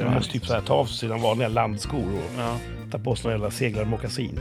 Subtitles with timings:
[0.00, 2.56] inte Man måste typ så här ta av sig sina vanliga landskor och Ja,
[2.90, 4.40] ta på sig några jävla seglarmockasin.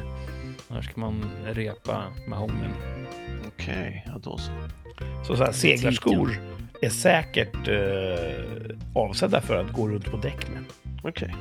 [0.69, 2.71] annars ska man repa mahognen.
[3.47, 4.51] Okej, ja då så.
[5.27, 6.39] Så, så här, seglarskor
[6.81, 10.63] är säkert eh, avsedda för att gå runt på däck med.
[11.03, 11.35] Okej.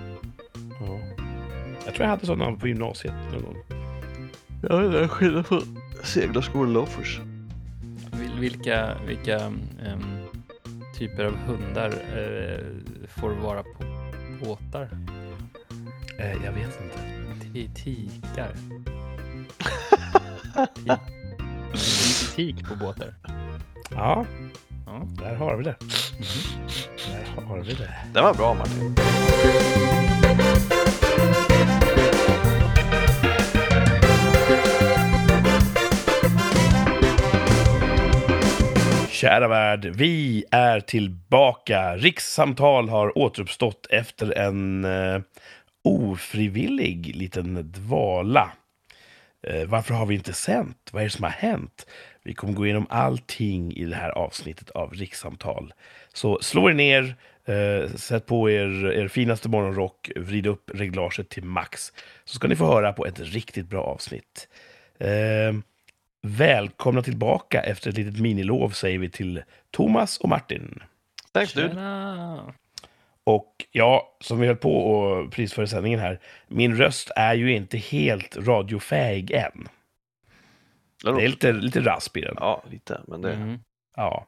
[0.81, 0.99] Ja.
[1.85, 3.57] Jag tror jag hade sådana på gymnasiet någon gång.
[4.69, 5.63] Ja, det är skillnad på
[6.03, 7.21] seglarskor och loafers.
[8.13, 9.37] Vil- Vilka, vilka
[9.87, 10.25] ehm,
[10.99, 12.65] typer av hundar eh,
[13.09, 13.85] får vara på
[14.41, 14.89] båtar?
[16.19, 16.99] Eh, jag vet inte.
[17.45, 18.51] Ti- Tikar.
[22.37, 22.37] Tik.
[22.37, 23.15] Tik på båtar.
[23.91, 24.27] Ja,
[24.87, 25.03] Ja.
[25.23, 25.77] där har vi det.
[25.81, 26.67] Mhm.
[27.37, 27.95] Där har vi det.
[28.15, 28.95] Den var bra Martin.
[39.19, 41.97] Kära värld, vi är tillbaka.
[41.97, 45.21] Rikssamtal har återuppstått efter en eh,
[45.85, 48.53] ofrivillig liten dvala.
[49.47, 50.91] Eh, varför har vi inte sänt?
[50.93, 51.87] Vad är det som har hänt?
[52.23, 55.73] Vi kommer gå igenom allting i det här avsnittet av Rikssamtal.
[56.13, 61.45] Så slå er ner, eh, sätt på er, er finaste morgonrock, vrid upp reglaget till
[61.45, 61.93] max.
[62.25, 64.49] Så ska ni få höra på ett riktigt bra avsnitt.
[65.01, 65.53] Eh,
[66.37, 70.83] Välkomna tillbaka efter ett litet minilov säger vi till Thomas och Martin.
[71.33, 71.47] Dude.
[71.47, 72.55] Tjena!
[73.25, 77.53] Och ja, som vi höll på och precis före sändningen här, min röst är ju
[77.53, 79.69] inte helt radiofähig än.
[81.05, 82.35] Det Det är lite, lite rasp i den.
[82.41, 83.01] Ja, lite.
[83.07, 83.33] Men det...
[83.33, 83.59] Mm.
[83.97, 84.27] Ja.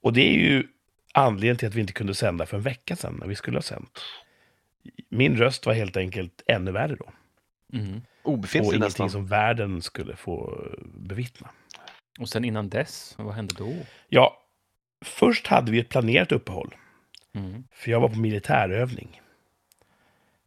[0.00, 0.66] Och det är ju
[1.14, 3.62] anledningen till att vi inte kunde sända för en vecka sedan när vi skulle ha
[3.62, 4.00] sänt.
[5.08, 7.10] Min röst var helt enkelt ännu värre då.
[7.72, 8.02] Mm.
[8.22, 9.10] Och Obefintlig ingenting nästan.
[9.10, 11.50] som världen skulle få bevittna.
[12.20, 13.74] Och sen innan dess, vad hände då?
[14.08, 14.42] Ja,
[15.04, 16.74] först hade vi ett planerat uppehåll.
[17.34, 17.64] Mm.
[17.72, 19.20] För jag var på militärövning.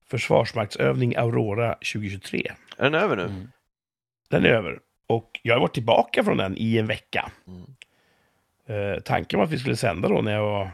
[0.08, 2.52] Försvarsmaktsövning Aurora 2023.
[2.78, 3.24] Är den över nu?
[3.24, 3.52] Mm.
[4.30, 4.80] Den är över.
[5.08, 7.32] Och jag har varit tillbaka från den i en vecka.
[7.48, 7.76] Mm.
[8.68, 10.72] Eh, tanken var att vi skulle sända då när jag var,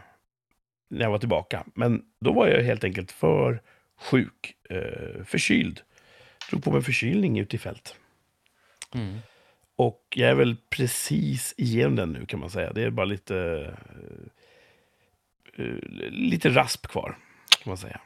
[0.90, 1.64] när jag var tillbaka.
[1.74, 3.62] Men då var jag helt enkelt för
[4.00, 4.56] sjuk.
[4.70, 5.82] Eh, förkyld.
[6.52, 7.96] Drog på mig förkylning ute i fält.
[8.94, 9.20] Mm.
[9.76, 12.74] Och jag är väl precis igenom den nu kan man säga.
[12.74, 13.38] Det är bara lite...
[15.58, 15.76] eh, eh,
[16.10, 17.18] lite rasp kvar,
[17.64, 18.02] kan man säga.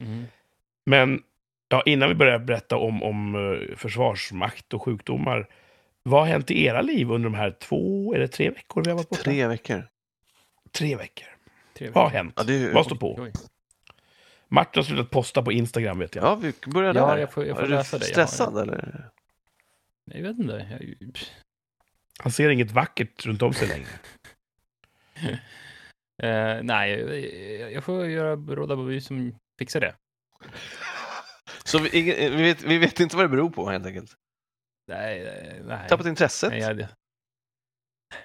[0.00, 0.24] Mm.
[0.84, 1.22] Men
[1.68, 5.48] ja, innan vi börjar berätta om, om eh, försvarsmakt och sjukdomar.
[6.02, 8.96] Vad har hänt i era liv under de här två eller tre veckor vi har
[8.96, 9.22] varit borta?
[9.22, 9.88] Tre veckor.
[10.72, 11.26] Tre veckor.
[11.74, 11.94] Trevligt.
[11.94, 12.34] Vad har hänt?
[12.36, 12.72] Ja, är...
[12.72, 13.18] Vad står på?
[13.20, 13.32] Oj.
[14.54, 16.24] Martin har slutat posta på Instagram vet jag.
[16.24, 17.00] Ja, vi börjar där.
[17.00, 18.04] Ja, jag får- jag får är du läsa det.
[18.04, 19.10] Har- stressad eller?
[20.04, 20.66] Jag vet inte.
[21.00, 21.18] Jag,
[22.18, 23.88] Han ser inget vackert runt om sig längre.
[26.22, 26.90] eh, nej,
[27.60, 29.94] jag, jag får göra råda vi som fixar det.
[31.64, 34.10] Så vi, ingen, vi, vet, vi vet inte vad det beror på helt enkelt.
[34.88, 35.88] Nej, eh, nej.
[35.88, 36.50] Tappat intresset?
[36.50, 36.86] Nej, jag,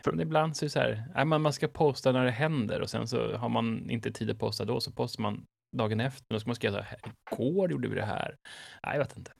[0.05, 2.81] men ibland så är det så här, nej, man man ska posta när det händer
[2.81, 6.25] och sen så har man inte tid att posta då, så postar man dagen efter.
[6.29, 6.99] Då ska man skriva så här,
[7.31, 8.35] igår gjorde vi det här.
[8.83, 9.31] Nej, jag vet inte.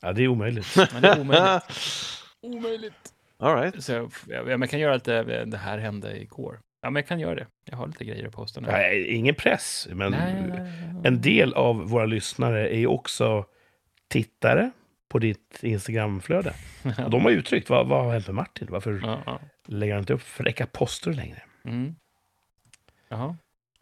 [0.00, 0.76] Ja, det är omöjligt.
[0.92, 1.64] Men det är omöjligt.
[2.40, 3.12] omöjligt.
[3.38, 3.84] All right.
[3.84, 6.60] Så jag, jag, jag kan göra lite, det här hände igår.
[6.80, 7.46] Ja, men jag kan göra det.
[7.64, 8.66] Jag har lite grejer att posta nu.
[8.68, 10.60] Nej, ingen press, men nej, nej, nej,
[10.92, 11.02] nej.
[11.04, 13.46] en del av våra lyssnare är ju också
[14.08, 14.70] tittare
[15.08, 16.54] på ditt Instagramflöde.
[17.04, 18.68] Och de har uttryckt, vad, vad har hänt med Martin?
[18.70, 19.40] Varför Ja, ja.
[19.66, 21.42] lägger han inte upp fräcka poster längre?
[21.64, 21.94] Mm.
[23.08, 23.36] Jaha.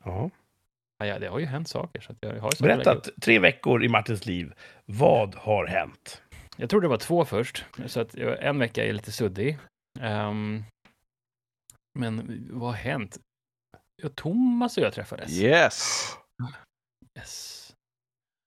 [0.04, 0.30] Ja.
[1.04, 2.00] Ja, det har ju hänt saker.
[2.00, 4.52] Så jag har Berätta, tre veckor i Martins liv.
[4.84, 6.22] Vad har hänt?
[6.56, 9.58] Jag tror det var två först, så att en vecka är lite suddig.
[10.00, 10.64] Ehm,
[11.98, 13.18] men vad har hänt?
[14.02, 15.32] Ja, Thomas och jag träffades.
[15.32, 16.06] Yes!
[17.18, 17.62] Yes.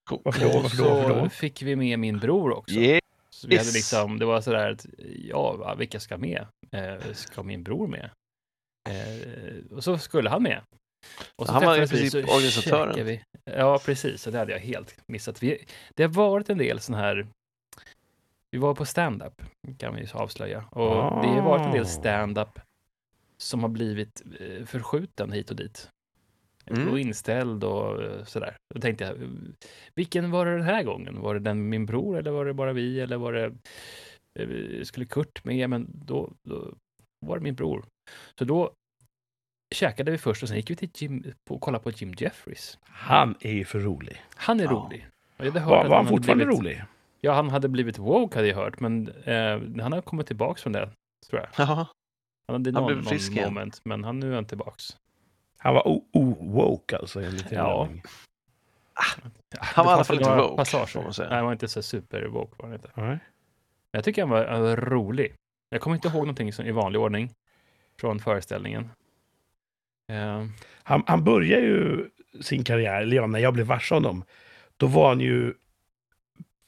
[0.10, 0.22] Cool.
[0.26, 0.60] Varför då?
[0.62, 0.90] Varför då?
[0.90, 1.30] Varför så då?
[1.30, 2.76] fick vi med min bror också.
[2.76, 3.00] Yeah.
[3.30, 3.76] Så vi hade Yes.
[3.76, 6.48] liksom, det var sådär att, ja, vilka ska med?
[6.72, 8.10] Eh, ska min bror med?
[8.90, 10.62] Eh, och så skulle han med.
[11.36, 13.06] Och så Han var i princip organisatören.
[13.06, 13.22] Vi.
[13.44, 14.22] Ja, precis.
[14.22, 15.44] Så det hade jag helt missat.
[15.44, 15.66] Vi,
[15.96, 17.28] det har varit en del sån här...
[18.52, 19.42] Vi var på stand-up,
[19.78, 20.66] kan vi avslöja.
[20.72, 21.86] Och det har varit en del Ah.
[21.86, 22.60] stand-up
[23.38, 25.90] som har blivit eh, förskjuten hit och dit.
[26.66, 26.88] Mm.
[26.90, 28.56] Och inställd och eh, sådär.
[28.76, 29.30] Då tänkte jag, eh,
[29.96, 31.22] vilken var det den här gången?
[31.22, 33.00] Var det den min bror eller var det bara vi?
[33.00, 35.70] Eller var det, skulle Kurt med?
[35.70, 36.74] Men då, då
[37.26, 37.86] var det min bror.
[38.40, 38.72] Så då
[39.76, 42.78] käkade vi först och sen gick vi till Jim, på, och kollade på Jim Jeffries.
[42.84, 44.22] Han är ju för rolig.
[44.36, 44.72] Han är Ja.
[44.72, 45.08] rolig.
[45.38, 46.84] Jag hade hört Var, att var han hade fortfarande blivit, rolig?
[47.22, 50.74] Ja, han hade blivit woke hade jag hört, men eh, han har kommit tillbaks från
[50.74, 50.90] det,
[51.30, 51.50] tror jag.
[51.68, 51.88] Jaha.
[52.48, 54.98] Han hade Han någon, blev frisk någon moment, men han nu är han tillbaks.
[55.58, 57.86] Han var o-woke alltså enligt Ja.
[57.86, 58.04] mening.
[59.60, 61.04] Han var i alla fall inte woke, passager.
[61.04, 61.30] man säga.
[61.30, 62.90] Nej, han var inte så super woke var han inte.
[62.96, 63.06] Nej.
[63.08, 63.20] Men
[63.92, 65.34] Jag tycker han var, han var rolig.
[65.70, 67.32] Jag kommer inte ihåg någonting som, i vanlig ordning
[68.00, 68.90] från föreställningen.
[70.10, 70.46] Eh,
[70.84, 72.10] Han, han börjar ju
[72.42, 74.24] sin karriär, eller ja, när jag blev varse honom,
[74.78, 75.54] då var han ju...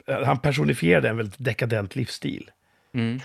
[0.08, 2.52] eh, Han personifierade en väldigt dekadent livsstil.
[2.94, 3.20] mm,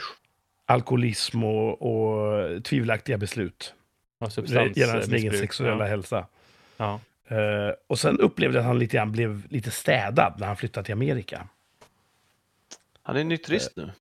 [0.68, 3.74] Alkoholism och, och tvivelaktiga beslut.
[4.18, 5.90] och Gällande sin egen sexuella Ja.
[5.90, 6.26] hälsa.
[6.76, 7.00] Ja.
[7.28, 10.84] Eh, och sen upplevde jag att han lite grann blev lite städad när han flyttade
[10.84, 11.48] till Amerika.
[13.02, 13.92] Han är nykterist nu.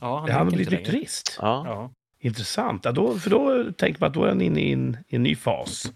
[0.00, 1.38] Ja, Han, han har blivit nykterist.
[1.40, 1.62] Ja.
[1.66, 1.90] Ja.
[2.22, 2.84] Intressant.
[2.84, 5.22] Ja, då, för då tänker man att då är han inne i en, i en
[5.22, 5.92] ny fas.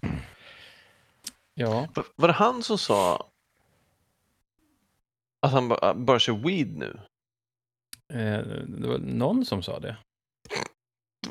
[1.55, 3.29] ja, Var- Var det han som sa
[5.43, 7.01] att han ba- börjar köra weed nu?
[8.13, 9.97] eh, det var någon som sa det.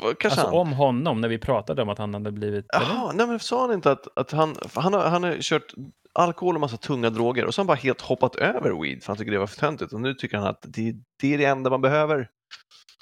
[0.02, 0.54] Kanske Alltså han.
[0.58, 2.66] om honom, när vi pratade om att han hade blivit...
[2.70, 5.74] Jaha, nej men sa han inte att, att han, han, har, han har kört
[6.14, 9.32] alkohol och massa tunga droger och han bara helt hoppat över weed för han tycker
[9.32, 11.82] det var för töntigt och nu tycker han att det, det är det enda man
[11.82, 12.30] behöver.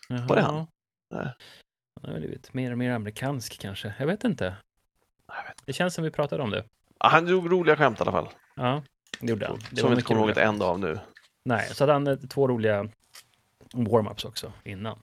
[0.07, 0.27] Jaha.
[0.27, 0.67] var det han?
[1.13, 1.33] Nej.
[2.01, 3.93] Han har blivit mer och mer amerikansk kanske.
[3.99, 4.55] Jag vet inte.
[5.27, 5.65] Jag vet.
[5.65, 6.65] Det känns som vi pratade om det.
[6.99, 8.83] Ja, Han drog roliga skämt i alla fall, Ja,
[9.19, 9.59] det gjorde han.
[9.71, 10.99] Det som vi inte kommer ihåg ett enda av nu.
[11.45, 12.89] Nej, så hade han eh, två roliga
[13.73, 14.99] warm-ups också innan.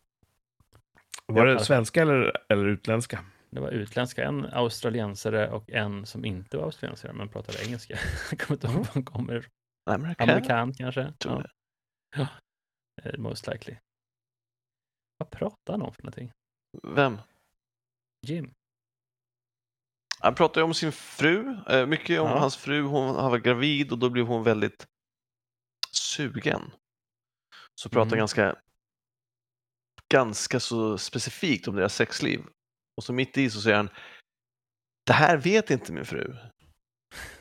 [1.26, 3.24] Var det svenska eller, eller utländska?
[3.50, 7.98] Det var utländska, en australiensare och en som inte var australiensare men pratade engelska.
[8.30, 9.46] Jag kommer inte ihåg var han kommer.
[9.90, 10.30] Amerikan.
[10.30, 11.12] Amerikan kanske?
[11.24, 11.42] Ja.
[13.02, 13.76] Eh, Most likely.
[15.18, 16.32] Vad pratar han om för någonting?
[16.82, 17.18] Vem?
[18.26, 18.54] Jim?
[20.20, 22.38] Han pratar ju om sin fru, eh, mycket om Ja.
[22.38, 22.82] hans fru.
[22.82, 24.86] Hon han var gravid och då blev hon väldigt
[25.92, 26.70] sugen.
[27.74, 28.18] Så pratar Mm.
[28.18, 28.56] ganska,
[30.12, 32.40] ganska så specifikt om deras sexliv.
[32.96, 33.90] Och så mitt i så säger han,
[35.06, 36.36] det här vet inte min fru.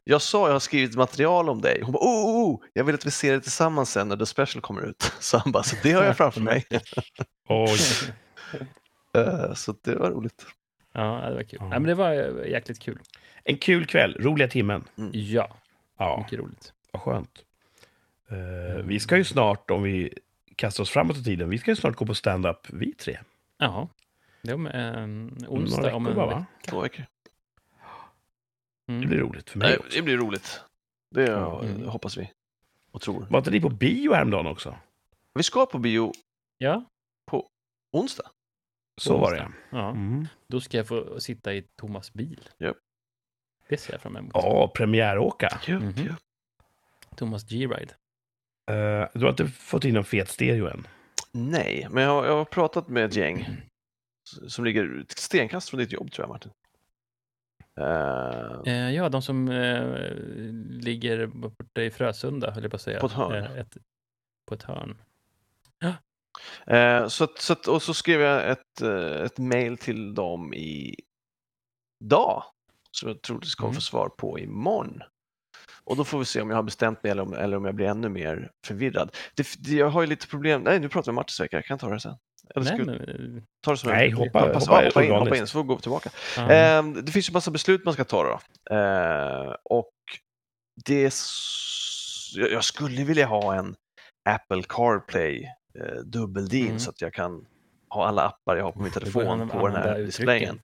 [0.03, 1.81] Jag sa jag har skrivit material om dig.
[1.83, 4.25] Hon bara, oh, oh, oh, jag vill att vi ser det tillsammans sen när The
[4.25, 5.13] Special kommer ut.
[5.19, 6.65] Så han bara, så det har jag framför mig.
[7.49, 7.79] Oj.
[9.17, 10.45] Eh, så det var roligt.
[10.91, 11.59] Ja, det var kul.
[11.61, 11.69] Ja.
[11.69, 12.99] Nej, men det var eh, jäkligt kul.
[13.43, 14.83] En kul kväll, roliga timmen.
[15.11, 15.57] Ja,
[15.97, 16.73] Ja, mycket roligt.
[16.91, 17.43] vad skönt.
[18.29, 20.13] Eh, vi ska ju snart, om vi
[20.55, 23.19] kastar oss framåt i tiden, vi ska ju snart gå på stand-up, vi tre.
[23.57, 23.87] Ja,
[24.41, 25.81] det är om en onsdag.
[25.81, 26.45] Några om veckor en vecka.
[26.67, 27.05] Två veckor.
[28.87, 29.01] Mm.
[29.01, 29.97] Det blir roligt för mig Nej, också.
[29.97, 30.61] det blir roligt.
[31.11, 32.31] Det eh, hoppas vi.
[32.91, 33.27] Och tror.
[33.29, 34.77] Var inte ni på bio häromdagen också?
[35.33, 36.11] Vi ska på bio
[36.57, 36.83] Ja,
[37.91, 38.31] onsdag.
[38.97, 39.89] Så var det ja.
[39.89, 40.27] Mm.
[40.47, 42.49] Då ska jag få sitta i Thomas bil.
[42.57, 42.77] Japp.
[43.69, 44.31] Det ser jag fram emot.
[44.33, 45.59] Ja, premiäråka.
[45.67, 45.93] Ja, Mhm.
[46.07, 46.15] ja.
[47.15, 47.93] Thomas G-Ride.
[48.71, 50.87] Eh, du har inte fått in någon fet stereo än?
[51.31, 53.47] Nej, men jag har, jag har pratat med ett gäng
[54.47, 56.51] som ligger ett stenkast från ditt jobb tror jag Martin.
[58.65, 59.47] Eh, ja, de som
[60.69, 62.99] ligger borta i Frösunda, höll jag på att säga.
[62.99, 63.43] På ett hörn.
[63.43, 63.77] Ett,
[64.47, 64.97] på ett hörn.
[66.67, 70.95] Eh, så så och så skrev jag ett, eh, ett mail till dem i
[72.03, 72.43] dag
[72.91, 73.75] som jag troligtvis kommer Mm.
[73.75, 75.01] få svar på imorgon.
[75.83, 77.75] Och då får vi se om jag har bestämt mig eller om, eller om jag
[77.75, 79.15] blir ännu mer förvirrad.
[79.35, 81.65] Det, det, jag har ju lite problem, nej nu pratar vi om Martins vecka, jag
[81.65, 82.15] kan ta det sen.
[82.55, 84.17] Eller Nej, men, ta det som Nej, en...
[84.17, 86.09] hoppa, hoppa, hoppa, hoppa, in, hoppa in så får vi gå tillbaka.
[86.37, 86.51] ja.
[86.51, 88.75] Eh, det finns ju massa beslut man ska ta då.
[88.75, 89.91] Eh, och
[90.85, 91.11] det
[92.51, 93.75] jag skulle vilja ha en
[94.29, 95.47] Apple CarPlay
[95.81, 96.79] eh, dubbeldin Mm.
[96.79, 97.45] så att jag kan
[97.89, 100.61] ha alla appar jag har på min telefon på den här displayen.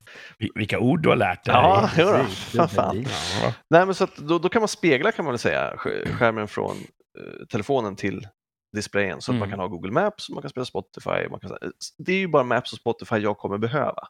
[0.54, 1.54] Vilka ord du har lärt dig.
[1.54, 2.12] Ja, jo då.
[2.12, 3.02] Precis, Vad fan.
[3.42, 3.54] Ja.
[3.70, 6.48] Nej, men så att då, då kan man spegla kan man väl säga sk- skärmen
[6.48, 6.76] från
[7.18, 8.28] eh, telefonen till
[8.76, 9.50] displayen så att man Mm.
[9.50, 11.28] kan ha Google Maps, man kan spela Spotify.
[11.30, 11.56] Man kan,
[11.98, 14.08] det är ju bara Maps och Spotify jag kommer behöva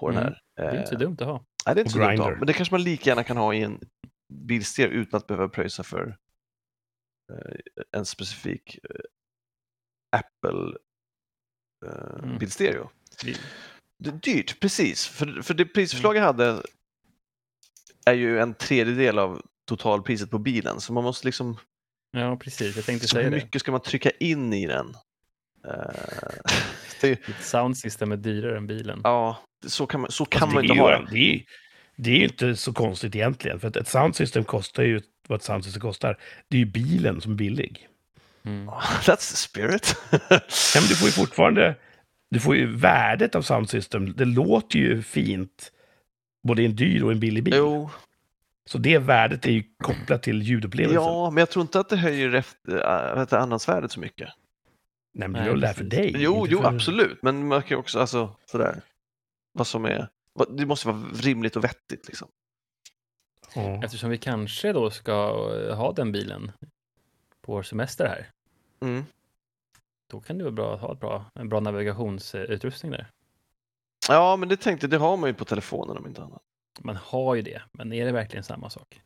[0.00, 0.32] på den Mm.
[0.32, 0.40] här.
[0.56, 1.44] Det är inte så eh, dumt att ha.
[1.66, 3.24] Nej, det är inte Och så dumt att ha, men det kanske man lika gärna
[3.24, 3.80] kan ha i en
[4.32, 6.16] bilstereo utan att behöva pröjsa för
[7.32, 7.56] eh,
[7.98, 9.00] en specifik eh,
[10.14, 10.76] Apple
[11.86, 12.38] eh, Mm.
[12.38, 12.90] bilstereo.
[13.24, 13.36] Vi-
[13.98, 15.06] Det är dyrt, precis.
[15.06, 16.62] För, för det prisförslag jag hade
[18.06, 21.56] är ju en tredjedel av totalpriset på bilen, så man måste liksom...
[22.12, 22.76] Ja, precis.
[22.76, 23.36] Jag tänkte Så säga hur det.
[23.44, 24.94] mycket ska man trycka in i den?
[25.64, 25.72] Eh,
[27.00, 29.00] det, är- Ditt soundsystem är dyrare än bilen.
[29.04, 31.08] ja, så kan man, så kan Alltså, man det, inte ha den.
[31.10, 31.44] det, är,
[31.96, 33.60] det är ju inte så konstigt egentligen.
[33.60, 36.18] För ett soundsystem kostar ju vad ett soundsystem kostar.
[36.48, 37.88] Det är ju bilen som är billig.
[38.44, 38.68] Mm.
[39.02, 39.96] That's the spirit.
[40.10, 41.76] Ja, men du får ju fortfarande...
[42.30, 44.12] Du får ju värdet av soundsystem.
[44.12, 45.72] Det låter ju fint.
[46.42, 47.54] Både i en dyr och en billig bil.
[47.56, 47.90] jo,
[48.66, 51.02] Så det värdet är ju kopplat till ljudupplevelsen.
[51.02, 52.44] Ja, men jag tror inte att det höjer äh,
[53.18, 54.28] andrahandsvärdet så mycket.
[55.14, 56.14] Nej, men det är väl för dig.
[56.18, 56.68] Jo, jo, för...
[56.68, 58.80] absolut, men man kan ju också, alltså sådär,
[59.52, 60.08] vad som är
[60.48, 62.28] Det måste vara rimligt och vettigt liksom.
[63.84, 65.12] Eftersom vi kanske då ska
[65.74, 66.52] ha den bilen
[67.42, 68.30] på vår semester här.
[68.84, 69.04] Mm.
[70.10, 73.06] Då kan det vara bra att ha ett bra, en bra navigationsutrustning där.
[74.08, 76.42] Ja, men det tänkte det har man ju på telefonen om inte annat.
[76.80, 79.00] Man har ju det, men är det verkligen samma sak?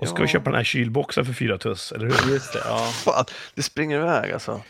[0.00, 2.32] Och ska vi köpa den här kylboxen för fyra tuss, eller hur?
[2.32, 2.78] Just det, ja.
[3.04, 4.62] Fan, det springer iväg alltså.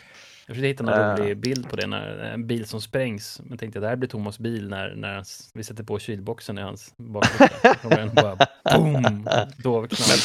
[0.47, 1.15] Jag försökte hitta någon Äh.
[1.15, 3.41] rolig bild på det, när en bil som sprängs.
[3.43, 6.61] Men tänkte det här blir Thomas bil när, när hans, vi sätter på kylboxen i
[6.61, 7.57] hans baklucka.
[7.61, 8.37] Så kommer den bara
[8.75, 10.19] boom, dovknall.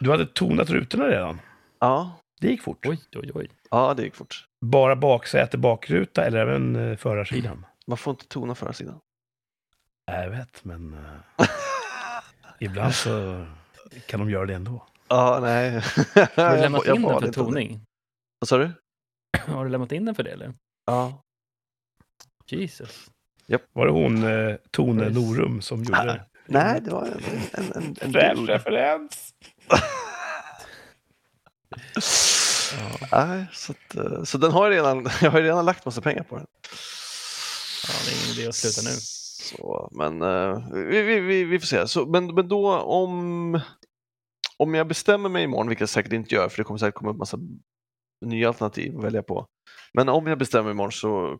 [0.00, 1.40] Du hade tonat rutorna redan.
[1.84, 2.10] Ja,
[2.40, 2.86] Det gick fort.
[2.86, 3.48] Oj, oj, oj.
[3.70, 4.44] ja, det gick fort.
[4.60, 7.66] Bara baksäte, bakruta eller även eh, förarsidan?
[7.86, 9.00] Man får inte tona förra sidan.
[10.06, 11.46] Jag vet, men eh,
[12.60, 13.46] ibland så
[14.06, 14.86] kan de göra det ändå.
[15.08, 15.70] Ja, nej.
[16.36, 17.80] Har du lämnat Jag in den för toning?
[18.38, 18.70] Vad sa du?
[19.46, 20.54] Har du lämnat in den för det eller?
[20.86, 21.22] Ja.
[22.46, 23.10] Jesus.
[23.72, 25.10] Var det hon, eh, Tone.
[25.10, 26.24] Norum, som gjorde det?
[26.46, 27.20] Nej, det var en,
[27.52, 29.34] en, en, en Fräsch referens!
[32.78, 35.84] Ja, Nej, så, att, eh, så den har jag redan, jag har ju redan lagt
[35.84, 36.46] massa pengar på den.
[37.88, 38.96] ja, det är ingen idé att sluta nu.
[39.44, 41.88] Så, men eh, vi, vi, vi, vi får se.
[41.88, 43.60] Så, men, men då om,
[44.56, 47.10] om jag bestämmer mig imorgon, vilket jag säkert inte gör, för det kommer säkert komma
[47.10, 47.38] upp massa
[48.20, 49.46] nya alternativ att välja på.
[49.92, 51.38] Men om jag bestämmer mig imorgon så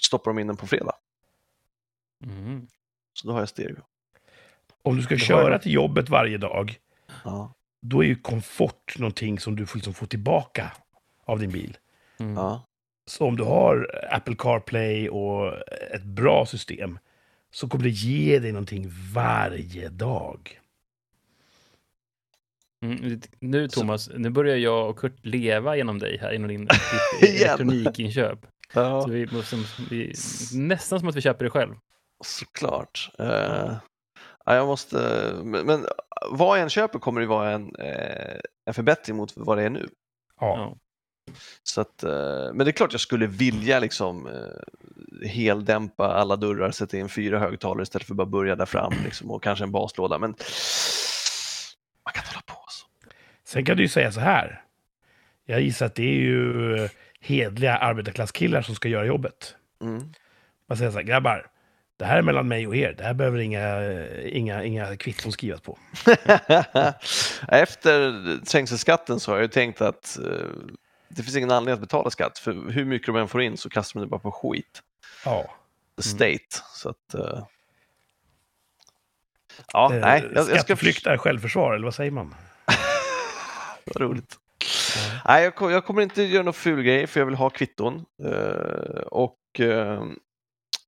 [0.00, 0.94] stoppar de in den på fredag.
[2.24, 2.66] Mm.
[3.12, 3.82] Så då har jag stereo.
[4.82, 6.78] Om du ska köra till jobbet varje dag,
[7.24, 7.54] Ja.
[7.80, 10.72] Då är ju komfort någonting som du får, liksom få tillbaka
[11.24, 11.76] av din bil.
[12.18, 12.34] Mm.
[12.34, 12.64] Ja.
[13.06, 15.52] Så om du har Apple CarPlay och
[15.94, 16.98] ett bra system
[17.50, 20.60] så kommer det ge dig någonting varje dag.
[22.84, 23.20] Mm.
[23.40, 26.68] Nu Så- Thomas, nu börjar jag och Kurt leva genom dig här, genom din
[27.22, 28.38] elektronikinköp.
[28.74, 29.56] ja, Så vi måste,
[29.90, 30.14] vi,
[30.54, 31.74] nästan som att vi köper det själv.
[32.24, 33.10] såklart.
[33.18, 33.76] Eh,
[34.48, 35.86] ja, jag måste, men, men
[36.30, 39.70] vad jag än köper kommer det vara en, eh, en förbättring mot vad det är
[39.70, 39.88] nu.
[40.40, 40.56] Ja.
[40.56, 40.76] Ja.
[41.62, 46.70] Så att, eh, men det är klart jag skulle vilja liksom eh, heldämpa alla dörrar,
[46.70, 49.72] sätta in fyra högtalare istället för att bara börja där fram liksom, och kanske en
[49.72, 50.18] baslåda.
[50.18, 50.30] Men
[52.04, 52.86] man kan inte hålla på så.
[53.44, 54.64] Sen kan du ju säga så här.
[55.44, 56.88] Jag gissar att det är ju
[57.20, 59.54] hedliga arbetarklasskillar som ska göra jobbet.
[59.82, 60.12] Mm.
[60.68, 61.50] Man säger så här, grabbar,
[61.98, 62.94] det här är mellan mig och er.
[62.98, 65.78] Det här behöver inga, inga, inga kvitton skrivas på.
[67.48, 70.46] Efter trängselskatten så har jag tänkt att eh,
[71.08, 73.68] det finns ingen anledning att betala skatt för hur mycket de än får in så
[73.68, 74.82] kastar de det bara på skit.
[75.24, 75.54] Ja.
[75.96, 76.62] The state.
[76.74, 77.44] Så att, eh,
[79.72, 82.34] ja, Eh, nej, jag, jag ska Skatteflykt är självförsvar, eller vad säger man?
[83.84, 84.36] Vad roligt.
[85.24, 88.04] Nej, jag, jag kommer inte göra någon ful grej för jag vill ha kvitton.
[88.24, 90.02] Eh, och eh,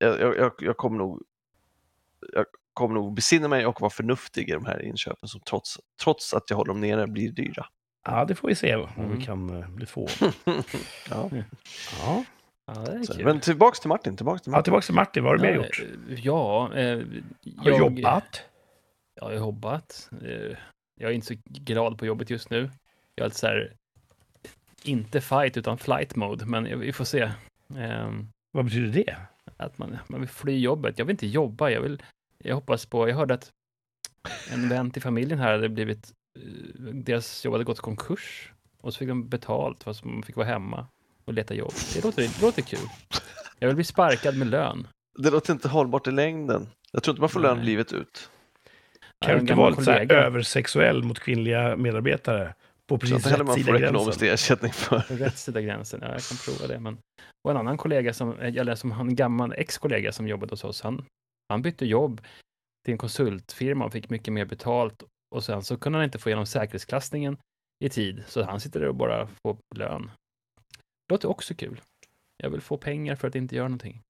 [0.01, 1.23] jag, jag, jag kommer nog
[2.33, 6.33] jag kommer nog besinna mig och vara förnuftig i de här inköpen som trots, trots
[6.33, 7.65] att jag håller dem nere blir dyra.
[8.05, 9.17] Ja, det får vi se om Mm.
[9.17, 10.07] vi kan eh, bli två.
[11.09, 11.29] ja.
[12.01, 12.23] Ja.
[12.65, 12.85] Ja,
[13.23, 14.15] men tillbaks till Martin.
[14.17, 14.63] Tillbaks till ja, Martin.
[14.63, 15.23] tillbaka till Martin.
[15.23, 15.83] Vad har du mer Ja, gjort?
[16.23, 16.99] Ja, eh,
[17.57, 18.43] Har jag, jobbat?
[19.15, 20.09] Ja, jag har jobbat.
[20.21, 20.57] Eh,
[20.99, 22.69] Jag är inte så glad på jobbet just nu.
[23.15, 23.73] Jag är lite så här,
[24.83, 27.31] inte fight utan flight mode, men vi får se.
[27.77, 29.15] Ehm, Vad betyder det?
[29.57, 30.99] Att man, man vill fly jobbet.
[30.99, 32.03] Jag vill inte jobba, jag vill,
[32.37, 33.51] jag hoppas på, jag hörde att
[34.53, 38.93] en vän till familjen här hade blivit, eh, deras jobb hade gått i konkurs och
[38.93, 40.87] så fick de betalt fast man fick vara hemma
[41.25, 41.73] och leta jobb.
[41.93, 42.79] Det låter, det låter kul.
[43.59, 44.87] Jag vill bli sparkad med lön.
[45.19, 46.67] Det låter inte hållbart i längden.
[46.91, 47.65] Jag tror inte man får lön Nej.
[47.65, 48.29] livet ut.
[49.19, 52.53] Jag Kan du inte vara lite översexuell mot kvinnliga medarbetare?
[52.87, 53.95] På Så precis inte heller rätt man sida får gränsen.
[53.95, 54.99] ekonomisk ersättning för.
[55.07, 56.79] Rätt sida gränsen, ja, jag kan prova det.
[56.79, 56.97] Men...
[57.43, 60.81] Och en annan kollega, som, eller som han, en gammal ex-kollega som jobbade hos oss,
[60.81, 61.05] han,
[61.49, 62.21] han bytte jobb
[62.85, 65.03] till en konsultfirma och fick mycket mer betalt.
[65.35, 67.37] Och sen så kunde han inte få igenom säkerhetsklassningen
[67.79, 70.11] i tid, så han sitter där och bara får lön.
[71.11, 71.81] Låter också kul.
[72.37, 74.01] Jag vill få pengar för att inte göra någonting.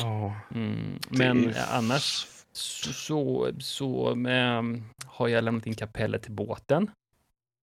[0.00, 0.34] Ja.
[0.54, 0.98] Mm.
[1.08, 6.90] Men är- annars så, så, ehm, har jag lämnat in kapellet till båten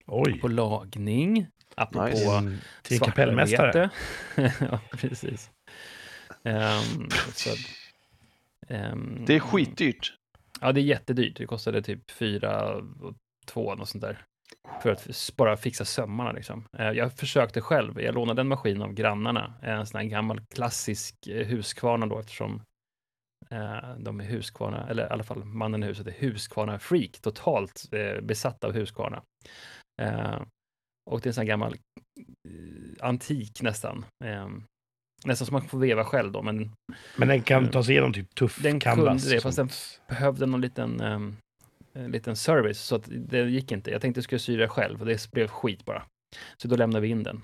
[0.06, 0.40] Oj.
[0.40, 1.46] på lagning.
[1.78, 2.38] Apropå Nice.
[2.38, 3.90] Mm, till kapellmästare.
[4.70, 5.50] ja, precis.
[6.44, 7.50] Ehm, så,
[8.68, 10.14] ehm, Det är skitdyrt.
[10.60, 11.36] Ja, det är jättedyrt.
[11.36, 13.14] Det kostade typ fyra och
[13.46, 14.24] två, något sånt där.
[14.82, 16.64] För att bara fixa sömmarna liksom.
[16.78, 18.00] Eh, Jag försökte själv.
[18.00, 19.54] Jag lånade en maskin av grannarna.
[19.62, 22.62] En sån här gammal klassisk eh, Husqvarna då eftersom
[23.50, 27.20] eh, de är Husqvarna, eller i alla fall mannen i huset är Husqvarna-freak.
[27.20, 27.82] Totalt
[28.22, 29.22] besatt av Husqvarna.
[31.08, 31.72] Eh, och det är en sån här gammal
[32.48, 34.04] eh, antik nästan.
[34.24, 34.48] Eh,
[35.24, 36.70] nästan som man får veva själv då, men
[37.16, 39.22] Men den kan ta sig igenom typ tuff Den canvas.
[39.22, 40.00] kunde det, fast sånt.
[40.08, 41.36] behövde någon liten, ehm,
[41.92, 43.90] en liten service, så att det gick inte.
[43.90, 46.02] Jag tänkte jag skulle sy det själv, och det blev skit bara.
[46.62, 47.42] Så då lämnade vi in den.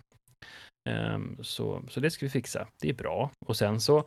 [0.88, 2.68] Ehm, så, så det ska vi fixa.
[2.80, 3.30] Det är bra.
[3.46, 3.98] Och sen så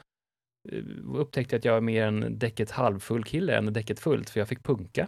[0.72, 0.84] eh,
[1.16, 4.48] upptäckte jag att jag är mer en däcket halvfull kille än däcket fullt, för jag
[4.48, 5.08] fick punka.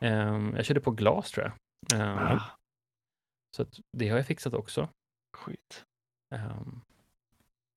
[0.00, 2.00] Ehm, jag körde på glas tror jag.
[2.00, 2.40] Ehm, Ah,
[3.56, 4.88] Så att det har jag fixat också.
[5.36, 5.84] skit.
[6.34, 6.80] Ehm,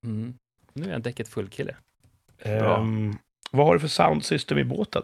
[0.05, 0.37] mm.
[0.73, 1.75] Nu är jag en däcket full kille.
[2.43, 2.77] Bra.
[2.77, 3.17] Ehm,
[3.51, 5.03] vad har du för soundsystem i båten?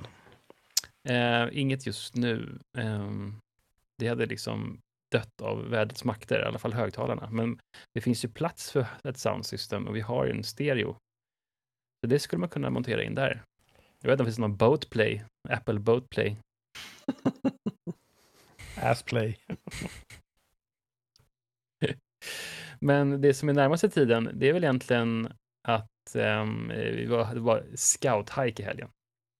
[1.09, 2.59] Eh, inget just nu.
[2.77, 3.35] Ehm,
[3.97, 7.29] det hade liksom dött av vädrets makter, i alla fall högtalarna.
[7.31, 7.59] Men
[7.93, 10.95] det finns ju plats för ett soundsystem och vi har ju en stereo.
[12.01, 13.43] Så det skulle man kunna montera in där.
[14.01, 16.37] Jag vet inte om det finns någon Boatplay, Apple Boatplay.
[18.75, 19.37] Assplay.
[22.79, 25.33] Men det som är närmaste tiden, det är väl egentligen
[25.63, 28.89] att ehm, vi var, det var scout-hike i helgen.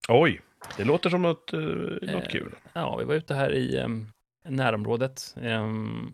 [0.08, 0.42] Oj,
[0.78, 2.56] det låter som något, eh, något Eh, kul.
[2.74, 4.12] Ja, vi var ute här i um,
[4.44, 6.14] närområdet ehm,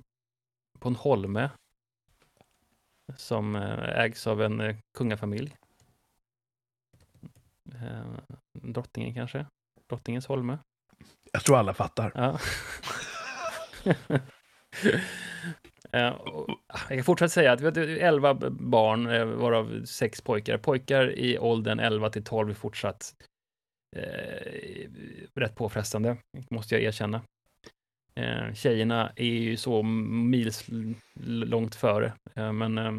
[0.80, 1.50] på en holme
[3.18, 5.56] som eh, ägs av en kungafamilj.
[8.54, 9.46] Drottningen kanske?
[9.90, 10.58] Drottningens holme?
[11.32, 12.12] Jag tror alla fattar.
[12.16, 12.40] Ja.
[15.92, 16.16] Eh,
[16.90, 20.58] jag kan fortsätta säga att vi har 11 barn, eh, varav sex pojkar.
[20.58, 23.14] Pojkar i åldern 11 till 12 är fortsatt
[23.96, 24.90] eh,
[25.36, 26.18] rätt påfrestande,
[26.50, 27.22] måste jag erkänna.
[28.16, 30.66] Eh, tjejerna är ju så mils
[31.24, 32.94] långt före, eh, men eh,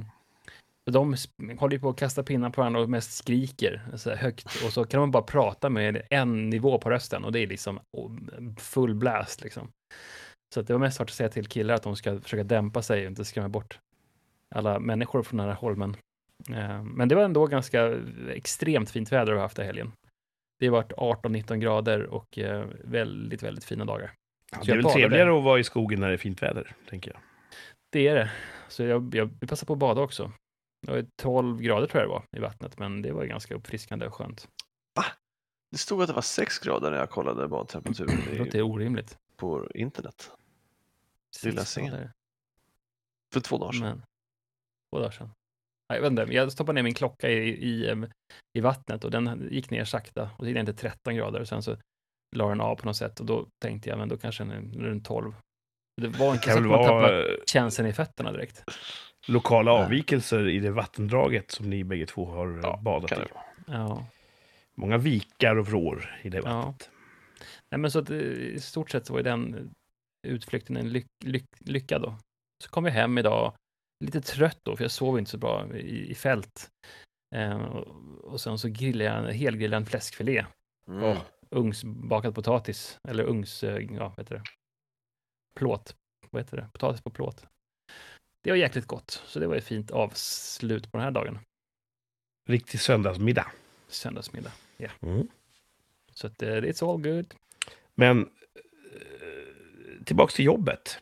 [0.91, 1.17] de
[1.59, 4.73] håller ju på att kasta pinnar på varandra och mest skriker så här högt och
[4.73, 8.13] så kan man bara prata med en nivå på rösten och det är liksom oh,
[8.59, 9.73] full blast liksom.
[10.57, 13.01] Så det var mest svårt att säga till killar att de ska försöka dämpa sig
[13.05, 13.79] och inte skrämma bort
[14.55, 15.97] alla människor från den här holmen.
[16.51, 17.99] Eh, Men det var ändå ganska
[18.29, 19.93] extremt fint väder vi haft i helgen.
[20.59, 24.13] Det har varit 18-19 grader och eh, väldigt, väldigt fina dagar.
[24.53, 27.11] Ja, det är väl trevligare att vara i skogen när det är fint väder, tänker
[27.11, 27.21] jag.
[27.93, 28.31] Det är det.
[28.69, 30.33] Så jag, jag vi passade på att bada också.
[30.87, 33.55] Det var 12 grader tror jag det var i vattnet, men det var ju ganska
[33.55, 34.49] uppfriskande och skönt.
[35.71, 39.19] Det stod att det var 6 grader när jag kollade badtemperaturen Det låter orimligt.
[39.37, 40.31] på internet.
[41.43, 42.13] Grader.
[43.35, 43.83] För två dagar sedan.
[43.83, 44.03] Men,
[44.93, 45.31] två dagar sedan.
[45.91, 48.07] Nej, jag vet inte, jag stoppade ner min klocka i, i, em,
[48.59, 51.49] i vattnet och den gick ner sakta och så gick den till 13 grader och
[51.49, 51.77] sen så
[52.37, 54.79] la den av på något sätt och då tänkte jag, men då kanske den är
[54.79, 55.33] runt 12.
[56.03, 58.65] Det var Det inte så att man vara tappade känslan i fötterna direkt.
[59.29, 59.85] lokala Nej.
[59.85, 63.25] avvikelser i det vattendraget som ni bägge två har eh, Ja, badat kan i.
[63.25, 63.73] det.
[63.73, 64.07] Ja.
[64.75, 66.43] Många vikar och vrår i det Ja.
[66.45, 66.91] vattnet.
[67.71, 69.71] Nej, men så att eh, i stort sett så var ju den
[70.27, 72.19] utflykten en lyck, lyck, lycka då.
[72.65, 73.57] Så kom jag hem idag,
[74.05, 76.71] lite trött då, för jag sov inte så bra i, i fält.
[77.35, 77.87] Eh, och,
[78.25, 80.47] och sen så grillade jag en helgrillad en fläskfilé.
[80.89, 81.05] Mm.
[81.05, 81.19] Åh.
[81.51, 84.43] ugnsbakad potatis, eller ugns, eh, ja, vad heter det?
[85.55, 85.97] Plåt,
[86.31, 86.69] vad heter det?
[86.73, 87.47] Potatis på plåt.
[88.43, 91.39] Det var jäkligt gott, så det var ett fint avslut på den här dagen.
[92.49, 93.53] Riktig söndagsmiddag.
[93.89, 94.53] Söndagsmiddag.
[95.01, 95.29] Mm.
[96.13, 97.35] Så att uh, it's all good.
[97.95, 98.31] Men
[100.07, 100.99] tillbaks till jobbet.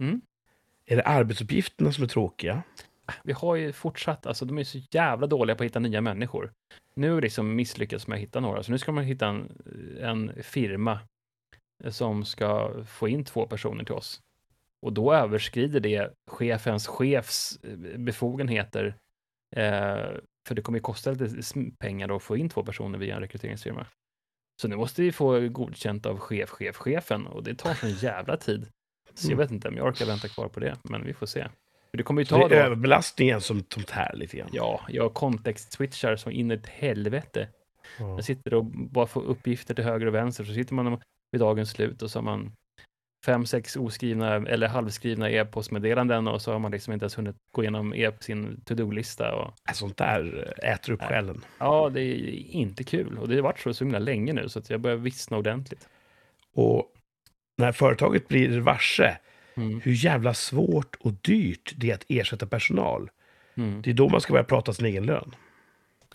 [0.00, 0.20] Mm.
[0.86, 2.62] Är det arbetsuppgifterna som är tråkiga?
[3.24, 6.52] Vi har ju fortsatt, alltså de är så jävla dåliga på att hitta nya människor.
[6.94, 9.52] Nu har liksom misslyckats med att hitta några, så nu ska man hitta en,
[10.00, 10.98] en firma
[11.88, 14.20] som ska få in två personer till oss.
[14.82, 18.96] Och då överskrider det chefens chefs eh, befogenheter.
[19.56, 21.42] Eh, för det kommer ju kosta lite
[21.78, 23.86] pengar då att få in två personer via en rekryteringsfirma.
[24.60, 28.36] Så nu måste vi få godkänt av chef, chef, chefen och det tar sån jävla
[28.36, 28.68] tid.
[29.14, 29.38] Så jag Mm.
[29.38, 31.48] vet inte om jag orkar vänta kvar på det, men vi får se.
[31.90, 32.66] För det kommer ju Så ta det är då...
[32.66, 34.48] överbelastningen som, tär lite grann.
[34.52, 37.48] Ja, jag kontext-switchar som in i ett helvete.
[37.98, 38.08] Ja.
[38.14, 41.00] Jag sitter och bara får uppgifter till höger och vänster, så sitter man
[41.32, 42.52] vid dagens slut och så har man
[43.26, 47.62] fem, sex oskrivna eller halvskrivna e-postmeddelanden och så har man liksom inte ens hunnit gå
[47.62, 49.34] igenom e sin to-do-lista.
[49.34, 51.44] Och, Äh, Sånt där äter upp själen.
[51.58, 52.14] ja, det är
[52.50, 54.96] inte kul och det har varit så så himla länge nu så att jag börjar
[54.96, 55.88] vissna ordentligt.
[56.54, 56.92] Och
[57.58, 59.18] när företaget blir varse
[59.58, 59.80] Mm.
[59.80, 63.10] hur jävla svårt och dyrt det är att ersätta personal.
[63.56, 63.82] Mm.
[63.82, 65.34] Det är då man ska börja prata sin egen lön.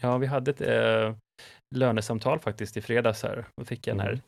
[0.02, 1.16] Ja, vi hade ett eh,
[1.76, 4.22] lönesamtal faktiskt i fredags här och fick den här Mm.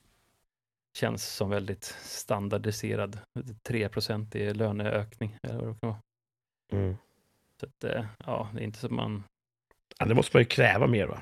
[0.93, 3.19] Känns som väldigt standardiserad
[3.63, 3.89] 3
[4.33, 5.37] i löneökning.
[5.43, 6.01] Eller vad det kan vara.
[6.71, 6.97] Mm.
[7.59, 9.23] Så att, eh, ja, det är inte som man,
[9.99, 11.21] Ja, det måste man ju kräva mer, va?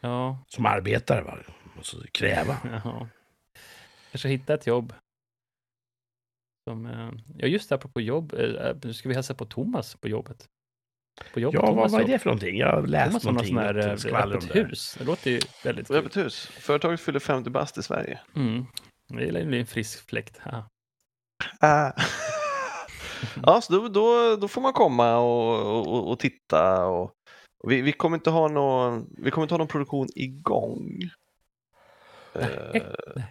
[0.00, 1.38] ja, Som arbetare, va?
[1.76, 2.56] Måste kräva.
[2.84, 3.08] ja.
[4.10, 4.92] Kanske hitta ett jobb.
[6.68, 10.08] Som, eh, ja, just det, apropå jobb, eh, nu ska vi hälsa på Thomas på
[10.08, 10.48] jobbet.
[11.32, 11.60] På jobbet.
[11.60, 12.58] Ja, vad, Thomas vad är det för någonting?
[12.58, 13.98] Jag har läst Thomas har något någonting.
[13.98, 14.60] sånt här något om öppet det.
[14.60, 14.96] hus.
[14.98, 15.96] Det låter ju väldigt kul.
[15.96, 16.46] Öppet hus.
[16.46, 18.20] Företaget fyller 50 bast i Sverige.
[18.36, 18.66] Mm.
[19.08, 20.40] Det lär ju bli en frisk fläkt.
[20.44, 20.68] Ja.
[21.60, 21.92] Ah.
[23.42, 26.86] ja, så då, då, då får man komma och, och, och titta.
[26.86, 27.12] Och,
[27.64, 31.10] och vi, vi, kommer inte ha någon, vi kommer inte ha någon produktion igång.
[32.34, 32.82] Eh,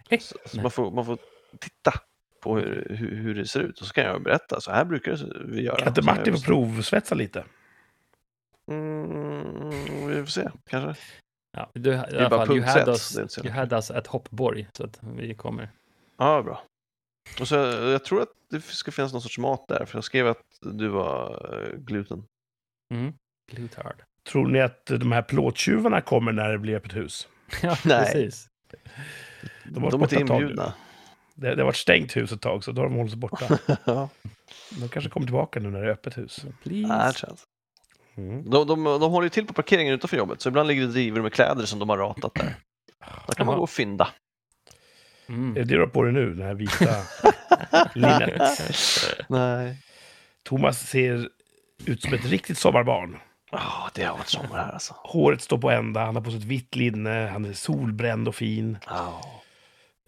[0.10, 0.64] Nej, så, så nej.
[0.64, 1.18] man, får, man får
[1.60, 1.94] titta
[2.44, 4.62] på hur, hur, hur det ser ut och så kan jag berätta.
[4.62, 5.76] Så här brukar vi göra.
[5.76, 7.44] Kan inte Martin få provsvetsa lite?
[8.68, 11.04] Mm, vi får se, kanske.
[11.58, 15.00] Ja, du, i alla fall, you had, us, you had us at Hoppborg, så att
[15.16, 15.70] vi kommer.
[16.18, 16.64] Ja, bra.
[17.40, 20.28] Och så, jag tror att det ska finnas någon sorts mat där, för jag skrev
[20.28, 22.24] att du var eh, gluten.
[22.94, 23.14] Mm.
[23.52, 24.04] Glutard.
[24.32, 27.28] Tror ni att de här plåttjuvarna kommer när det blir öppet hus?
[27.62, 28.06] Ja, Nej.
[28.06, 28.48] precis.
[29.66, 30.74] De har De är inte inbjudna.
[31.36, 33.60] Det, det har varit stängt hus ett tag, så då har de hållit sig borta.
[33.86, 34.10] ja,
[34.80, 36.46] De kanske kommer tillbaka nu när det är öppet hus.
[36.64, 36.88] Please.
[36.88, 37.44] nej, det tror jag inte.
[38.18, 38.50] Mm.
[38.50, 41.22] De, de, de håller ju till på parkeringen utanför jobbet, så ibland ligger det drivor
[41.22, 42.56] med kläder som de har ratat där.
[43.28, 44.08] Där kan man gå och fynda.
[45.30, 45.52] Mm.
[45.52, 47.04] Är det det du har på dig nu, den här vita
[47.96, 48.42] linnet?
[49.30, 49.78] Nej.
[50.44, 51.30] Thomas ser
[51.86, 53.18] ut som ett riktigt sommarbarn.
[53.52, 54.96] Ja, det har varit sommar här alltså.
[54.98, 58.36] Håret står på ända, han har på sig ett vitt linne, han är solbränd och
[58.36, 58.78] fin.
[58.88, 59.22] Ja.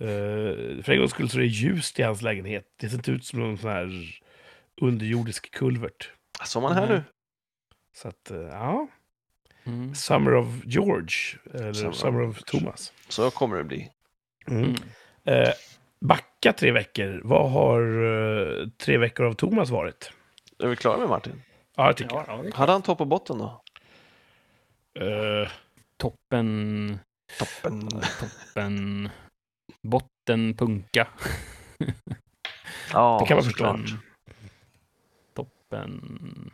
[0.02, 2.66] Uh, för en gångs skull så är det ljust i hans lägenhet.
[2.80, 3.92] Det ser inte ut som någon sån här
[4.82, 6.12] underjordisk kulvert.
[6.46, 6.96] Sommaren här Nej.
[6.96, 7.04] nu.
[7.96, 8.88] Så att, eh, ja.
[9.64, 9.96] Mm.
[9.96, 11.16] Summer of George,
[11.54, 12.94] eller Summer Summer, of of Thomas.
[13.10, 13.92] Så kommer det bli.
[14.48, 14.64] Mm.
[14.64, 14.76] Mm.
[15.24, 15.54] Eh,
[16.02, 17.22] backa tre veckor.
[17.24, 20.12] Vad har eh, tre veckor av Thomas varit?
[20.64, 21.42] Är vi klara med Martin?
[21.76, 22.54] Ja, jag tycker Ja, ja, det är klart.
[22.54, 23.62] Hade han topp och botten då?
[25.00, 25.50] Eh,
[25.98, 27.00] Toppen,
[27.40, 27.90] Toppen.
[27.90, 29.10] toppen,
[29.82, 31.08] botten, punka.
[32.94, 33.80] Ja, det kan man förstå.
[35.34, 36.52] Toppen.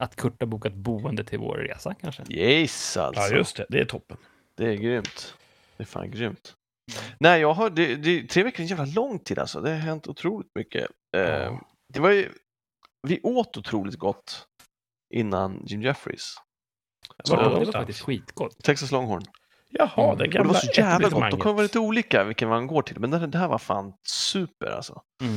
[0.00, 2.22] Att Kurt har bokat boende till vår resa kanske.
[2.28, 3.22] Yes, alltså.
[3.22, 3.66] Ja, just det.
[3.68, 4.16] Det är toppen.
[4.56, 5.34] Det är grymt.
[5.76, 6.54] Det är fan grymt.
[7.18, 9.60] Nej, jag har, det, det, tre veckor är en jävla lång tid alltså.
[9.60, 10.86] Det har hänt otroligt mycket.
[11.16, 11.60] Eh, Ja.
[11.92, 12.32] det var ju,
[13.08, 14.46] vi åt otroligt gott
[15.14, 16.34] innan Jim Jeffries.
[17.28, 18.58] Var Ja, det det var faktiskt skitgott.
[18.64, 19.22] Texas Longhorn.
[19.70, 20.06] Jaha, Mm.
[20.06, 21.30] den Och det gamla var så jävla gott.
[21.30, 23.92] De kan vara lite olika vilken man går till, men det, det här var fan
[24.08, 25.02] super alltså.
[25.22, 25.36] Mm.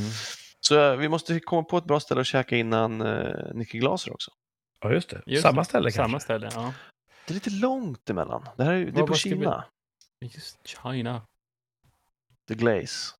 [0.60, 4.13] Så eh, vi måste komma på ett bra ställe att käka innan uh, Nicky Glaser
[4.13, 4.32] också.
[4.84, 5.22] Ja, just det.
[5.26, 5.65] Just Samma det.
[5.65, 6.24] ställe Samma kanske.
[6.24, 6.74] ställe, ja.
[7.26, 8.48] Det är lite långt emellan.
[8.58, 9.65] Det här är, det är på ska vi- Kina.
[10.22, 11.22] Just China.
[12.48, 13.13] The Glaze.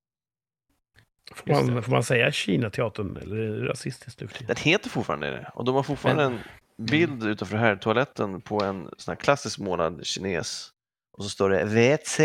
[1.36, 4.28] Får man, får man säga Kina-teatern, eller är det rasistiskt nu?
[4.48, 5.52] Den heter fortfarande det.
[5.56, 6.40] Och de har fortfarande en
[6.78, 10.70] bild utanför här toaletten på en sån här klassisk månad kines.
[11.18, 12.20] Och så står det WC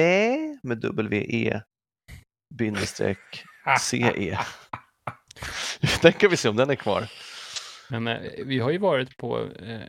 [0.62, 1.60] med W-E
[2.54, 3.44] bindestreck
[3.80, 4.38] C-E.
[6.02, 7.08] Den kan vi se om den är kvar.
[7.90, 9.80] Men eh, vi har ju varit på eh,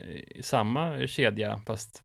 [0.41, 2.01] samma kedja, fast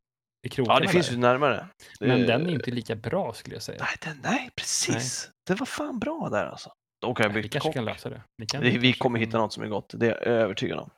[0.47, 1.15] i krokarna Ja, det finns där.
[1.15, 1.67] ju närmare.
[2.01, 3.79] Det- Men den är inte lika bra skulle jag säga.
[3.81, 5.31] Nej, den, nej precis.
[5.47, 6.71] Den var fan bra där alltså.
[7.01, 7.75] Då kan jag vi kanske kock.
[7.75, 8.23] kan lösa det.
[8.37, 10.91] Vi, kan, Vi, vi kommer hitta något som är gott, det är jag övertygad om.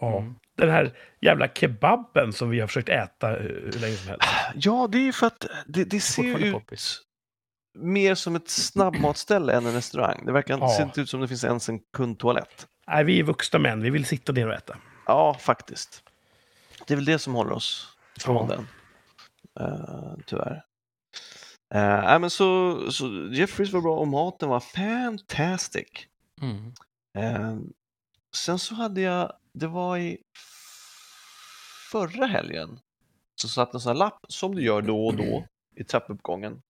[0.00, 0.18] Ja.
[0.18, 0.34] Mm.
[0.56, 4.28] Den här jävla kebaben som vi har försökt äta eh, hur länge som helst.
[4.54, 7.00] Ja, det är ju för att det, det ser ut poppis.
[7.78, 10.22] mer som ett snabbmatställe än en restaurang.
[10.26, 10.68] Det verkar Ja.
[10.76, 12.66] ser inte ut som det finns ens en kundtoalett.
[12.90, 13.82] Nej, vi är vuxna män.
[13.82, 14.76] Vi vill sitta ner och äta.
[15.06, 16.02] Ja, faktiskt.
[16.86, 18.56] Det är väl det som håller oss från Ja.
[18.56, 18.66] den.
[19.66, 20.64] Uh, tyvärr.
[21.74, 25.88] Uh, nej, men så, så Jeffries var bra och maten var fantastic.
[26.42, 26.72] Mm.
[27.18, 27.56] Eh,
[28.36, 30.18] sen så hade jag, det var i
[31.90, 32.80] förra helgen,
[33.34, 36.62] så satt en sån här lapp som du gör då och då i trappuppgången.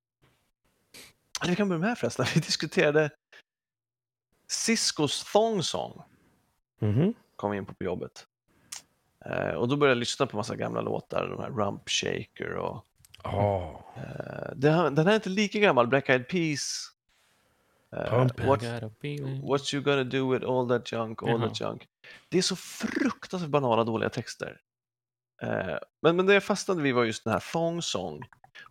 [1.40, 3.10] Eller vi kan börja med här förresten, vi diskuterade
[4.48, 6.02] Ciscos Thong Song,
[6.80, 7.14] Mhm.
[7.36, 8.26] kom in på jobbet.
[9.24, 12.84] Eh, och då började jag lyssna på massa gamla låtar, de här Rump Shaker och
[13.22, 13.84] Ja.
[13.96, 16.86] eh, den, här, den här är inte lika gammal, Black Eyed Peas.
[17.92, 18.40] It.
[18.46, 18.62] what.
[19.42, 21.48] What you gonna do with all that junk, all Jaha.
[21.48, 21.88] that junk.
[22.28, 24.60] Det är så fruktansvärt banala dåliga texter.
[25.42, 28.22] Eh, men, men det jag fastnade vid var just den här Thong Song.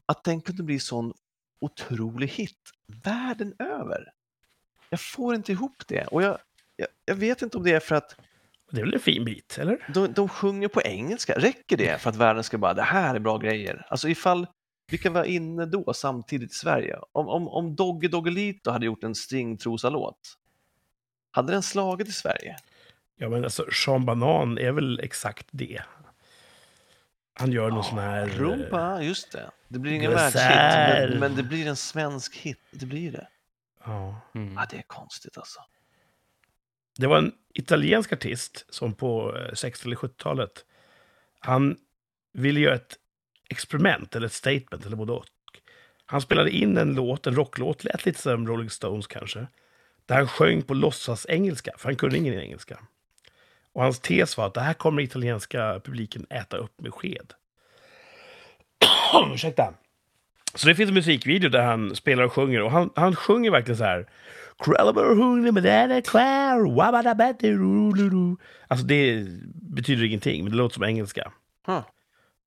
[0.06, 1.13] Att den kunde bli sån
[1.60, 2.58] otrolig hit
[3.04, 4.12] världen över.
[4.89, 6.08] Jag får inte ihop det.
[6.08, 6.38] Och jag,
[6.79, 8.15] jag, jag vet inte om det är för att
[8.71, 9.85] Det är väl en fin bit, eller?
[9.93, 11.33] de, de sjunger på engelska.
[11.33, 13.85] Räcker det för att världen ska bara, det här är bra grejer?
[13.89, 14.47] Alltså ifall
[14.91, 16.99] vi kan vara inne då samtidigt i Sverige.
[17.11, 20.19] Om, om, om Doggy Doggelito hade gjort en stringtrosa-låt,
[21.31, 22.55] hade den slagit i Sverige?
[23.15, 25.81] Ja, men alltså, Sean Banan är väl exakt det.
[27.33, 28.27] Han gör någon sån här...
[28.27, 29.51] Rumpa, just det.
[29.67, 32.59] Det blir ingen världshit, men, men det blir en svensk hit.
[32.71, 33.27] Det blir det.
[33.85, 34.21] Ja.
[34.35, 34.53] Mm.
[34.53, 35.59] Ja, det är konstigt alltså.
[36.99, 40.65] Det var en italiensk artist som på eh, 60 eller 70-talet,
[41.39, 41.77] han
[42.33, 42.95] ville göra ett
[43.49, 45.25] experiment eller ett statement eller både och.
[46.05, 49.47] Han spelade in en låt, en rocklåt, lät lite som Rolling Stones kanske,
[50.05, 52.79] där han sjöng på låtsas engelska, för han kunde ingen engelska.
[53.73, 57.33] Och hans tes var att det här kommer italienska publiken äta upp med sked.
[59.33, 59.73] Ursäkta.
[60.55, 63.77] Så det finns en musikvideo där han spelar och sjunger och han, han sjunger verkligen
[63.77, 64.09] så här.
[68.67, 71.32] Alltså det betyder ingenting, men det låter som engelska.
[71.67, 71.82] Huh.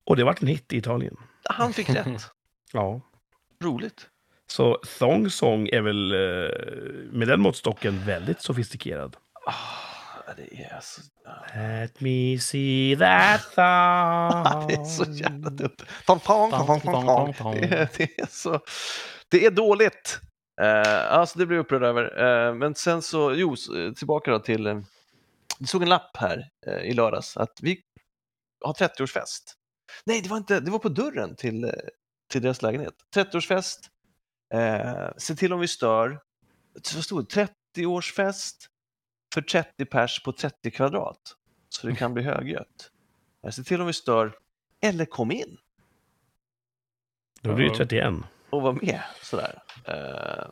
[0.05, 1.17] Och det vart en hit i Italien.
[1.45, 2.07] Han fick rätt.
[2.75, 3.01] Ja.
[3.63, 4.09] Roligt.
[4.47, 6.19] Så Thong Song är väl eh,
[7.13, 9.17] med den måttstocken väldigt sofistikerad.
[9.47, 11.03] Ah, det är så...
[11.55, 14.67] Let me see that thong.
[14.69, 15.77] Det är så jävla dumt.
[16.07, 16.51] Tong, tong,
[17.35, 17.55] tong.
[17.61, 18.61] Det, är, det är så...
[19.29, 20.21] Det är dåligt.
[20.63, 22.23] Uh, alltså det blir jag upprörd över.
[22.23, 23.57] Uh, men sen så, jo,
[23.97, 24.83] tillbaka då till...
[25.59, 27.81] Vi såg en lapp här uh, i lördags att vi
[28.65, 29.43] har 30-årsfest.
[30.05, 31.71] Nej, det var inte, det var på dörren till, uh,
[32.31, 32.95] till deras lägenhet.
[33.17, 33.79] 30-årsfest.
[34.55, 36.21] Uh, se till om vi stör.
[36.95, 37.49] Vad stod det?
[37.77, 38.57] 30-årsfest
[39.35, 41.37] för 30 pers på 30 kvadrat.
[41.69, 42.91] Så det kan bli högljutt.
[43.47, 44.39] Eh, Se till om vi stör,
[44.81, 45.59] eller kom in
[47.41, 48.15] Då blir det 31
[48.53, 49.01] och var med.
[49.23, 49.63] Sådär.
[49.85, 50.51] Eh,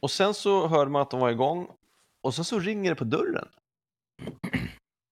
[0.00, 1.68] och sen så hörde man att de var igång
[2.20, 3.48] och sen så ringer det på dörren.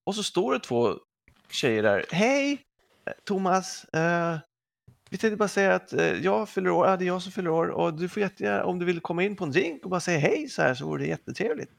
[0.04, 0.94] Och så står det två
[1.50, 2.04] tjejer där.
[2.10, 2.52] Hej
[3.04, 3.84] eh, Thomas!
[3.84, 4.38] Eh,
[5.10, 7.50] vi tänkte bara säga att eh, jag fyller år, ja, det är jag som fyller
[7.50, 10.00] år och du får jättegärna, om du vill komma in på en drink och bara
[10.00, 11.72] säga hej så här så vore det jättetrevligt.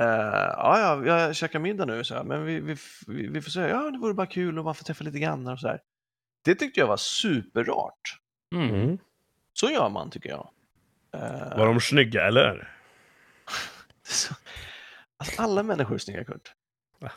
[0.00, 3.50] Uh, ja, ja, jag käkar middag nu, så här, men vi, vi, vi, vi får
[3.50, 5.80] säga, ja, det vore bara kul och man får träffa lite grannar och så här.
[6.44, 8.18] Det tyckte jag var superrart.
[8.54, 8.74] Mm.
[8.74, 8.98] Mm.
[9.52, 10.50] Så gör man, tycker jag.
[11.14, 12.78] Eh, Var de snygga eller?
[14.02, 14.34] så,
[15.16, 16.52] alltså, alla människor är snygga, Kurt.
[16.98, 17.12] Va?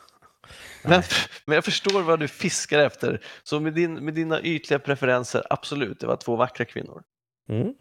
[0.84, 1.02] Men,
[1.46, 3.24] men jag förstår vad du fiskar efter.
[3.42, 7.02] Så med, din, med dina ytliga preferenser, absolut, det var två vackra kvinnor.
[7.48, 7.74] Mm.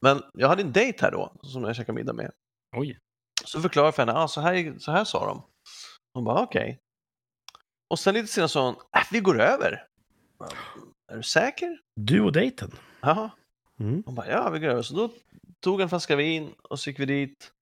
[0.00, 2.32] Men jag hade en dejt här då, som jag käkade middag med.
[2.76, 2.98] Oj.
[3.44, 5.42] Så förklarade jag för henne, ah, så, här, så här sa de.
[6.14, 6.80] Hon bara, okej.
[7.92, 9.86] Och sen lite senare sa hon, äh, vi går över.
[11.12, 11.78] Är du säker?
[11.96, 12.70] Du och dejten.
[13.00, 13.30] Jaha.
[13.80, 14.02] Mm.
[14.06, 14.82] Hon bara, ja, vi går över.
[14.82, 15.10] Så då
[15.60, 17.52] tog jag en flaska vin och så gick vi dit.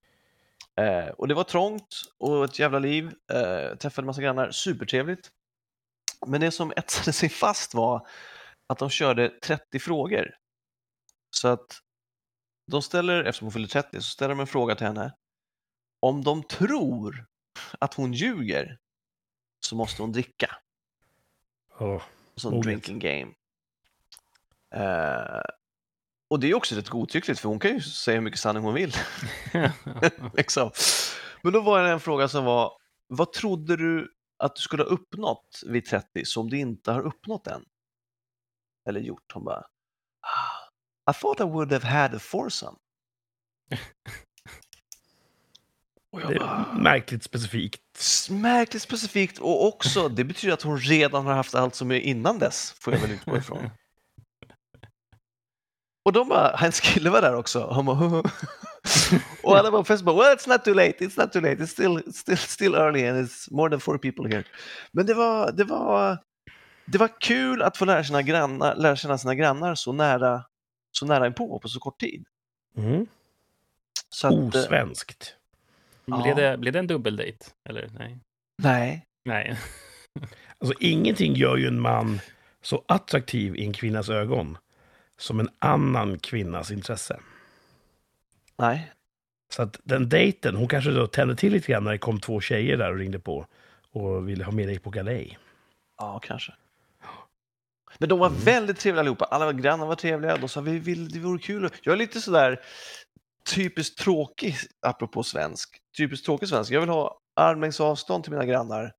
[0.81, 3.13] Eh, och det var trångt och ett jävla liv.
[3.33, 5.31] Eh, träffade massa grannar, supertrevligt.
[6.27, 8.07] Men det som etsade sig fast var
[8.67, 10.35] att de körde 30 frågor.
[11.31, 11.81] Så att
[12.71, 15.13] de ställer, eftersom hon fyller 30, så ställer de en fråga till henne.
[16.01, 17.27] Om de tror
[17.79, 18.79] att hon ljuger
[19.61, 20.57] så måste hon dricka.
[22.37, 22.65] Sån Moget.
[22.65, 23.33] drinking game.
[24.75, 25.43] Eh,
[26.31, 28.75] och det är också rätt godtyckligt för hon kan ju säga hur mycket sanning hon
[28.75, 28.95] vill.
[30.35, 30.71] liksom.
[31.43, 32.73] Men då var det en fråga som var,
[33.07, 37.47] vad trodde du att du skulle ha uppnått vid 30 som du inte har uppnått
[37.47, 37.65] än?
[38.89, 39.33] Eller gjort?
[39.35, 39.67] Hon bara,
[40.21, 42.79] "Ah, I thought I would have had a foursome.
[46.13, 47.83] Och jag Det bara, är märkligt specifikt.
[48.31, 52.39] Märkligt specifikt och också, det betyder att hon redan har haft allt som är innan
[52.39, 53.71] dess, får jag väl utgå ifrån.
[56.03, 57.71] Och de bara, hans kille var där också.
[57.71, 58.23] Han bara,
[59.43, 61.67] och alla på festen bara, well it's not too late, it's not too late, it's
[61.67, 64.45] still, it's still, still early and it's more than four people here.
[64.93, 66.19] Men det var, det var,
[66.87, 70.45] det var kul att få lära, sina grannar, lära känna sina grannar så nära,
[70.93, 72.25] så nära inpå på så kort tid.
[72.77, 73.07] Mm.
[74.09, 74.63] Så att, eh,
[76.13, 76.37] Osvenskt.
[76.37, 76.51] Blev, Ja.
[76.51, 77.39] det, blev det en dubbeldejt?
[77.69, 78.19] Eller nej?
[78.63, 79.57] nej, Nej.
[80.59, 82.21] Alltså ingenting gör ju en man
[82.63, 84.59] så attraktiv i en kvinnas ögon
[85.19, 87.21] som en annan kvinnas intresse.
[88.59, 88.93] nej.
[89.53, 92.41] Så att den dejten, hon kanske då tände till lite grann när det kom två
[92.41, 93.47] tjejer där och ringde på
[93.93, 95.39] och ville ha med dig på galej.
[95.99, 96.53] Ja, kanske.
[97.99, 99.25] Men de var väldigt trevliga allihopa.
[99.25, 100.37] Alla grannar var trevliga.
[100.37, 101.71] De sa vi vill, det vore kul.
[101.83, 102.61] Jag är lite sådär
[103.55, 105.83] typiskt tråkig, apropå svensk.
[105.97, 106.73] Typiskt tråkig svensk.
[106.73, 108.95] Jag vill ha armlängds avstånd till mina grannar.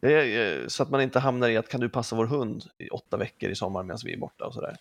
[0.00, 3.16] Är, Så att man inte hamnar i att kan du passa vår hund i åtta
[3.16, 4.76] veckor i sommar medan vi är borta och sådär.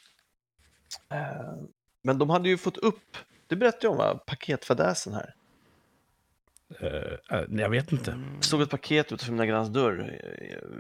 [1.10, 1.64] Eh,
[2.02, 5.36] Men de hade ju fått upp, det berättade jag om va, paketfadäsen här.
[6.84, 8.12] Uh, jag vet inte.
[8.38, 10.20] Det stod ett paket utanför mina grannars dörr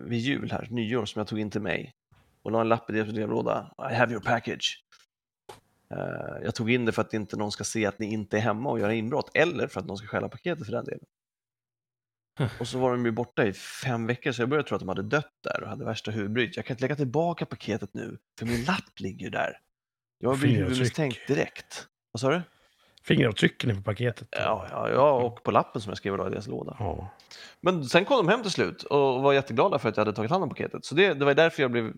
[0.05, 1.93] vid jul här, nyår, som jag tog in till mig.
[2.41, 3.73] Och la en lapp i deras brevlåda.
[3.91, 4.83] I have your package.
[5.97, 8.41] Eh, jag tog in det för att inte någon ska se att ni inte är
[8.41, 11.05] hemma och göra inbrott, eller för att någon ska stjäla paketet för den delen.
[12.59, 14.89] Och så var de ju borta i fem veckor, så jag började tro att de
[14.89, 16.55] hade dött där och hade värsta huvudbryt.
[16.55, 19.59] Jag kan inte lägga tillbaka paketet nu, för min lapp ligger ju där.
[20.19, 21.87] Jag blir huvudmisstänkt direkt.
[22.11, 22.41] Vad sa du?
[23.03, 24.27] Fingeravtrycken på paketet.
[24.31, 26.75] Ja, ja, ja, och på lappen som jag skrev då i deras låda.
[26.79, 27.09] Ja.
[27.61, 30.31] Men sen kom de hem till slut och var jätteglada för att jag hade tagit
[30.31, 30.85] hand om paketet.
[30.85, 31.93] Så det, det var därför jag blev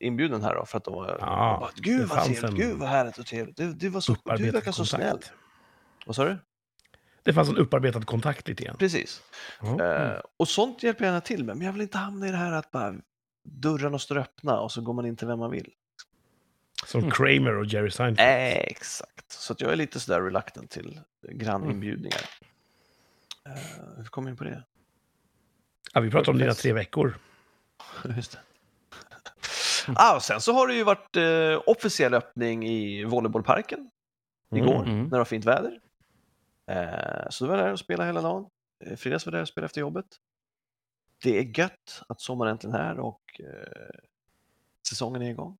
[0.00, 1.16] inbjuden här då, för att de var...
[1.20, 3.56] Ja, bara, Gud vad trevligt, en gud vad härligt och trevligt.
[3.56, 5.18] Du, du, var så, du verkar så snäll.
[6.06, 6.38] Vad sa du?
[7.22, 8.76] Det fanns en upparbetad kontakt lite grann.
[8.76, 9.22] Precis.
[9.60, 9.84] Ja.
[9.84, 12.36] Eh, och sånt hjälper jag gärna till med, men jag vill inte hamna i det
[12.36, 12.94] här att bara
[13.44, 15.72] dörrarna står öppna och så går man in till vem man vill.
[16.86, 17.10] Som Mm.
[17.10, 18.28] Kramer och Jerry Seinfeld.
[18.28, 19.32] Eh, exakt.
[19.32, 22.20] Så att jag är lite sådär reluctant till granninbjudningar.
[23.44, 23.58] Mm.
[23.58, 24.64] Eh, hur kom jag in på det?
[25.94, 27.18] Ja, vi pratade om dina tre veckor.
[28.16, 28.38] Just det.
[29.96, 33.90] Ah, och sen så har det ju varit eh, officiell öppning i volleybollparken
[34.54, 35.02] igår Mm.
[35.02, 35.80] när det var fint väder.
[36.66, 38.50] Eh, så då var jag där och spelade hela dagen.
[38.84, 40.06] Eh, fredags var jag där och spelade efter jobbet.
[41.22, 43.98] Det är gött att sommaren äntligen är här och eh,
[44.88, 45.58] säsongen är igång.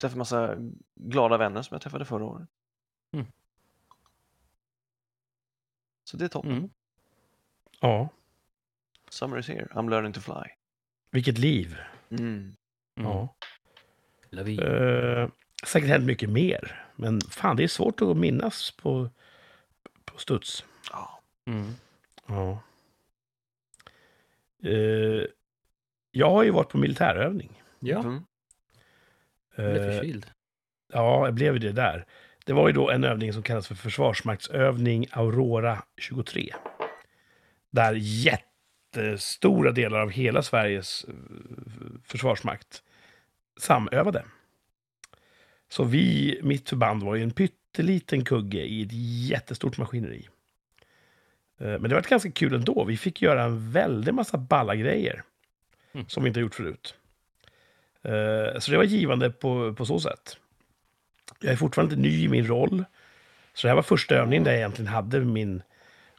[0.00, 0.56] Träffade massa
[0.94, 2.48] glada vänner som jag träffade förra året.
[3.12, 3.26] Mm.
[6.04, 6.50] Så det är toppen.
[6.52, 6.70] Mm.
[7.80, 8.08] Ja,
[9.10, 10.42] Summer is here, I'm learning to fly.
[11.10, 11.76] vilket liv.
[12.10, 12.56] Mm.
[13.00, 13.12] Mm.
[13.12, 13.34] Ja.
[14.30, 14.60] Lavin.
[14.60, 15.28] Uh,
[15.66, 16.84] säkert hänt mycket mer.
[16.96, 19.10] Men fan, det är svårt att minnas på,
[20.04, 20.64] på studs.
[20.92, 21.20] Ja.
[21.46, 21.72] Mm.
[22.26, 22.62] Ja.
[24.62, 25.24] Eh,
[26.10, 27.62] jag har ju varit på militärövning.
[27.80, 28.24] Ja, Mm.
[29.56, 30.26] jag blev Eh, förkyld.
[30.92, 32.06] ja, jag blev ju det där.
[32.46, 36.54] Det var ju då en övning som kallas för Försvarsmaktsövning Aurora 23.
[37.70, 41.14] Där jättestora delar av hela Sveriges eh,
[42.04, 42.82] försvarsmakt
[43.56, 44.24] samövade.
[45.68, 48.92] Så vi, mitt förband var ju en pytteliten kugge i ett
[49.30, 50.28] jättestort maskineri.
[51.58, 52.84] Eh, Men det var ganska kul ändå.
[52.84, 55.22] Vi fick göra en väldig massa balla grejer.
[55.92, 56.08] Mm.
[56.08, 56.94] Som vi inte gjort förut.
[58.02, 60.36] Eh, Så det var givande på, på så sätt.
[61.40, 62.84] Jag är fortfarande ny i min roll.
[63.54, 65.62] Så det här var första övningen där jag egentligen hade min,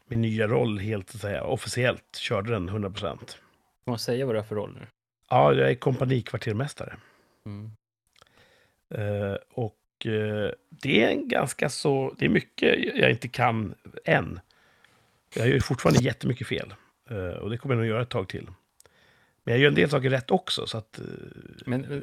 [0.08, 2.16] min nya roll helt så att säga, officiellt.
[2.16, 3.38] Körde den 100 procent.
[3.86, 4.88] Får man säga vad du har för roll nu?
[5.30, 6.96] Ja, jag är kompanikvartermästare.
[7.50, 7.72] Mm.
[8.94, 12.16] Eh, och eh, det är en ganska så...
[12.18, 13.76] Det är mycket jag inte kan
[14.06, 14.40] än.
[15.36, 16.74] Jag gör fortfarande jättemycket fel.
[17.10, 18.50] Eh, och det kommer jag nog göra ett tag till.
[19.44, 21.00] Men jag gör en del saker rätt också, så att...
[21.66, 22.02] Men eh,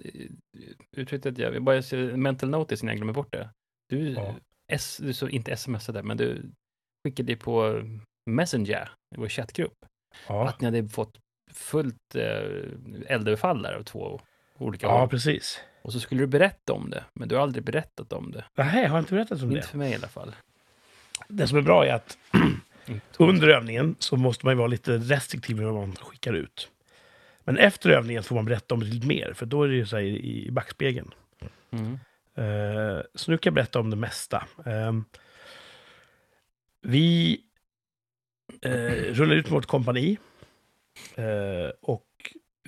[0.96, 1.82] uttrycket, jag vill bara
[2.16, 3.48] mental notice innan jag glömmer bort det.
[3.88, 4.34] Du, Ja.
[4.72, 6.50] S, du så inte smsade, men du
[7.04, 7.82] skickade på
[8.30, 9.86] Messenger, i vår chattgrupp,
[10.28, 11.18] ja, att ni hade fått
[11.52, 12.14] fullt
[13.06, 14.20] eldöverfall där av två
[14.58, 15.08] olika ja, håll.
[15.08, 15.60] precis.
[15.82, 18.44] Och så skulle du berätta om det, men du har aldrig berättat om det.
[18.54, 19.66] Nej, jag har inte berättat om Inte det.
[19.66, 20.34] för mig i alla fall.
[21.28, 22.18] Det som är bra är att
[22.86, 23.02] Inte.
[23.18, 26.70] under övningen så måste man ju vara lite restriktiv med vad man skickar ut.
[27.44, 29.86] Men efter övningen får man berätta om det lite mer, för då är det ju
[29.86, 31.14] så här i backspegeln.
[31.70, 31.92] Mm.
[32.34, 34.46] Eh, så nu kan jag berätta om det mesta.
[34.66, 34.92] Eh,
[36.80, 37.40] vi
[38.66, 38.70] uh,
[39.14, 40.18] rullade ut mot kompani.
[41.14, 42.07] eh, och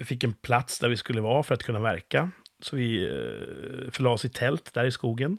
[0.01, 2.31] vi fick en plats där vi skulle vara för att kunna verka.
[2.63, 5.39] Så vi eh, förlade oss i tält där i skogen.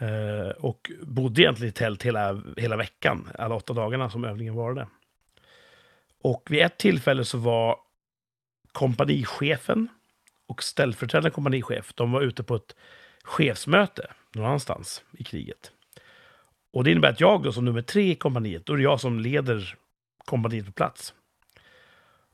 [0.00, 4.88] Eh, och bodde egentligen i tält hela, hela veckan, alla åtta dagarna som övningen varade.
[6.22, 7.76] Och vid ett tillfälle så var
[8.72, 9.88] kompanichefen
[10.46, 12.76] och ställföreträdande kompanichef, de var ute på ett
[13.24, 15.72] chefsmöte någon annanstans i kriget.
[16.72, 19.00] Och det innebär att jag då som nummer tre i kompaniet, då är det jag
[19.00, 19.76] som leder
[20.24, 21.14] kompaniet på plats.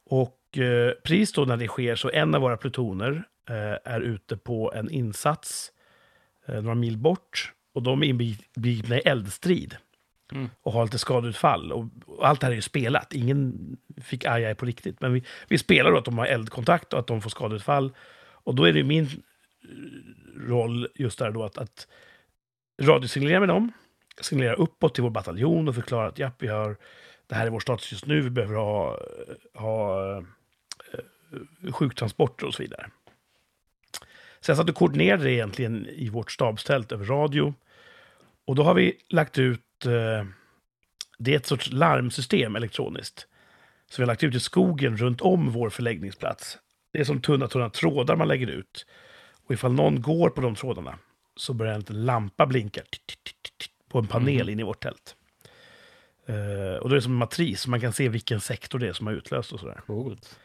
[0.05, 4.37] Och eh, precis då när det sker så en av våra plutoner eh, är ute
[4.37, 5.73] på en insats
[6.47, 7.53] eh, några mil bort.
[7.75, 9.77] Och de är inbegripna i eldstrid.
[10.33, 10.51] Mm.
[10.63, 11.73] Och har lite skadeutfall.
[11.73, 13.13] Och, och allt det här är ju spelat.
[13.13, 15.01] Ingen fick aj, aj på riktigt.
[15.01, 17.93] Men vi, vi spelar då att de har eldkontakt och att de får skadeutfall.
[18.45, 19.11] Och då är det min eh,
[20.49, 21.89] roll just där då att, att
[22.83, 23.73] radiosignalera med dem.
[24.21, 26.77] Signalera uppåt till vår bataljon och förklara att ja, vi har,
[27.27, 28.21] det här är vår status just nu.
[28.21, 28.99] Vi behöver ha,
[29.55, 30.23] ha
[31.73, 32.91] sjuktransporter och så vidare.
[34.41, 37.55] Så jag satt och koordinerade det egentligen i vårt stabstält över radio.
[38.45, 40.27] Och då har vi lagt ut, eh,
[41.19, 43.27] det är ett sorts larmsystem elektroniskt.
[43.91, 46.59] Så vi har lagt ut i skogen runt om vår förläggningsplats.
[46.93, 48.87] Det är som tunna, tunna trådar man lägger ut.
[49.47, 50.99] Och ifall någon går på de trådarna
[51.37, 52.81] så börjar en liten lampa blinka
[53.89, 54.49] på en panel Mhm.
[54.49, 55.17] inne i vårt tält.
[56.27, 58.89] Eh, och då är det som en matris, så man kan se vilken sektor det
[58.89, 59.81] är som har utlöst och sådär.
[59.87, 60.39] Coolt.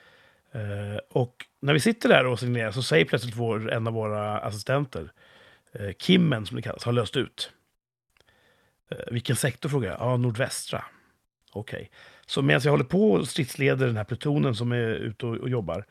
[0.52, 4.40] Eh, och när vi sitter där och signerar så säger plötsligt vår, en av våra
[4.40, 5.12] assistenter,
[5.72, 7.52] eh, Kimmen som det kallas, har löst ut.
[8.90, 10.00] Eh, vilken sektor frågar jag?
[10.00, 10.84] Ja, nordvästra.
[11.52, 11.92] Okej.
[12.26, 15.50] Så medan jag håller på och stridsleder den här plutonen som är ute och, och
[15.50, 15.86] jobbar,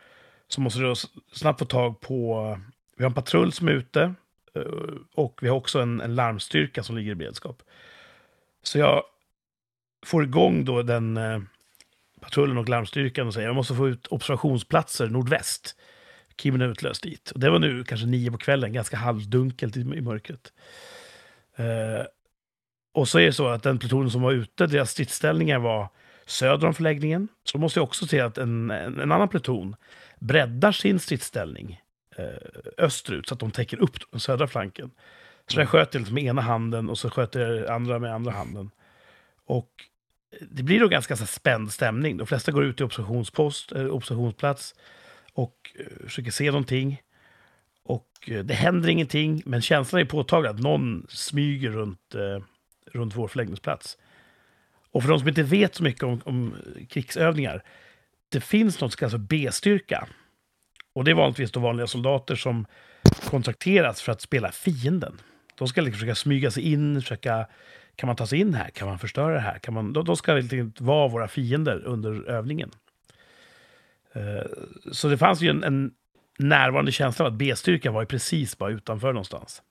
[0.49, 0.97] så måste jag
[1.33, 2.61] snabbt få tag på...
[2.97, 4.15] Vi har en patrull som är ute
[4.55, 4.63] eh,
[5.15, 7.63] Och vi har också en, en larmstyrka som ligger i beredskap.
[8.63, 9.03] Så jag
[10.07, 11.41] får igång då den eh,
[12.27, 15.77] patrullen och larmstyrkan och säger jag måste få ut observationsplatser nordväst.
[16.43, 17.31] Kimmen är utlöst dit.
[17.31, 20.53] Och det var nu kanske nio på kvällen, ganska halvdunkelt i, i mörkret.
[21.57, 22.07] Eh,
[22.95, 25.89] och så är det så att den plutonen som var ute, deras stridsställningar var
[26.27, 27.29] söder om förläggningen.
[27.45, 29.77] Så måste jag också se att en, en, en annan pluton
[30.19, 31.81] breddar sin stridsställning
[32.17, 32.25] eh,
[32.79, 34.91] österut så att de täcker upp den södra flanken.
[35.47, 38.71] Så sköt jag liksom med ena handen och så sköt jag andra med andra handen.
[39.47, 39.71] Och
[40.41, 42.17] det blir då ganska så spänd stämning.
[42.17, 44.75] De flesta går ut i observationspost, eh, observationsplats
[45.33, 47.03] och eh, försöker se någonting.
[47.85, 52.45] Och eh, det händer ingenting, men känslan är påtaglig att någon smyger runt, eh,
[52.93, 53.99] runt vår förläggningsplats.
[54.91, 56.55] Och för de som inte vet så mycket om, om
[56.89, 57.63] krigsövningar,
[58.29, 60.09] det finns något som kallas för B-styrka.
[60.95, 62.67] Och det är vanligtvis då vanliga soldater som
[63.25, 65.21] kontrakteras för att spela fienden.
[65.59, 67.47] De ska liksom försöka smyga sig in, försöka,
[67.97, 68.71] kan man ta sig in här?
[68.71, 69.59] Kan man förstöra det här?
[69.59, 72.71] Kan man, de, de ska liksom vara våra fiender under övningen.
[74.13, 74.47] Eh,
[74.93, 75.91] så det fanns ju en, en
[76.39, 79.63] närvarande känsla av att B-styrkan var ju precis bara utanför någonstans.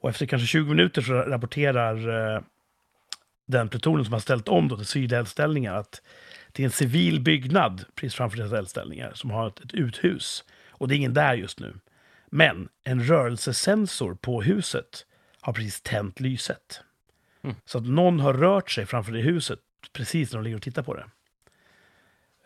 [0.00, 2.42] Och efter kanske 20 minuter så rapporterar eh,
[3.46, 6.02] den plutonen som har ställt om då till sydeldställningar att
[6.52, 10.44] det är en civil byggnad precis framför deras eldställningar som har ett, ett uthus.
[10.70, 11.74] Och det är ingen där just nu.
[12.30, 15.06] Men en rörelsesensor på huset
[15.40, 16.80] har precis tänt lyset.
[17.44, 17.56] Mm.
[17.64, 19.58] Så att någon har rört sig framför det huset
[19.92, 21.06] precis när de ligger och tittar på det.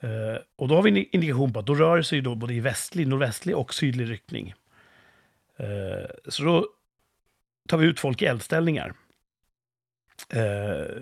[0.01, 2.55] Eh, och då har vi en indikation på att då rör det sig då både
[2.55, 4.55] i västlig, nordvästlig och sydlig riktning.
[5.57, 6.67] Eh, så då
[7.69, 8.95] tar vi ut folk i eldställningar.
[10.29, 10.97] Eh,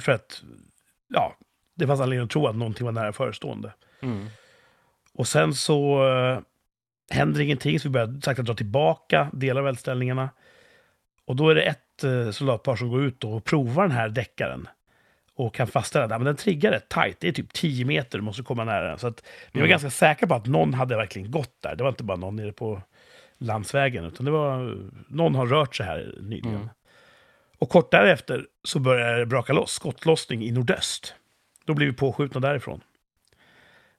[0.00, 0.42] för att,
[1.08, 1.36] ja,
[1.74, 3.72] det fanns anledning att tro att någonting var nära förestående.
[4.00, 4.26] Mm.
[5.12, 6.40] Och sen så eh,
[7.10, 10.30] händer ingenting, så vi börjar sakta dra tillbaka delar av eldställningarna.
[11.24, 14.68] Och då är det ett eh, soldatpar som går ut och provar den här däckaren.
[15.36, 18.18] Och kan fastställa att ja, men den triggar rätt tajt, det är typ 10 meter,
[18.18, 18.98] du måste komma nära den.
[18.98, 19.22] Så att
[19.52, 19.70] vi var Mm.
[19.70, 21.76] ganska säkra på att någon hade verkligen gått där.
[21.76, 22.82] Det var inte bara någon nere på
[23.38, 24.78] landsvägen, utan det var
[25.08, 26.54] någon har rört sig här nyligen.
[26.54, 26.68] Mm.
[27.58, 31.14] Och kort därefter så börjar det braka loss, skottlossning i nordöst.
[31.64, 32.80] Då blir vi påskjutna därifrån.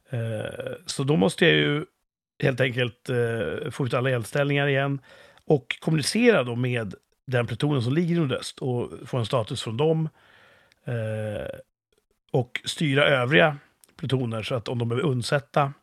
[0.09, 1.85] Eh, så då måste jag ju
[2.43, 5.01] helt enkelt eh, få ut alla eldställningar igen
[5.45, 9.77] och kommunicera då med den plutonen som ligger i nordöst och få en status från
[9.77, 10.09] dem.
[10.85, 11.59] Eh,
[12.31, 13.57] och styra övriga
[13.97, 15.73] plutoner så att om de behöver undsätta.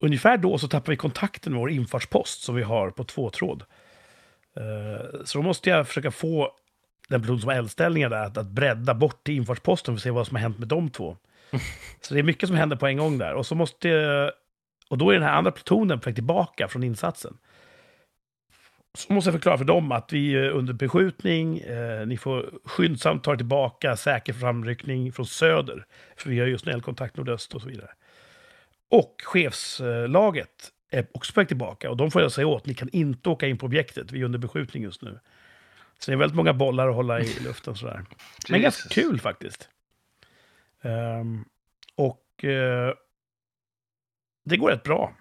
[0.00, 3.64] Ungefär då så tappar vi kontakten med vår infartspost som vi har på två tråd.
[4.56, 6.52] Eh, så då måste jag försöka få
[7.08, 10.10] den pluton som har eldställningar där att, att bredda bort till infartsposten för att se
[10.10, 11.16] vad som har hänt med de två.
[12.00, 13.34] Så det är mycket som händer på en gång där.
[13.34, 14.32] Och så måste
[14.88, 17.38] och då är den här andra plutonen på väg tillbaka från insatsen.
[18.94, 23.24] Så måste jag förklara för dem att vi är under beskjutning, eh, ni får skyndsamt
[23.24, 25.86] ta tillbaka, säker framryckning från söder.
[26.16, 27.90] För vi har just nu eldkontakt nordöst och så vidare.
[28.90, 32.88] Och chefslaget är också på väg tillbaka och de får jag säga åt, ni kan
[32.88, 35.18] inte åka in på objektet, vi är under beskjutning just nu.
[35.98, 38.04] Så det är väldigt många bollar att hålla i luften sådär.
[38.48, 39.68] Men ganska kul faktiskt.
[40.82, 41.44] Ehm,
[41.94, 42.94] och eh,
[44.44, 45.14] det går rätt bra.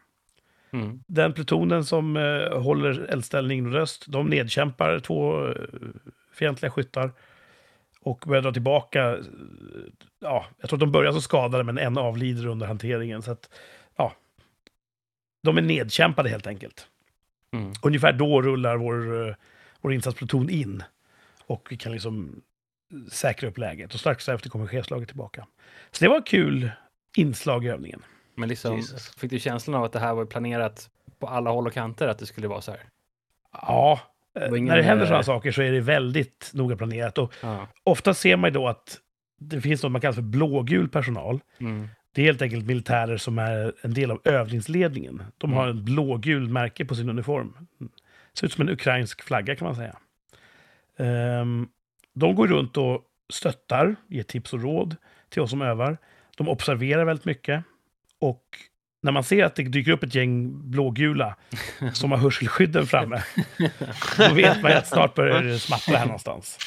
[0.73, 1.03] Mm.
[1.07, 5.55] Den plutonen som eh, håller eldställning nordöst, de nedkämpar två eh,
[6.33, 7.11] fientliga skyttar.
[8.01, 9.09] Och börjar dra tillbaka.
[9.11, 9.17] eh,
[10.19, 13.21] Ja, jag tror att de börjar så skadade, men en avlider under hanteringen.
[13.21, 13.49] Så att,
[13.95, 14.13] ja.
[15.43, 16.87] De är nedkämpade helt enkelt.
[17.53, 17.73] Mm.
[17.81, 19.35] Ungefär då rullar vår, eh,
[19.81, 20.83] vår insatspluton in.
[21.45, 22.41] Och vi kan liksom
[23.11, 23.93] säkra upp läget.
[23.93, 25.47] Och strax efter kommer chefslaget tillbaka.
[25.91, 26.71] Så det var ett kul
[27.17, 28.01] inslag i övningen.
[28.35, 29.15] Men liksom, Jesus.
[29.17, 32.17] fick du känslan av att det här var planerat på alla håll och kanter, att
[32.19, 32.81] det skulle vara så här?
[33.51, 33.99] Ja,
[34.39, 37.17] eh, var ingen, när det händer eh, sådana saker så är det väldigt noga planerat.
[37.17, 37.67] Och Ja.
[37.83, 38.99] ofta ser man ju då att
[39.39, 41.39] det finns något man kallar för blågul personal.
[41.59, 41.87] Mm.
[42.15, 45.23] Det är helt enkelt militärer som är en del av övningsledningen.
[45.37, 45.57] De Mm.
[45.57, 47.53] har en blågul märke på sin uniform.
[48.33, 49.95] Ser ut som en ukrainsk flagga kan man säga.
[50.97, 51.67] Ehm,
[52.13, 53.01] de går runt och
[53.33, 54.95] stöttar, ger tips och råd
[55.29, 55.97] till oss som övar.
[56.37, 57.63] De observerar väldigt mycket.
[58.29, 58.43] Och
[59.01, 61.35] när man ser att det dyker upp ett gäng blågula
[61.93, 63.23] som har hörselskydden framme,
[64.17, 66.57] då vet man ju att snart börjar det smattra här någonstans.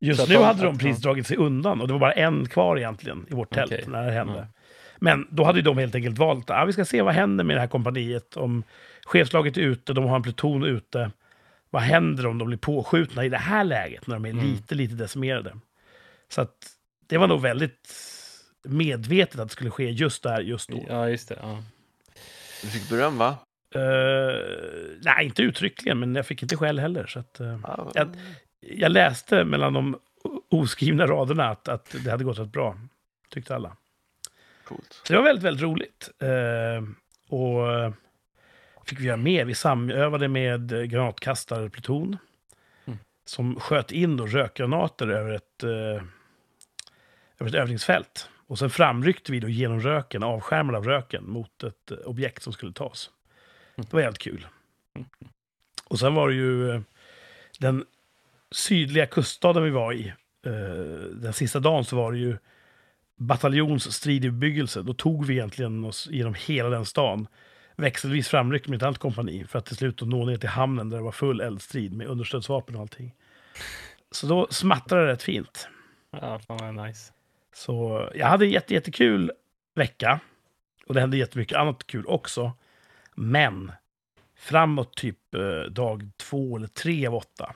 [0.00, 2.76] Just nu de- hade de precis dragit sig undan och det var bara en kvar
[2.78, 3.84] egentligen i vårt tält Okej.
[3.88, 4.32] när det hände.
[4.38, 4.46] Mm.
[4.98, 7.56] Men då hade de helt enkelt valt att ah, vi ska se vad händer med
[7.56, 8.36] det här kompaniet.
[8.36, 8.62] Om
[9.06, 11.10] chefslaget är ute, de har en pluton ute.
[11.70, 14.44] Vad händer om de blir påskjutna i det här läget när de är Mm.
[14.44, 15.52] lite, lite decimerade?
[16.28, 16.54] Så att
[17.06, 17.88] det var nog väldigt
[18.64, 20.84] medvetet att det skulle ske just där, just då.
[20.88, 21.38] Ja, just det.
[21.42, 21.62] Ja.
[22.62, 23.36] Du fick beröm va?
[23.74, 24.34] Eh,
[25.02, 27.06] nej, inte uttryckligen, men jag fick inte skäll heller.
[27.06, 28.16] Så att, eh, Ja, jag,
[28.60, 29.98] jag läste mellan de
[30.50, 32.76] oskrivna raderna att, att det hade gått rätt bra,
[33.28, 33.76] tyckte alla.
[34.64, 35.00] Coolt.
[35.04, 36.10] Så det var väldigt, väldigt roligt.
[36.18, 36.82] Eh,
[37.28, 37.66] och
[38.88, 39.44] fick vi göra mer.
[39.44, 42.16] Vi samövade med granatkastarpluton.
[42.86, 42.98] Mm.
[43.24, 45.64] Som sköt in då rökgranater över ett,
[47.38, 48.28] över ett övningsfält.
[48.50, 52.72] Och sen framryckte vi då genom röken, avskärmade av röken, mot ett objekt som skulle
[52.72, 53.10] tas.
[53.76, 54.46] Det var helt kul.
[55.84, 56.80] Och sen var det ju eh,
[57.58, 57.84] den
[58.50, 60.12] sydliga kuststaden vi var i.
[60.46, 60.52] Eh,
[61.12, 62.36] den sista dagen så var det ju
[63.16, 64.82] bataljons bebyggelse.
[64.82, 67.26] Då tog vi egentligen oss genom hela den stan.
[67.76, 70.96] Växelvis framryckt med ett annat kompani för att till slut nå ner till hamnen där
[70.96, 73.14] det var full eldstrid med understödsvapen och allting.
[74.10, 75.68] Så då smattrade det rätt fint.
[76.10, 77.12] Ja, fan vad nice.
[77.60, 79.32] Så jag hade en jätte, jättekul
[79.74, 80.20] vecka.
[80.86, 82.52] Och det hände jättemycket annat kul också.
[83.14, 83.72] Men
[84.36, 87.54] framåt typ eh, dag två eller tre av åtta.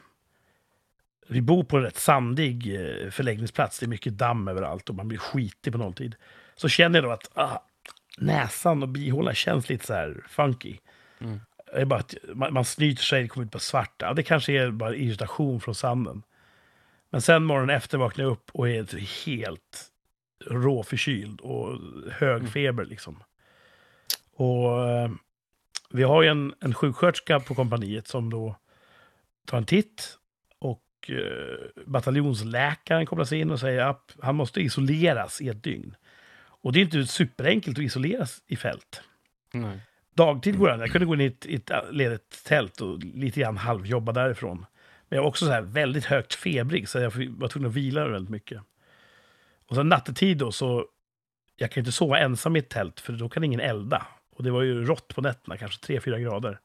[1.28, 3.78] Vi bor på en rätt sandig eh, förläggningsplats.
[3.78, 6.14] Det är mycket damm överallt och man blir skitig på nolltid.
[6.54, 7.58] Så känner jag då att ah,
[8.18, 10.76] näsan och bihålan känns lite så här funky.
[11.18, 11.40] Mm.
[11.66, 14.14] Det är bara att man, man snyter sig, det kommer ut på svarta.
[14.14, 16.22] Det kanske är bara irritation från sanden.
[17.10, 19.90] Men sen morgonen efter vaknar jag upp och är helt
[20.46, 21.78] råförkyld och
[22.12, 22.50] hög Mm.
[22.50, 23.22] feber liksom.
[24.36, 25.10] Och eh,
[25.90, 28.56] vi har ju en, en sjuksköterska på kompaniet som då
[29.46, 30.18] tar en titt
[30.58, 35.94] och eh, bataljonsläkaren kopplas in och säger att han måste isoleras i ett dygn.
[36.36, 39.02] Och det är inte superenkelt att isoleras i fält.
[39.52, 39.80] Nej.
[40.14, 40.76] Dagtid går det.
[40.76, 44.66] Jag kunde gå in i ett, i ett ledigt tält och lite grann halvjobba därifrån.
[45.08, 48.08] Men jag var också så här väldigt högt febrig, så jag var tvungen att vila
[48.08, 48.62] väldigt mycket.
[49.66, 50.86] Och sen nattetid då, så
[51.56, 54.06] jag kan inte sova ensam i ett tält, för då kan ingen elda.
[54.36, 56.60] Och det var ju rått på nätterna, kanske 3-4 grader.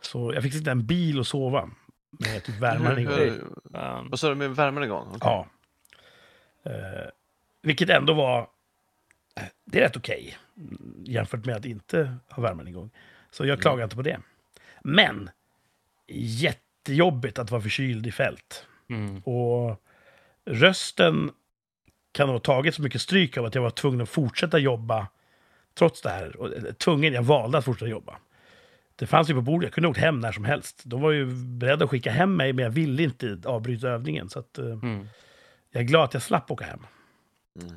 [0.00, 1.70] Så jag fick sitta i en bil och sova.
[2.10, 3.14] Med typ värmaren igång.
[3.18, 4.10] Hur- Fan.
[4.10, 5.06] Vad sa du med värmen igång?
[5.08, 5.18] Okej.
[5.20, 5.46] Ja.
[6.70, 7.08] Eh,
[7.62, 8.48] vilket ändå var...
[9.64, 10.36] Det är rätt okej.
[10.56, 12.90] mm, jämfört med att inte ha värmen igång.
[13.30, 14.20] Så jag klagar inte på det.
[14.82, 15.30] Men
[16.08, 18.66] jättejobbigt att vara förkyld i fält.
[18.90, 19.18] Mm.
[19.22, 19.82] Och
[20.44, 21.30] rösten
[22.12, 25.06] kan ha tagit så mycket stryk av att jag var tvungen att fortsätta jobba
[25.74, 26.36] trots det här.
[26.36, 28.18] Och, eh, tvungen, jag valde att fortsätta jobba.
[28.96, 30.82] Det fanns ju på bordet, jag kunde åkt hem när som helst.
[30.84, 34.28] De var ju beredda att skicka hem mig, men jag ville inte avbryta övningen.
[34.30, 35.08] Så att, eh, Mm.
[35.70, 36.86] jag är glad att jag slapp åka hem.
[37.60, 37.74] Mm.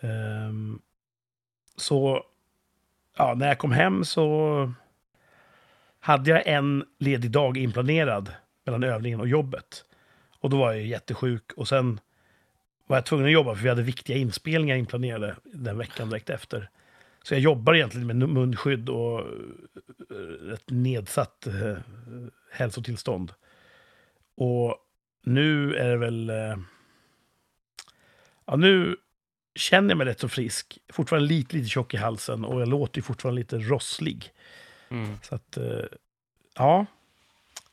[0.00, 0.80] Ehm,
[1.76, 2.24] så
[3.16, 4.72] ja, när jag kom hem så
[6.00, 8.32] hade jag en ledig dag inplanerad
[8.64, 9.84] mellan övningen och jobbet.
[10.40, 12.00] Och då var jag jättesjuk och sen
[12.92, 16.70] var jag tvungen att jobba för vi hade viktiga inspelningar inplanerade den veckan direkt efter.
[17.22, 21.76] Så jag jobbar egentligen med munskydd och eh, ett nedsatt eh,
[22.50, 23.32] hälsotillstånd.
[24.36, 24.76] Och
[25.22, 26.30] nu är det väl...
[26.30, 26.56] Eh,
[28.46, 28.96] ja, nu
[29.54, 30.78] känner jag mig rätt så frisk.
[30.88, 34.30] Fortfarande lite, lite tjock i halsen och jag låter ju fortfarande lite rosslig.
[34.88, 35.18] Mm.
[35.22, 35.84] Så att, eh,
[36.54, 36.86] ja.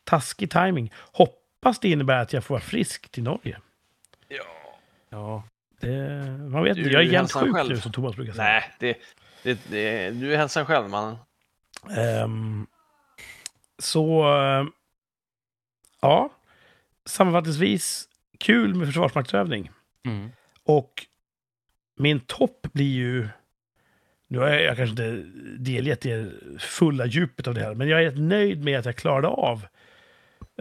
[0.04, 0.94] Taskig timing.
[0.96, 3.60] Hoppas det innebär att jag får vara frisk till Norge.
[4.28, 4.59] Ja.
[5.10, 5.44] Ja.
[5.82, 5.90] Det,
[6.52, 7.70] man vet Du inte, jag är jämt sjuk själv.
[7.70, 8.44] nu som Thomas brukar säga.
[8.48, 8.98] Nej, det,
[9.44, 11.18] det, det, du är hälsan själv, man.
[11.98, 12.68] Ehm,
[13.80, 14.66] så, eh,
[16.02, 16.30] ja.
[17.06, 19.72] Sammanfattningsvis, kul med försvarsmaktsövning.
[20.06, 20.30] Mm.
[20.64, 21.06] Och
[21.98, 23.28] min topp blir ju...
[24.28, 28.04] Nu har jag, jag kanske inte delgett er fulla djupet av det här, men jag
[28.04, 29.66] är nöjd med att jag klarade av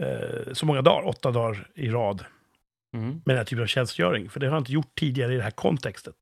[0.01, 2.25] eh, så många dagar, åtta dagar i rad,
[2.93, 3.09] Mm.
[3.09, 4.29] med den här typen av tjänstgöring.
[4.29, 6.15] För det har jag inte gjort tidigare i det här kontextet.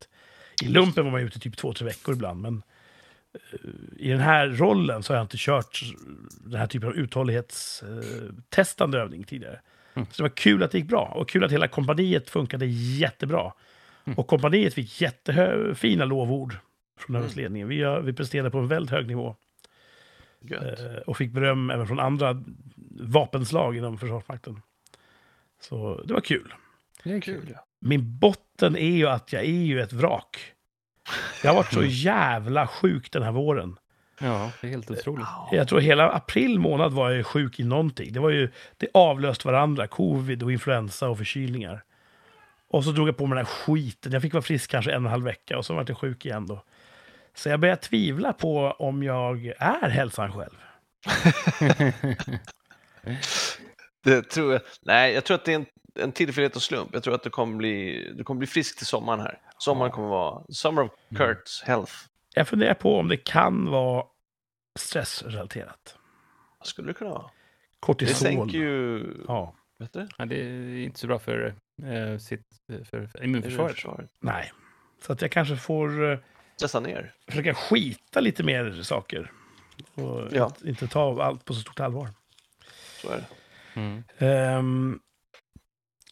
[0.64, 2.62] I lumpen var man ute typ två, tre veckor ibland, men
[3.34, 3.40] eh,
[3.98, 5.80] i den här rollen så har jag inte kört
[6.46, 9.60] den här typen av uthållighetstestande övning tidigare.
[9.94, 10.08] Mm.
[10.12, 13.54] Så det var kul att det gick bra och kul att hela kompaniet funkade jättebra.
[14.06, 14.20] Mm.
[14.20, 16.54] Och kompaniet fick jättefina lovord
[17.00, 17.20] från Mm.
[17.22, 17.68] övningsledningen.
[17.68, 19.36] Vi, har- vi presterade på en väldigt hög nivå
[20.42, 20.80] Gött.
[20.80, 22.44] eh, och fick beröm även från andra
[23.00, 24.62] vapenslag inom Försvarsmakten.
[25.62, 26.54] Så det var kul.
[27.04, 27.66] Det är Kul, ja.
[27.80, 30.54] Min botten är ju att jag är ju ett vrak.
[31.44, 33.78] Jag har varit så jävla sjuk den här våren.
[34.20, 35.28] Ja, det är helt otroligt.
[35.52, 38.14] Jag tror hela april månad var jag sjuk i någonting.
[38.14, 41.84] Det var ju, det avlöst varandra, covid och influensa och förkylningar.
[42.70, 44.12] Och så drog jag på mig den här skiten.
[44.12, 46.26] Jag fick vara frisk kanske en och en halv vecka och så var jag sjuk
[46.26, 46.64] igen då.
[47.36, 50.58] Så jag börjar tvivla på om jag är hälsan själv.
[54.04, 54.62] Det tror jag.
[54.82, 55.66] Nej, jag tror att det är en,
[56.00, 56.90] en tillfällighet och slump.
[56.94, 59.42] Jag tror att du kommer bli, du kommer bli frisk till sommaren här.
[59.58, 61.94] Sommaren kommer vara Summer of Kurt's Health.
[62.36, 64.06] Jag funderar på om det kan vara
[64.80, 65.96] stressrelaterat.
[66.60, 67.22] Vad skulle det kunna vara?
[67.22, 67.30] Det
[67.80, 68.16] Kortisol.
[68.16, 69.06] sänker ju...
[69.28, 70.08] Ja, Vet du?
[70.18, 72.42] Ja, det är inte så bra för, eh, sitt,
[72.90, 73.24] för immunförsvaret.
[73.24, 74.10] Immunförsvaret.
[74.20, 74.52] nej.
[75.02, 76.20] Så att jag kanske får eh,
[76.56, 77.14] Stressa ner.
[77.28, 79.32] försöka skita lite mer saker.
[79.94, 80.46] Och Ja.
[80.46, 82.10] inte, inte ta allt på så stort allvar.
[83.02, 83.26] Så är det.
[83.78, 84.04] Mm.
[84.18, 85.00] Ehm,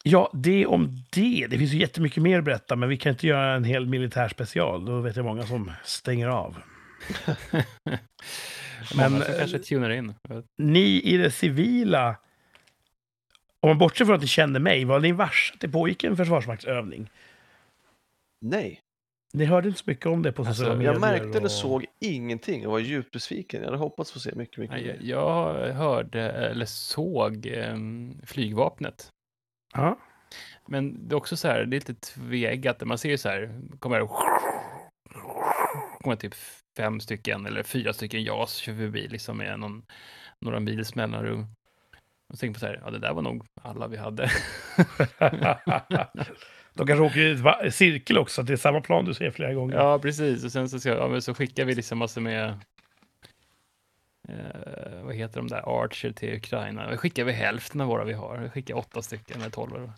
[0.02, 1.46] ja, det om det.
[1.50, 4.28] Det finns ju jättemycket mer att berätta, men vi kan inte göra en hel militär
[4.28, 4.84] special.
[4.84, 6.56] Då vet jag många som stänger av.
[8.96, 10.14] Men, eh, kanske tunar in.
[10.58, 12.16] Ni i det civila,
[13.60, 16.16] om man bortser från att ni kände mig, var ni varse att det pågick en
[16.16, 17.10] försvarsmaktsövning?
[18.40, 18.80] Nej,
[19.34, 20.92] Ni hörde inte så mycket om det på Alltså, sociala medier?
[20.92, 22.62] jag märkte eller och- såg ingenting.
[22.62, 23.60] Jag var djupt besviken.
[23.60, 24.98] Jag hade hoppats få se mycket, mycket mer.
[25.02, 27.76] jag hörde, eller såg, eh,
[28.26, 29.10] flygvapnet.
[29.74, 29.98] Ja.
[30.68, 32.84] Men det är också så här, det är lite tveeggat.
[32.86, 34.08] Man ser ju så här, kommer
[36.00, 36.34] kommer typ
[36.76, 39.82] fem stycken eller fyra stycken JAS kör förbi liksom med någon,
[40.40, 41.46] några mils mellanrum.
[42.32, 44.30] Och tänker på så här, ja det där var nog alla vi hade.
[46.76, 49.54] De kanske åker i ett cirkel också, att det är samma plan du ser flera
[49.54, 49.76] gånger.
[49.76, 50.44] ja, precis.
[50.44, 52.48] Och sen så, så, ja, så skickar vi liksom massor med
[54.28, 56.90] eh, vad heter de där, Archer till Ukraina.
[56.90, 58.38] Vi skickar vi hälften av våra vi har.
[58.38, 59.92] Vi skickar åtta stycken eller tolv.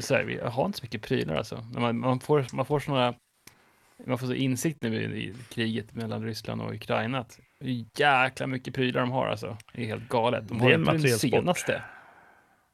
[0.00, 1.66] Så här, vi har inte så mycket prylar alltså.
[1.72, 3.14] Men man, man får, man får såna
[4.06, 7.40] man får så insikt nu i, i kriget mellan Ryssland och Ukraina att
[7.96, 9.56] jäkla mycket prylar de har alltså.
[9.72, 10.48] Det är helt galet.
[10.48, 11.30] De Det har är en det materielsport.
[11.30, 11.82] senaste.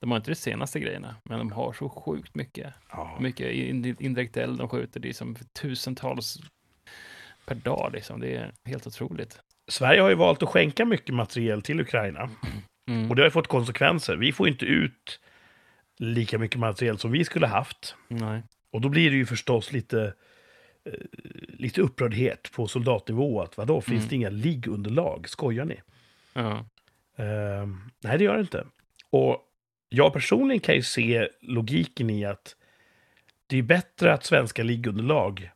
[0.06, 2.74] De har inte de senaste grejerna, men de har så sjukt mycket.
[2.90, 3.16] Ja.
[3.20, 5.00] Mycket in- indirekt eld de skjuter.
[5.00, 6.38] Det är som tusentals
[7.46, 8.20] per dag liksom.
[8.20, 9.40] Det är helt otroligt.
[9.68, 12.30] Sverige har ju valt att skänka mycket materiel till Ukraina.
[12.88, 13.10] Mm.
[13.10, 14.16] Och det har ju fått konsekvenser.
[14.16, 15.20] Vi får inte ut
[15.98, 17.94] lika mycket materiel som vi skulle haft.
[18.08, 18.42] Nej.
[18.70, 20.14] Och då blir det ju förstås lite,
[20.84, 20.92] eh,
[21.48, 23.40] lite upprördhet på soldatnivå.
[23.42, 24.08] Att vadå, finns Mm.
[24.08, 25.28] det inga liggunderlag?
[25.28, 25.80] Skojar ni?
[26.32, 26.50] Ja.
[27.16, 27.66] Eh,
[28.02, 28.66] nej, det gör det inte.
[29.10, 29.42] Och
[29.88, 32.56] jag personligen kan ju se logiken i att
[33.46, 35.50] det är bättre att svenska liggunderlag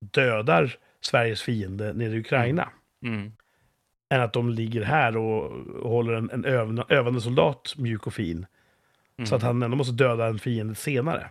[0.00, 2.68] dödar Sveriges fiende nere i Ukraina.
[3.02, 3.32] Mm.
[4.08, 5.50] än att de ligger här och,
[5.90, 8.46] håller en, en övande, övande soldat mjuk och fin.
[9.18, 9.26] Mm.
[9.26, 11.30] Så att han ändå måste döda en fiende senare.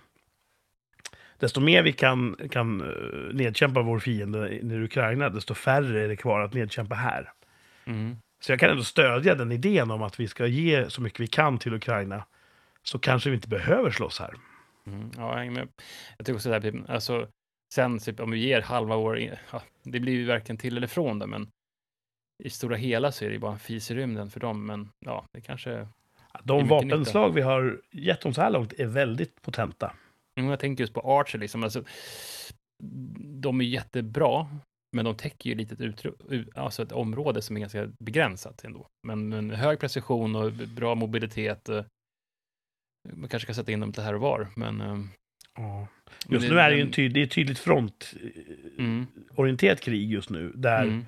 [1.40, 6.08] Desto mer vi kan, kan eh, nedkämpa vår fiende i i Ukraina, desto färre är
[6.08, 7.32] det kvar att nedkämpa här.
[8.46, 11.28] Så jag kan ändå stödja den idén om att vi ska ge så mycket vi
[11.28, 12.26] kan till Ukraina.
[12.84, 14.34] Så kanske vi inte behöver slåss här.
[14.88, 15.12] Mm.
[15.18, 15.58] Ja, jag.
[16.18, 17.28] Jag tycker också det här, alltså,
[17.74, 19.20] sen typ, om vi ger halva vår,
[19.52, 21.48] ja, det blir ju varken till eller från det, men
[22.44, 24.90] i stora hela så är det ju bara en fis i rymden för dem, men
[25.06, 25.88] ja, det kanske,
[26.44, 29.94] De vapenslag vi har gett dem så här långt är väldigt potenta.
[30.40, 31.84] Mm, jag tänker just på Archer liksom, alltså,
[33.18, 34.48] de är jättebra,
[34.96, 38.88] men de täcker ju lite ett, utru- alltså ett område som är ganska begränsat ändå.
[39.04, 41.84] Men, men hög precision och bra mobilitet, eh,
[43.14, 44.98] man kanske kan sätta in dem lite här och var, men eh,
[45.58, 45.88] Ja.
[46.28, 49.76] Men Just det- nu är det ju en tyd, det är ett tydligt frontorienterat mm,
[49.78, 50.52] krig just nu.
[50.56, 51.06] Där mm,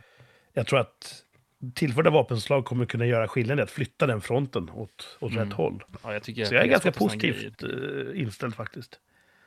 [0.53, 1.23] jag tror att
[1.75, 5.43] tillförda vapenslag kommer kunna göra skillnad i att flytta den fronten åt, åt Mm.
[5.45, 5.83] rätt håll.
[6.03, 8.99] ja, jag Så jag är ganska positivt eh, inställd faktiskt.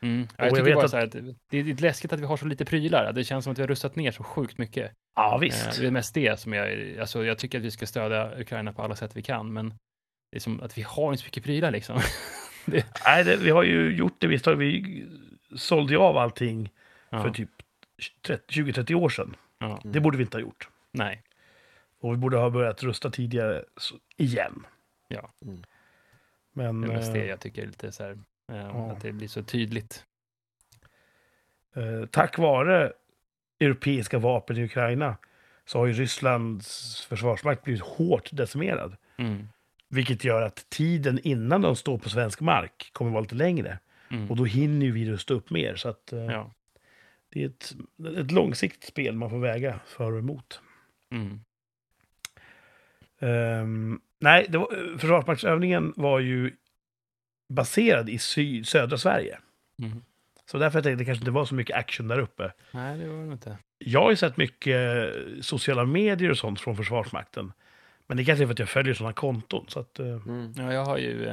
[0.02, 0.20] Mm.
[0.20, 1.12] Ja, jag jag tycker vet bara att- så här att
[1.50, 3.12] det är lite läskigt att vi har så lite prylar.
[3.12, 4.92] Det känns som att vi har rustat ner så sjukt mycket.
[5.16, 5.80] Ja, Eh, visst.
[5.80, 8.82] Det är mest det som jag, alltså jag tycker att vi ska stödja Ukraina på
[8.82, 9.68] alla sätt vi kan, men
[10.32, 12.00] det är som att vi har inte så mycket prylar liksom.
[13.04, 14.26] Nej, det, vi har ju gjort det.
[14.26, 15.04] Visst har vi
[15.56, 16.70] sålde ju av allting
[17.10, 17.22] Ja.
[17.22, 17.50] för typ
[18.48, 19.36] 20-30 år sedan.
[19.58, 19.80] Ja.
[19.84, 20.68] Det borde vi inte ha gjort.
[20.92, 21.22] Nej.
[22.00, 23.64] Och vi borde ha börjat rusta tidigare
[24.16, 24.66] igen.
[25.08, 25.30] Ja.
[25.44, 25.62] Mm.
[26.52, 28.16] Men Det är mest det eh, jag tycker är lite så här, eh,
[28.56, 28.90] ja.
[28.92, 30.04] att det blir så tydligt.
[31.74, 32.92] eh, tack vare
[33.60, 35.16] europeiska vapen i Ukraina
[35.64, 38.96] så har ju Rysslands försvarsmakt blivit hårt decimerad.
[39.16, 39.48] Mm.
[39.88, 43.78] Vilket gör att tiden innan de står på svensk mark kommer vara lite längre.
[44.10, 44.30] Mm.
[44.30, 45.76] Och då hinner ju vi rusta upp mer.
[45.76, 46.50] Så att, eh, Ja.
[47.28, 47.74] det är ett,
[48.18, 50.60] ett långsiktigt spel man får väga för och emot.
[51.10, 51.40] Mm.
[53.18, 56.56] Ehm, nej, det var, Försvarsmaktsövningen var ju
[57.50, 59.38] baserad i syd, södra Sverige.
[59.82, 60.02] Mm.
[60.50, 62.52] Så därför tänkte jag att det kanske inte var så mycket action där uppe.
[62.70, 63.58] Nej, det var det inte.
[63.78, 67.52] Jag har ju sett mycket sociala medier och sånt från Försvarsmakten.
[68.06, 69.64] Men det kanske är för att jag följer sådana konton.
[69.68, 70.52] Så att, eh, Mm.
[70.56, 71.28] Ja, jag har ju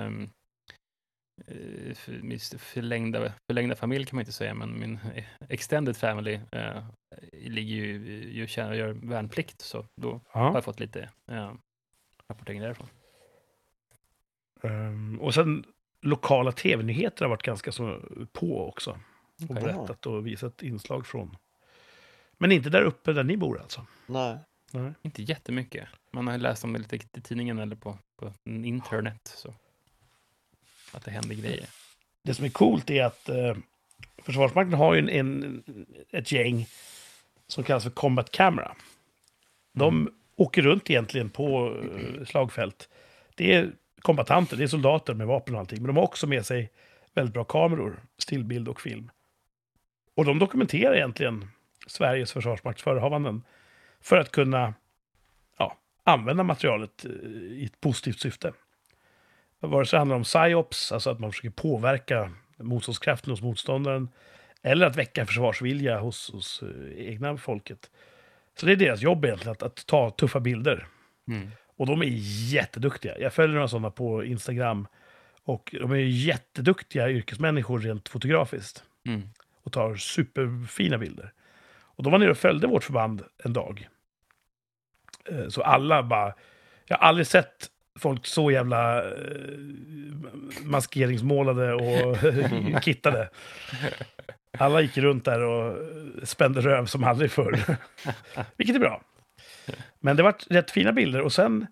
[1.95, 4.99] för, min förlängda, förlängda familj kan man inte säga, men min
[5.49, 6.83] extended family eh,
[7.31, 7.93] ligger ju,
[8.31, 10.53] ju tjänar, gör värnplikt, så då har ja.
[10.53, 11.53] jag fått lite eh,
[12.29, 12.87] rapportering därifrån.
[14.63, 15.65] Ehm, och sen
[16.01, 17.99] lokala tv-nyheter har varit ganska så
[18.31, 18.91] på också.
[18.91, 19.63] Och Okej.
[19.63, 21.37] berättat och visat inslag från.
[22.37, 23.85] Men inte där uppe där ni bor alltså.
[24.05, 24.37] Nej.
[24.71, 24.93] Nej.
[25.01, 25.87] Inte jättemycket.
[26.11, 29.33] Man har ju läst om det lite i tidningen eller på, på internet.
[29.35, 29.53] Så.
[30.91, 31.65] Att det händer grejer.
[32.23, 33.55] Det som är coolt är att eh,
[34.17, 35.63] Försvarsmakten har ju en, en,
[36.09, 36.67] ett gäng
[37.47, 38.75] som kallas för Combat Camera.
[39.73, 42.89] De åker runt egentligen på eh, slagfält.
[43.35, 43.71] Det är
[44.01, 45.81] kombatanter, det är soldater med vapen och allting.
[45.81, 46.71] Men de har också med sig
[47.13, 49.11] väldigt bra kameror, stillbild och film.
[50.15, 51.47] Och de dokumenterar egentligen
[51.87, 53.43] Sveriges försvarsmakts förehavanden
[54.01, 54.73] för att kunna
[55.57, 58.53] ja, använda materialet eh, i ett positivt syfte.
[59.59, 64.09] Vare sig det handlar om psyops, alltså att man försöker påverka motståndskraften hos motståndaren,
[64.61, 67.91] eller att väcka försvarsvilja hos, hos eh, egna folket.
[68.59, 70.87] Så det är deras jobb egentligen, att, att ta tuffa bilder.
[71.27, 71.51] Mm.
[71.77, 72.05] Och de är
[72.53, 73.19] jätteduktiga.
[73.19, 74.87] Jag följer några sådana på Instagram.
[75.43, 78.83] Och de är jätteduktiga yrkesmänniskor rent fotografiskt.
[79.07, 79.21] Mm.
[79.63, 81.33] Och tar superfina bilder.
[81.79, 83.87] Och de var nere och följde vårt förband en dag.
[85.29, 86.33] Eh, Så alla bara...
[86.85, 87.67] Jag har aldrig sett
[87.99, 89.11] folk så jävla eh,
[90.63, 92.17] maskeringsmålade och
[92.83, 93.29] kittade.
[94.57, 95.77] Alla gick runt där och
[96.27, 97.59] spände röv som aldrig förr.
[98.57, 99.01] Vilket är bra.
[99.99, 101.21] Men det var rätt fina bilder.
[101.21, 101.67] Och sen,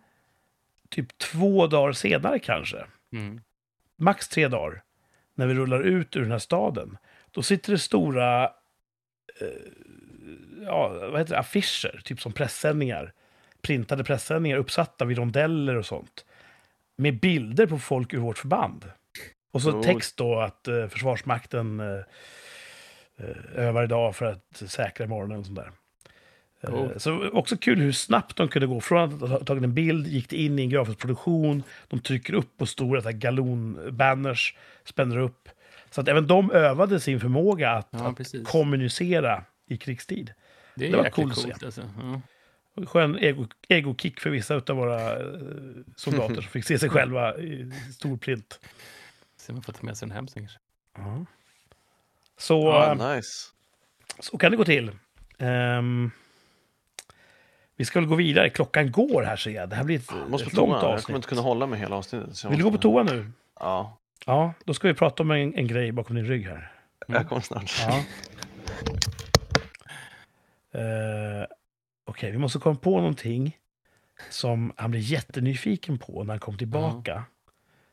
[0.90, 3.42] typ två dagar senare kanske, Mm.
[3.98, 4.84] max tre dagar,
[5.36, 6.98] när vi rullar ut ur den här staden,
[7.32, 8.44] då sitter det stora
[9.42, 9.48] eh,
[10.66, 13.14] ja, vad heter det, affischer, typ som pressändningar,
[13.62, 16.26] printade pressändningar uppsatta vid rondeller och sånt,
[16.98, 18.92] med bilder på folk ur vårt förband.
[19.52, 19.86] Och så Coolt.
[19.86, 22.00] text då att eh, Försvarsmakten eh,
[23.18, 25.72] eh, övar idag för att säkra imorgon och sånt där.
[26.66, 27.02] Coolt.
[27.02, 28.82] Så också kul hur snabbt de kunde gå.
[28.82, 32.34] Från att ha tagit en bild, gick det in i en grafisk produktion, de trycker
[32.34, 35.50] upp på stora så galonbanners, spänner upp.
[35.90, 40.34] Så att även de övade sin förmåga att, Ja, att kommunicera i krigstid.
[40.76, 41.66] Det är Det var coolt att se.
[41.66, 41.82] alltså.
[41.98, 42.22] Ja.
[42.86, 45.26] Skön ego, egokick för vissa av våra eh,
[45.96, 48.60] soldater som fick se sig själva i stor print.
[49.38, 50.60] Se om man får ta med sig den hem sen kanske.
[52.38, 53.30] Så, Ja, eh, nice.
[54.20, 54.92] så kan det gå till.
[55.38, 56.12] Ehm,
[57.76, 58.50] vi ska väl gå vidare.
[58.50, 59.70] Klockan går här ser jag.
[59.70, 60.76] Det här blir ett, Jag måste ett långt toa.
[60.76, 61.16] Jag kommer avsnitt.
[61.16, 62.46] inte kunna hålla mig hela avsnittet.
[62.46, 63.32] Vill du gå på toa nu?
[63.60, 66.72] Ja, Ja, då ska vi prata om en, en grej bakom din rygg här.
[67.08, 67.72] jag kommer snart.
[67.88, 68.04] Ja.
[70.80, 71.46] Eh,
[72.08, 73.58] Okej, vi måste komma på någonting
[74.30, 77.24] som han blir jättenyfiken på när han kommer tillbaka.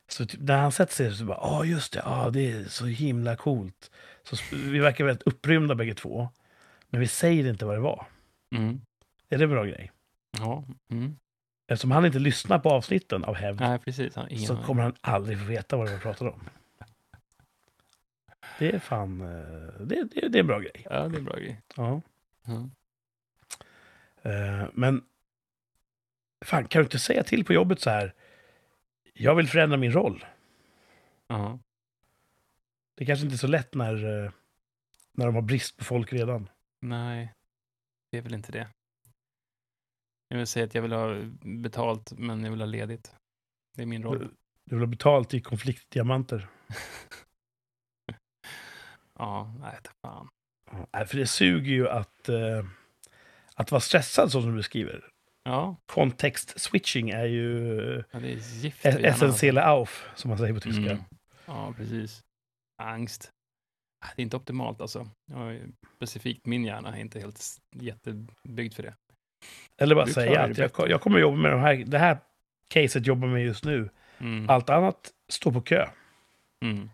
[0.07, 2.85] Så typ, när han sätter sig så bara, ja just det, ja det är så
[2.85, 3.91] himla coolt.
[4.23, 6.29] Så vi verkar väldigt upprymda bägge två.
[6.89, 8.05] Men vi säger inte vad det var.
[8.55, 8.81] Mm.
[9.33, 9.91] Är det en bra grej?
[10.37, 10.63] Ja.
[10.89, 11.15] Mm.
[11.67, 14.13] Eftersom han inte lyssnar på avsnitten av hävd Nej, precis.
[14.47, 16.49] Så kommer han aldrig få veta vad vi pratade om.
[18.59, 20.85] Det är fan, eh, det, det, det är en bra grej.
[20.89, 21.61] Ja, det är en bra grej.
[21.75, 22.01] Ja.
[24.21, 25.03] Eh, Men
[26.45, 28.13] fan, kan du inte säga till på jobbet så här?
[29.13, 30.25] Jag vill förändra min roll.
[31.27, 31.59] Ja.
[32.95, 34.31] Det kanske inte är så lätt när, eh,
[35.11, 36.49] när de har brist på folk redan.
[36.79, 37.33] Nej,
[38.11, 38.67] det är väl inte det.
[40.33, 43.15] Jag vill säga att jag vill ha betalt, men jag vill ha ledigt.
[43.75, 44.19] Det är min roll.
[44.19, 44.25] Du,
[44.65, 46.49] du vill ha betalt i konfliktdiamanter.
[49.19, 50.29] Ja, nej, ta fan.
[50.93, 52.65] Nej, för det suger ju att, eh,
[53.55, 55.09] att vara stressad så som du beskriver.
[55.43, 57.67] Ja, Kontext switching är ju
[58.11, 58.81] ja, det är gift.
[58.81, 59.59] för hjärnan, alltså.
[59.59, 60.91] auf, som man säger på tyska.
[60.91, 61.03] Mm.
[61.45, 62.23] Ja, precis.
[62.77, 63.31] Angst.
[64.15, 65.09] Det är inte optimalt alltså.
[65.25, 68.95] Jag specifikt min hjärna är inte helt jättebyggd för det.
[69.77, 72.17] Eller bara säga att det jag, jag kommer jobba med de här, det här
[72.67, 73.89] caset jobbar med just nu.
[74.19, 74.49] Mm.
[74.49, 74.95] Allt annat
[75.29, 75.87] står på kö.
[76.61, 76.89] Mm.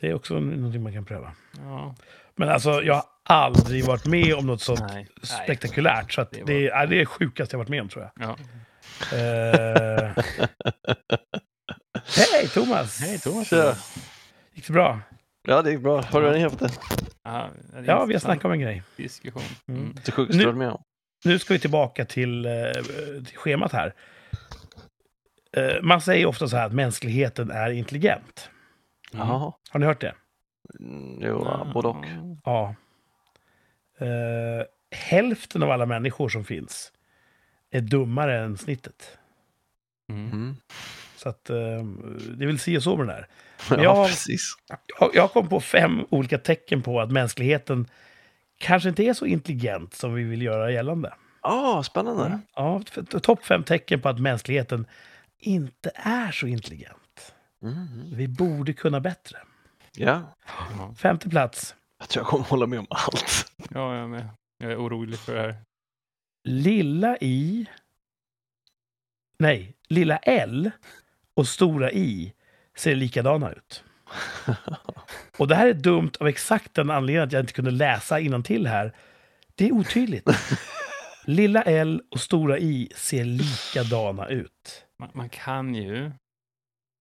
[0.00, 1.32] Det är också någonting man kan pröva.
[1.64, 1.94] Ja,
[2.36, 5.08] Men alltså, jag har aldrig varit med om något sånt nej.
[5.22, 6.12] spektakulärt.
[6.12, 7.88] Så att Det det, var- är, ja, det är det sjukaste jag varit med om,
[7.88, 8.28] tror jag.
[8.28, 8.36] Ja.
[9.16, 10.10] Eh,
[12.32, 13.00] Hej, Thomas!
[13.00, 13.48] Hej Thomas.
[13.48, 13.74] Tja.
[14.54, 15.00] Gick det bra?
[15.42, 16.02] Ja, det gick bra.
[16.02, 17.06] Har du redan hämtat det?
[17.22, 18.82] Ja, det är Ja, vi har snackat om en grej.
[18.96, 19.42] Diskussion.
[19.68, 19.94] Mm.
[20.04, 20.82] Det sjukaste du varit med om?
[21.24, 22.72] Nu ska vi tillbaka till, eh,
[23.26, 23.94] till schemat här.
[25.56, 28.50] Eh, man säger ofta så här att mänskligheten är intelligent.
[29.14, 29.26] Mm.
[29.26, 30.14] Har ni hört det?
[30.80, 32.04] Mm, jo, ja, både och.
[32.44, 32.74] Ja.
[34.00, 36.92] Eh, hälften av alla människor som finns
[37.70, 39.18] är dummare än snittet.
[40.10, 40.26] Mm.
[40.32, 40.56] Mm.
[41.16, 41.84] Så att eh,
[42.36, 43.26] det vill se så med det där.
[43.70, 44.54] Ja, Jag- precis.
[45.00, 47.86] Jag, jag kom på fem olika tecken på att mänskligheten
[48.58, 51.14] kanske inte är så intelligent som vi vill göra gällande.
[51.40, 52.38] Ah, spännande.
[52.54, 54.86] Ja, f- topp fem tecken på att mänskligheten
[55.38, 57.34] inte är så intelligent.
[57.62, 58.10] Mm.
[58.16, 59.38] Vi borde kunna bättre.
[59.96, 60.22] Ja,
[60.78, 60.94] Ja.
[60.98, 61.74] Femte plats.
[61.98, 63.52] jag tror jag kommer hålla med om allt.
[63.70, 64.28] ja, jag är med.
[64.58, 65.56] Jag är orolig för det här.
[66.44, 67.66] lilla i...
[69.38, 70.70] Nej, lilla L
[71.34, 72.32] och stora i
[72.76, 73.84] ser likadana ut.
[75.38, 78.66] Och det här är dumt av exakt den anledningen att jag inte kunde läsa till
[78.66, 78.92] här.
[79.54, 80.28] Det är otydligt.
[81.24, 84.86] Lilla L och stora i ser likadana ut.
[84.98, 86.10] Man, man kan ju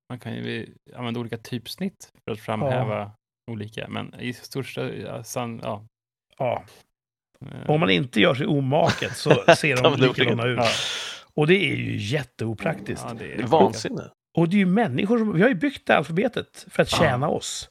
[0.09, 3.11] man kan ju använda olika typsnitt för att framhäva
[3.51, 4.93] olika, men i största...
[4.93, 5.85] Ja, san, ja.
[6.37, 6.63] Ja.
[7.45, 10.57] Eh, Om man inte gör sig omaket så ser de Ja, är likadana ut.
[10.57, 10.67] Ja.
[11.33, 13.05] Och det är ju jätteopraktiskt.
[13.07, 14.11] Ja, det Det är är vansinne.
[14.37, 15.33] Och det är ju människor som...
[15.33, 17.69] Vi har ju byggt det alfabetet för att tjäna oss.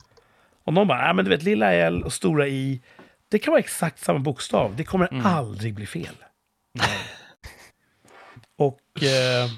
[0.66, 2.80] Och någon bara, ja men du vet, lilla L och stora I,
[3.28, 4.76] det kan vara exakt samma bokstav.
[4.76, 5.26] Det kommer Mm.
[5.26, 6.14] aldrig bli fel.
[6.74, 6.98] Nej.
[8.58, 9.02] Och...
[9.02, 9.50] Eh,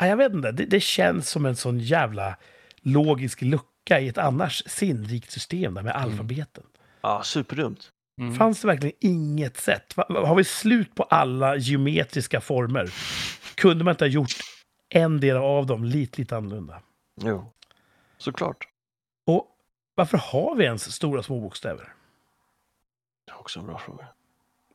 [0.00, 2.36] ja, jag vet inte, det, det känns som en sån jävla
[2.82, 6.64] logisk lucka i ett annars sinnrikt system där med alfabeten.
[7.00, 7.90] Ja, superdumt.
[8.20, 8.34] Mm.
[8.34, 9.94] Fanns det verkligen inget sätt?
[9.96, 12.90] Har vi slut på alla geometriska former?
[13.54, 14.32] Kunde man inte ha gjort
[14.88, 16.80] en del av dem lite, lite annorlunda?
[17.22, 17.52] Jo,
[18.18, 18.68] såklart.
[19.26, 19.46] Och
[19.98, 21.92] varför har vi ens stora små bokstäver?
[23.26, 24.08] Det är också en bra fråga.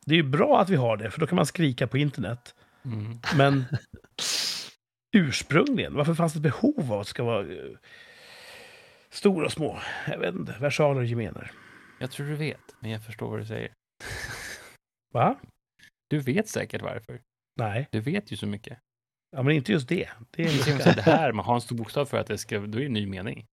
[0.05, 2.55] Det är ju bra att vi har det, för då kan man skrika på internet.
[2.85, 3.19] Mm.
[3.37, 3.65] Men
[5.15, 7.71] ursprungligen, varför fanns det ett behov av att det ska vara eh,
[9.09, 9.79] stora och små?
[10.07, 11.51] Jag vet inte, versaler och gemener.
[11.99, 13.71] Jag tror du vet, men jag förstår vad du säger.
[15.13, 15.39] Va?
[16.09, 17.21] Du vet säkert varför.
[17.59, 18.79] Nej, Du vet ju så mycket.
[19.31, 20.09] ja, men inte just det.
[20.31, 22.59] Det är Det, är det här, man har en stor bokstav för att det ska,
[22.59, 23.45] då är det en ny mening.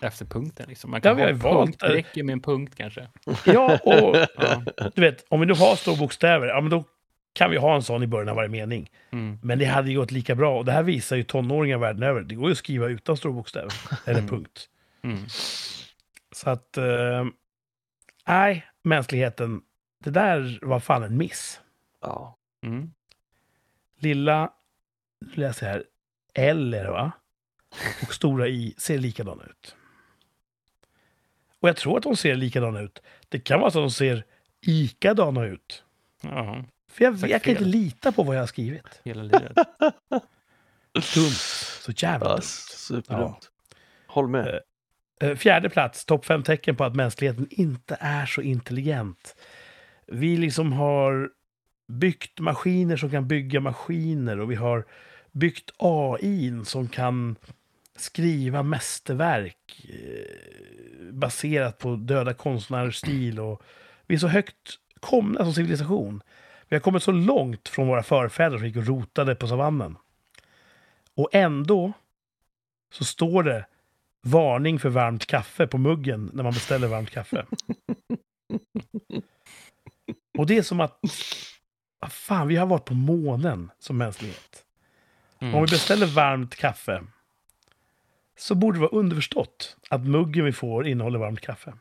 [0.00, 0.90] Efter punkten liksom.
[0.90, 1.88] Man kan vi ha valt punkt, det.
[1.88, 3.08] det räcker med en punkt kanske.
[3.46, 4.62] Ja, och Ja.
[4.94, 6.84] du vet, om vi nu har stora bokstäver, ja men då
[7.32, 8.90] kan vi ha en sån i början av varje mening.
[9.10, 9.38] Mm.
[9.42, 10.58] Men det hade ju gått lika bra.
[10.58, 12.20] Och det här visar ju tonåringar världen över.
[12.20, 13.72] Det går ju att skriva utan stora bokstäver.
[14.06, 14.28] Eller Mm.
[14.30, 14.68] punkt.
[15.02, 15.18] Mm.
[16.32, 16.76] Så att...
[16.76, 17.24] eh,
[18.28, 19.60] Nej, mänskligheten.
[20.04, 21.60] Det där var fan en miss.
[22.02, 22.36] Ja.
[22.66, 22.90] Mm.
[23.98, 24.50] Lilla,
[25.20, 25.84] nu läser jag här,
[26.70, 27.12] det va?
[28.02, 29.74] Och stora I ser likadana ut.
[31.60, 33.02] Och jag tror att de ser likadana ut.
[33.28, 34.24] Det kan vara så att de ser
[34.60, 35.84] ikadana ut.
[36.22, 39.00] Ja, För jag, jag kan inte lita på vad jag har skrivit.
[39.04, 39.52] hela livet.
[41.14, 41.32] Dumt.
[41.80, 42.42] Så jävla ja dumt.
[42.42, 43.50] superdumt.
[44.06, 44.60] Håll med.
[45.20, 49.36] Eh, Fjärde plats, topp fem tecken på att mänskligheten inte är så intelligent.
[50.06, 51.30] Vi liksom har
[51.88, 54.86] byggt maskiner som kan bygga maskiner och vi har
[55.38, 57.36] byggt AI som kan
[57.96, 63.40] skriva mästerverk eh, baserat på döda konstnärers stil.
[63.40, 63.62] Och
[64.06, 66.22] vi är så högt komna som civilisation.
[66.68, 69.96] Vi har kommit så långt från våra förfäder som gick och rotade på savannen.
[71.14, 71.92] Och ändå
[72.92, 73.66] så står det
[74.22, 77.46] varning för varmt kaffe på muggen när man beställer varmt kaffe.
[80.38, 81.00] Och det är som att,
[82.08, 84.64] fan, vi har varit på månen som mänsklighet.
[85.40, 85.60] Om Mm.
[85.60, 87.02] vi beställer varmt kaffe
[88.38, 91.72] så borde det vara underförstått att muggen vi får innehåller varmt kaffe.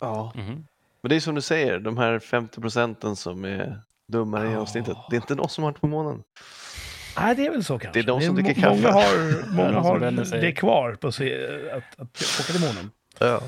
[0.00, 0.32] Ja.
[0.36, 0.66] Mhm.
[1.02, 4.52] Men det är som du säger, de här 50 procenten som är dummare än Ja.
[4.52, 4.96] genomsnittet.
[5.10, 6.22] Det är inte någon som har varit på månen.
[7.20, 8.00] Nej, det är väl så kanske.
[8.00, 8.74] Det är de som dricker kaffe.
[8.82, 12.90] Många har, många de har det kvar på sig, att, att åka till månen.
[13.18, 13.40] Ja.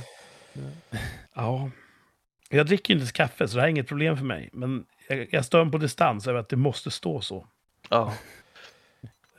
[1.35, 1.71] Ja.
[2.49, 4.51] Jag dricker inte ens kaffe, så det här är inget problem för mig.
[4.53, 7.47] Men jag, jag stör mig på distans över att det måste stå så.
[7.89, 8.15] ja.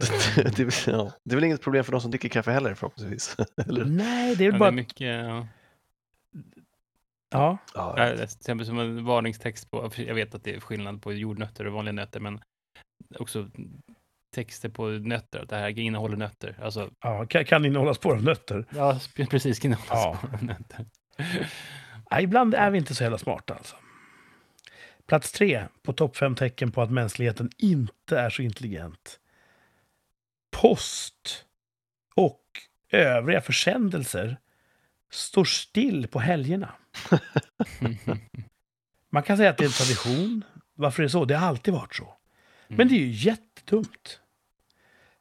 [0.55, 1.11] det, är, ja.
[1.23, 3.35] det är väl inget problem för de som dricker kaffe heller förhoppningsvis.
[3.67, 3.85] Eller?
[3.85, 4.65] Nej, det är Ja, väl det bara...
[4.65, 5.47] är att- mycket, ja.
[7.33, 11.01] Ja, Ja, Ja, Till exempel som en varningstext på, jag vet att det är skillnad
[11.01, 12.39] på jordnötter och vanliga nötter, men
[13.19, 13.49] också
[14.35, 16.57] texter på nötter, att det här innehåller nötter.
[16.61, 18.65] Alltså, ja kan, kan innehålla spår av nötter.
[18.75, 18.99] ja,
[19.29, 20.17] precis, kan innehålla Ja.
[20.17, 20.85] spår av nötter.
[22.11, 23.75] Nej, ibland är vi inte så jävla smarta alltså.
[25.05, 29.19] Plats tre på topp fem tecken på att mänskligheten inte är så intelligent.
[30.61, 31.45] Post
[32.15, 32.43] och
[32.89, 34.37] övriga försändelser
[35.11, 36.71] står still på helgerna.
[39.09, 40.43] Man kan säga att det är en tradition.
[40.73, 41.25] Varför är det så?
[41.25, 42.13] Det har alltid varit så.
[42.67, 44.19] Men det är ju jättedumt.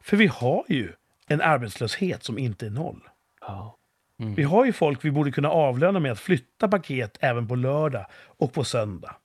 [0.00, 0.92] För vi har ju
[1.26, 3.08] en arbetslöshet som inte är noll.
[3.40, 3.76] ja.
[4.18, 4.34] Mm.
[4.34, 8.06] Vi har ju folk vi borde kunna avlöna med att flytta paket även på lördag
[8.12, 9.16] och på söndag.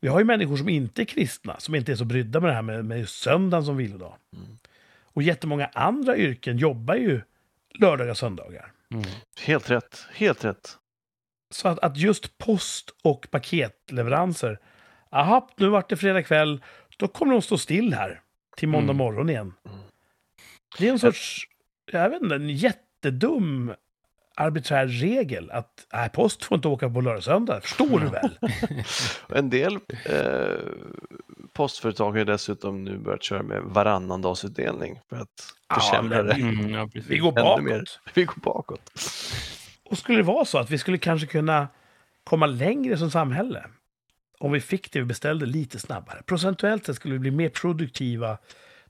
[0.00, 2.54] Vi har ju människor som inte är kristna, som inte är så brydda med det
[2.54, 4.14] här med, med söndagen som vilodag.
[4.36, 4.58] Mm.
[5.12, 7.22] Och jättemånga andra yrken jobbar ju
[7.78, 8.72] lördagar och söndagar.
[8.90, 9.04] Mm.
[9.40, 10.06] Helt rätt.
[10.14, 10.76] Helt rätt.
[11.50, 14.58] Så att, att just post och paketleveranser,
[15.10, 16.62] aha, nu vart det fredag kväll,
[16.96, 18.20] då kommer de stå still här
[18.56, 18.96] till måndag Mm.
[18.96, 19.54] morgon igen.
[19.66, 19.78] Mm.
[20.78, 21.48] Det är en sorts,
[21.92, 23.74] jag vet inte, en jättedum
[24.36, 27.60] arbiträr regel att nej, post får inte åka på lördag och söndag.
[27.60, 28.38] Förstår du väl?
[29.38, 30.56] En del eh,
[31.52, 35.28] postföretag har ju dessutom nu börjat köra med varannandagsutdelning för att
[35.68, 36.32] Ja, försämra det.
[36.34, 36.88] Mm, ja.
[37.08, 37.72] Vi går Ännu mer.
[37.78, 38.00] bakåt.
[38.14, 38.92] Vi går bakåt.
[39.84, 41.68] Och skulle det vara så att vi skulle kanske kunna
[42.24, 43.64] komma längre som samhälle
[44.38, 46.22] om vi fick det vi beställde lite snabbare.
[46.26, 48.38] Procentuellt sett skulle vi bli mer produktiva.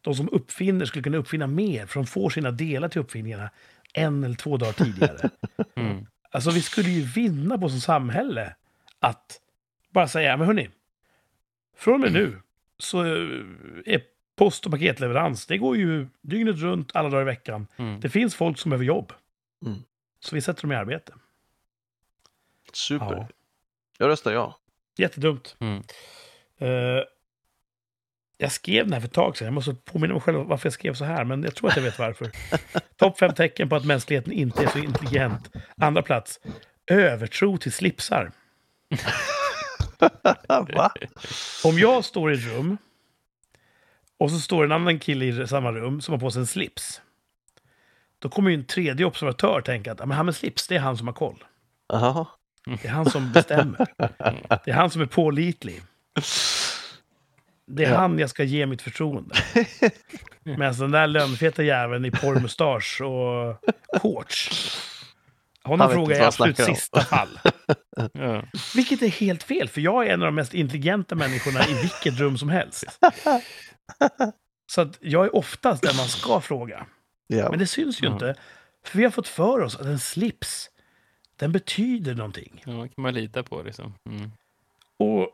[0.00, 3.50] De som uppfinner skulle kunna uppfinna mer, för de får sina delar till uppfinningarna
[3.94, 5.30] en eller två dagar tidigare.
[5.76, 6.06] Mm.
[6.30, 8.54] Alltså vi skulle ju vinna på som samhälle
[9.00, 9.40] att
[9.90, 10.68] bara säga, men hörni,
[11.76, 12.40] från och med nu
[12.82, 14.02] så eh, är
[14.36, 17.66] post och paketleverans, det går ju dygnet runt, alla dagar i veckan.
[17.76, 18.00] Mm.
[18.00, 19.12] Det finns folk som behöver jobb.
[19.66, 19.78] Mm.
[20.20, 21.12] Så vi sätter dem i arbete.
[22.72, 23.16] Super.
[23.16, 23.28] Ja.
[23.98, 24.58] Jag röstar ja.
[24.96, 25.56] Jättedumt.
[25.60, 25.82] Mm.
[26.58, 27.04] Eh,
[28.38, 29.44] jag skrev den här för ett tag sedan.
[29.44, 31.82] Jag måste påminna mig själv varför jag skrev så här, men jag tror att jag
[31.82, 32.30] vet varför.
[32.96, 35.50] Topp fem tecken på att mänskligheten inte är så intelligent.
[35.76, 36.40] Andra plats.
[36.86, 38.32] Övertro till slipsar.
[41.64, 42.78] Om jag står i ett rum
[44.18, 47.00] och så står en annan kille i samma rum som har på sig en slips.
[48.18, 50.80] Då kommer ju en tredje observatör tänka att "Ja, men han med slips, det är
[50.80, 51.44] han som har koll.
[51.92, 52.26] Aha.
[52.64, 53.86] Det är han som bestämmer.
[54.64, 55.82] Det är han som är pålitlig.
[57.66, 57.96] Det är Ja.
[57.96, 59.34] han jag ska ge mitt förtroende.
[60.44, 63.56] Medan den där lönnfeta jäveln i porrmustasch och
[64.00, 64.50] shorts.
[65.64, 66.64] Honom frågar jag absolut om.
[66.74, 67.38] sista fall.
[68.12, 68.42] Ja.
[68.74, 72.18] Vilket är helt fel, för jag är en av de mest intelligenta människorna i vilket
[72.20, 72.84] rum som helst.
[74.66, 76.86] Så att jag är oftast den man ska fråga.
[77.26, 77.50] Ja.
[77.50, 78.12] Men det syns ju Ja.
[78.12, 78.34] inte.
[78.84, 80.70] För vi har fått för oss att en slips,
[81.36, 82.62] den betyder någonting.
[82.66, 83.94] ja, kan man lita på liksom.
[84.06, 84.30] Mm.
[84.96, 85.28] Och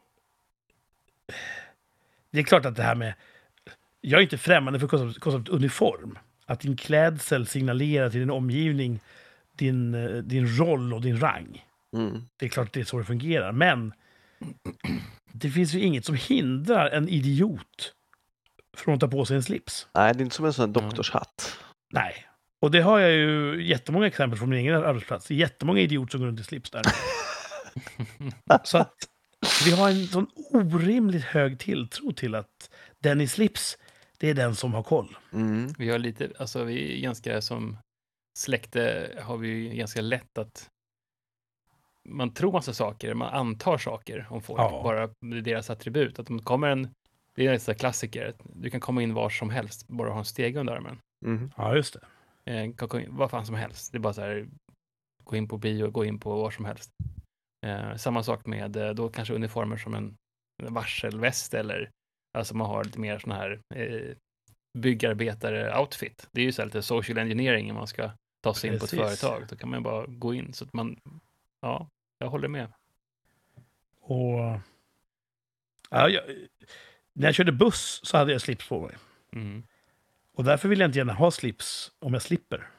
[2.31, 3.15] det är klart att det här med...
[4.01, 6.19] Jag är inte främmande för koncept- konceptet uniform.
[6.47, 9.01] Att din klädsel signalerar till din omgivning
[9.59, 11.65] din, eh, din roll och din rang.
[11.97, 12.23] Mm.
[12.37, 13.53] Det är klart att det är så det fungerar.
[13.53, 13.93] Men
[15.33, 17.93] det finns ju inget som hindrar en idiot
[18.77, 19.89] från att ta på sig en slips.
[19.95, 20.89] Nej, det är inte som en sån här Mm.
[20.89, 21.59] doktorshatt.
[21.93, 22.15] Nej.
[22.61, 25.27] Och det har jag ju jättemånga exempel från min egen arbetsplats.
[25.27, 26.83] Det är jättemånga idioter som går runt i slips där.
[28.65, 28.95] så att
[29.65, 33.79] vi har en sån orimligt hög tilltro till att den i slips,
[34.19, 35.17] det är den som har koll.
[35.33, 35.75] Mm.
[35.79, 37.79] Vi har lite, alltså vi är ganska som
[38.39, 40.69] släkte har vi ju ganska lätt att
[42.09, 44.83] man tror massa saker, man antar saker om folk, Ja.
[44.83, 46.19] bara deras attribut.
[46.19, 46.89] Att de kommer en,
[47.35, 50.25] det är en sån klassiker, du kan komma in var som helst, bara ha en
[50.25, 50.99] stege under armen.
[51.27, 51.51] Mm.
[51.57, 51.97] Ja, just
[52.45, 52.53] det.
[52.53, 54.49] Eh, kan komma in, vad fan som helst, det är bara så här,
[55.25, 56.91] gå in på bio, gå in på var som helst.
[57.67, 60.17] Eh, samma sak med eh, då kanske uniformer som en,
[60.63, 61.91] en varselväst eller
[62.39, 64.15] alltså man har lite mer sån här eh,
[64.79, 66.29] byggarbetare-outfit.
[66.33, 68.11] Det är ju så här lite social engineering man ska
[68.41, 69.21] ta sig in på ett Precis.
[69.21, 69.47] företag.
[69.49, 71.01] Då kan man bara gå in så att man,
[71.61, 72.73] ja, jag håller med.
[74.01, 74.39] Och...
[75.91, 76.23] Ja, jag,
[77.13, 78.97] när jag körde buss så hade jag slips på mig.
[79.33, 79.63] Mm.
[80.35, 82.71] Och därför vill jag inte gärna ha slips om jag slipper.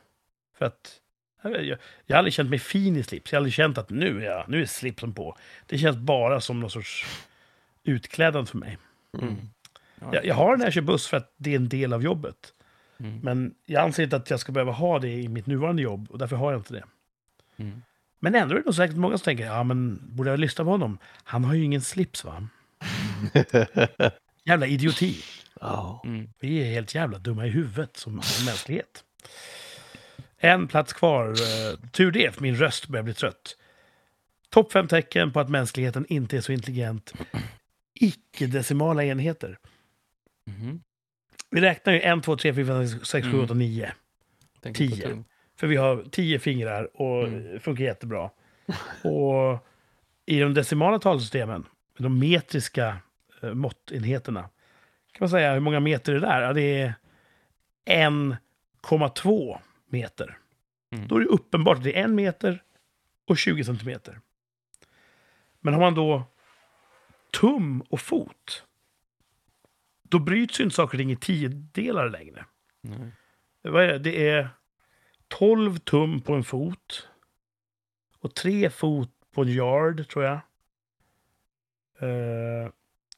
[0.58, 1.02] För att
[1.42, 3.32] jag, jag, jag har aldrig känt mig fin i slips.
[3.32, 5.38] Jag har aldrig känt att nu är, jag, nu är slipsen på.
[5.66, 7.06] Det känns bara som någon sorts
[7.84, 8.78] utklädnad för mig.
[9.14, 9.36] Mm.
[10.00, 11.94] Ja, Jag, jag har den när jag kör buss för att det är en del
[11.94, 12.54] av jobbet.
[13.00, 13.20] Mm.
[13.20, 16.18] Men jag anser inte att jag ska behöva ha det i mitt nuvarande jobb och
[16.18, 16.84] därför har jag inte det.
[17.58, 17.82] Mm.
[18.20, 20.70] Men ändå är det nog säkert många som tänker, ja men borde jag lyssna på
[20.70, 20.98] honom?
[21.24, 22.48] Han har ju ingen slips va?
[24.44, 25.18] Jävla idioti.
[25.62, 26.02] ja.
[26.06, 26.30] Mm.
[26.40, 29.04] Vi är helt jävla dumma i huvudet som, som mänsklighet.
[30.38, 31.28] En plats kvar.
[31.30, 33.56] eh, tur det, för min röst börjar bli trött.
[34.50, 37.14] Topp fem tecken på att mänskligheten inte är så intelligent.
[37.94, 39.58] Icke-decimala enheter.
[40.46, 40.82] Mhm.
[41.50, 43.92] Vi räknar ju 1, 2, 3, 4, 5, 6, 7, 8, 9.
[44.62, 45.08] Tänker på Tio.
[45.08, 45.26] tung.
[45.60, 47.44] För vi har 10 fingrar och Mm.
[47.54, 48.30] det funkar jättebra.
[49.04, 49.68] Och
[50.26, 51.66] i de decimala talsystemen,
[51.98, 52.98] de metriska
[53.42, 54.42] eh, måttenheterna,
[55.12, 56.42] kan man säga hur många meter det är?
[56.42, 56.94] Ja, det är
[57.86, 60.38] 1,2 meter.
[60.92, 61.08] Mm.
[61.08, 62.64] Då är det uppenbart att det är en meter
[63.28, 64.20] och 20 centimeter.
[65.60, 66.24] Men har man då
[67.42, 68.64] tum och fot,
[70.10, 72.46] då bryts ju inte saker och ting i tiodelar längre.
[72.82, 73.12] Nej.
[73.62, 74.00] Vad är det?
[74.00, 74.50] Det är
[75.28, 77.08] 12 tum på en fot.
[78.20, 80.40] Och 3 fot på en yard, tror jag.
[82.00, 82.70] Eh,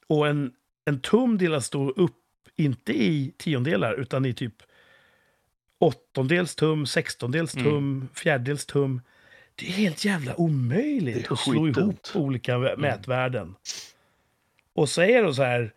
[0.08, 0.54] och en,
[0.86, 2.18] en tum delas då upp,
[2.56, 4.54] inte i tiondelar, utan i typ
[5.78, 7.66] åttondels tum, sextondels Mm.
[7.66, 9.02] tum, fjärdedels tum.
[9.56, 13.56] Det är helt jävla omöjligt att slå ihop olika mätvärden.
[14.74, 15.74] Och så är det så här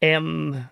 [0.00, 0.62] en...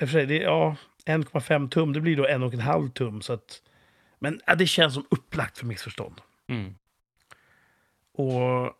[0.00, 0.76] det ja,
[1.06, 3.22] 1,5 tum, det blir då en och en halv tum.
[3.22, 3.62] Så att,
[4.18, 6.20] Men ja, det känns som upplagt för missförstånd.
[6.48, 6.74] Mm.
[8.12, 8.72] Och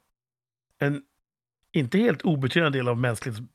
[0.79, 1.03] en
[1.73, 3.51] inte helt obetydlig del av mänsklighetens,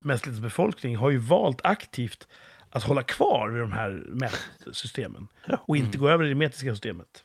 [0.00, 2.28] mänsklighetens befolkning har ju valt aktivt
[2.70, 5.28] att hålla kvar vid de här mätsystemen
[5.60, 6.00] och inte Mm.
[6.00, 7.24] gå över i det metriska systemet.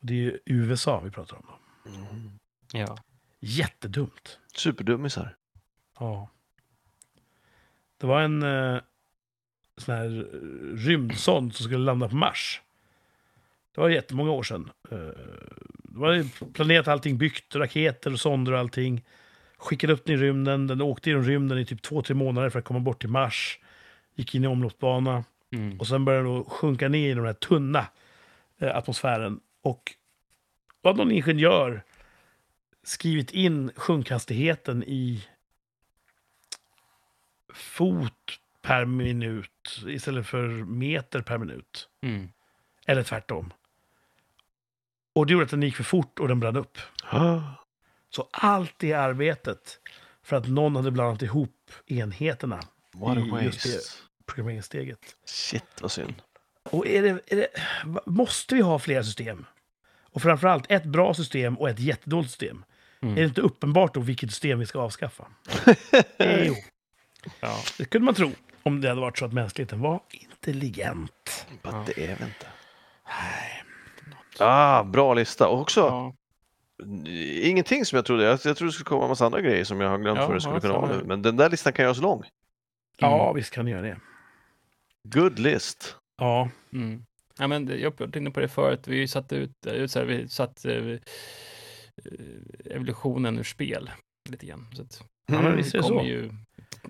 [0.00, 1.46] Och det är ju USA vi pratar om.
[1.46, 1.90] Då.
[1.90, 2.30] Mm.
[2.72, 2.98] Ja.
[3.40, 4.38] Jättedumt.
[4.54, 5.36] Superdummisar.
[5.98, 6.28] Ja.
[7.98, 8.80] Det var en eh,
[9.76, 12.60] sån här eh, rymdsond som skulle landa på Mars.
[13.74, 14.70] Det var jättemånga år sedan.
[14.90, 14.98] Eh,
[15.82, 19.04] det var planerat allting byggt, raketer och sonder och allting.
[19.58, 22.58] Skickade upp den i rymden, den åkte genom rymden i typ två, tre månader för
[22.58, 23.58] att komma bort till Mars.
[24.14, 25.80] Gick in i omloppsbana Mm.
[25.80, 27.86] och sen började den sjunka ner i den här tunna
[28.58, 29.40] eh, atmosfären.
[29.62, 29.92] Och
[30.82, 31.82] då hade någon ingenjör
[32.82, 35.24] skrivit in sjunkhastigheten i
[37.56, 41.88] fot per minut istället för meter per minut.
[42.02, 42.28] Mm.
[42.86, 43.52] Eller tvärtom.
[45.14, 46.78] Och det gjorde att den gick för fort och den brann upp.
[48.10, 49.80] Så allt det arbetet
[50.22, 52.60] för att någon hade blandat ihop enheterna,
[52.94, 53.80] What I just det.
[54.26, 55.16] programmeringssteget.
[55.24, 56.14] Shit vad synd.
[56.70, 57.48] Och är det, är det,
[58.06, 59.46] måste vi ha flera system?
[60.00, 62.64] Och framförallt ett bra system och ett jättedåligt system.
[63.00, 63.14] Mm.
[63.14, 65.26] Är det inte uppenbart då vilket system vi ska avskaffa?
[66.18, 66.54] jo,
[67.40, 67.58] Ja.
[67.78, 68.30] det kunde man tro.
[68.62, 71.46] Om det hade varit så att mänskligheten var intelligent.
[71.62, 71.84] Ja.
[71.86, 72.46] det är vi inte.
[74.38, 75.48] Ah, bra lista.
[75.48, 76.14] Och också Ja.
[77.42, 78.24] ingenting som jag trodde.
[78.24, 80.26] Jag, jag trodde det skulle komma en massa andra grejer som jag har glömt Ja,
[80.26, 81.04] vad det skulle ja, kunna vara nu.
[81.04, 82.22] Men den där listan kan göras lång.
[82.98, 83.96] Ja, visst kan ni göra det.
[85.04, 85.96] Good list.
[86.18, 87.02] Ja, Mm.
[87.38, 88.88] Ja, men jag har varit inne på det förut.
[88.88, 90.98] Vi satte ut, ut så här, vi satt eh, eh,
[92.70, 93.90] evolutionen ur spel
[94.28, 94.66] lite grann.
[94.74, 96.06] Så att ja men visst är vi det kommer så.
[96.08, 96.32] ju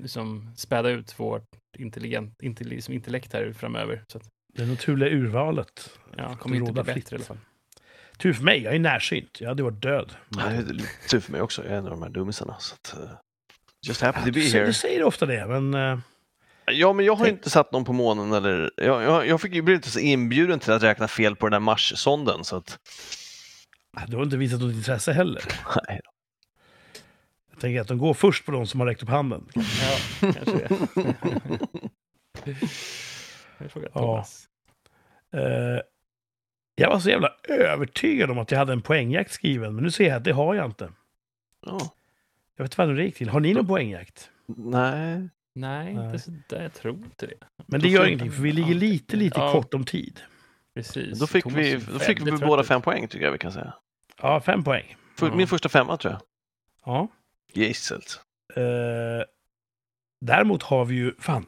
[0.02, 1.44] liksom späda ut vårt
[1.78, 4.02] intelligent, inte, liksom intellekt här framöver.
[4.12, 4.24] Så att,
[4.54, 5.90] Det naturliga urvalet.
[6.16, 7.12] ja, kommer inte bli bättre fritt.
[7.12, 7.38] i alla fall.
[8.18, 9.40] Tur för mig, jag är närsynt.
[9.40, 10.12] Jag hade varit död.
[10.28, 11.62] Det är lite tur för mig också.
[11.64, 12.56] Jag är en av de här dummisarna.
[12.58, 13.10] Så att, eh,
[13.86, 14.66] just happy to Du be säger, here.
[14.66, 15.74] du säger ofta det, men...
[15.74, 15.98] eh,
[16.72, 18.70] Ja, men jag har Tänk- inte satt någon på månen eller...
[18.76, 21.52] Jag, jag, jag fick ju bli lite så inbjuden till att räkna fel på den
[21.52, 22.44] där Mars-sonden.
[22.44, 22.78] Så att...
[24.08, 25.42] du har inte visat något intresse heller.
[25.88, 26.00] Nej.
[27.56, 29.48] Jag tänker att de går först på de som har räckt upp handen.
[29.54, 30.68] Ja, kanske det.
[33.58, 34.26] Jag frågar Ja.
[35.32, 35.80] Eh,
[36.74, 40.08] jag var så jävla övertygad om att jag hade en poängjakt skriven, men nu ser
[40.08, 40.92] jag att det har jag inte.
[41.66, 41.78] Ja.
[42.56, 43.28] Jag vet inte vad det gick till.
[43.28, 44.30] Har ni någon poängjakt?
[44.46, 45.28] Nej.
[45.54, 46.06] Nej, Nej.
[46.06, 46.62] inte så där.
[46.62, 47.34] Jag tror inte det.
[47.66, 49.52] Men det gör ingenting, för vi ligger lite, lite Ja.
[49.52, 50.20] kort om tid.
[50.74, 51.18] Precis.
[51.18, 53.74] Då fick Thomas vi, då fick vi båda fem poäng tycker jag vi kan säga.
[54.22, 54.96] Ja, fem poäng.
[55.34, 56.22] Min första femma tror jag.
[56.84, 57.08] Ja.
[57.56, 58.20] Jesus.
[58.56, 59.24] Eh,
[60.20, 61.46] däremot har vi ju, fan,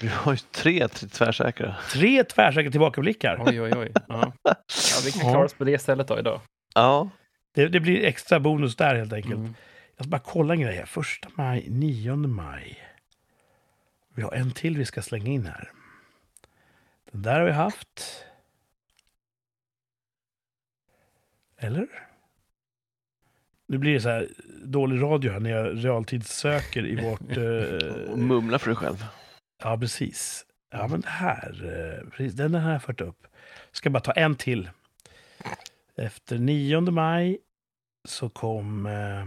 [0.00, 1.76] Vi har ju tre tvärsäkra.
[1.92, 3.42] tre tvärsäkra tillbakablickar.
[3.46, 3.92] Oj, oj, oj.
[4.08, 4.32] Ja.
[4.42, 4.54] Ja,
[5.04, 6.40] vi kan klara oss på det stället då idag.
[6.74, 7.10] Ja.
[7.54, 9.34] Det, det blir extra bonus där helt enkelt.
[9.34, 9.54] Mm.
[9.96, 10.86] Jag ska bara kolla en grej här.
[10.86, 12.78] Första maj, 9 maj.
[14.14, 15.72] Vi har en till vi ska slänga in här.
[17.12, 18.24] Den där har vi haft.
[21.58, 21.86] Eller?
[23.68, 24.28] Nu blir det så här
[24.64, 27.20] dålig radio här när jag realtidssöker i vårt...
[27.36, 29.04] Och Eh, mumla för dig själv.
[29.62, 30.46] ja, precis.
[30.70, 31.52] Ja, men det här.
[32.02, 33.26] Eh, precis, den har jag fört upp.
[33.72, 34.70] Ska bara ta en till.
[35.96, 37.38] Efter 9 maj
[38.04, 38.86] så kom...
[38.86, 39.24] Eh,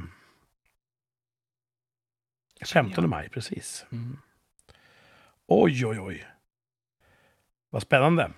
[2.68, 3.86] 15 maj, precis.
[3.92, 4.18] Mm.
[5.48, 6.28] Oj, oj, oj.
[7.70, 8.32] Vad spännande.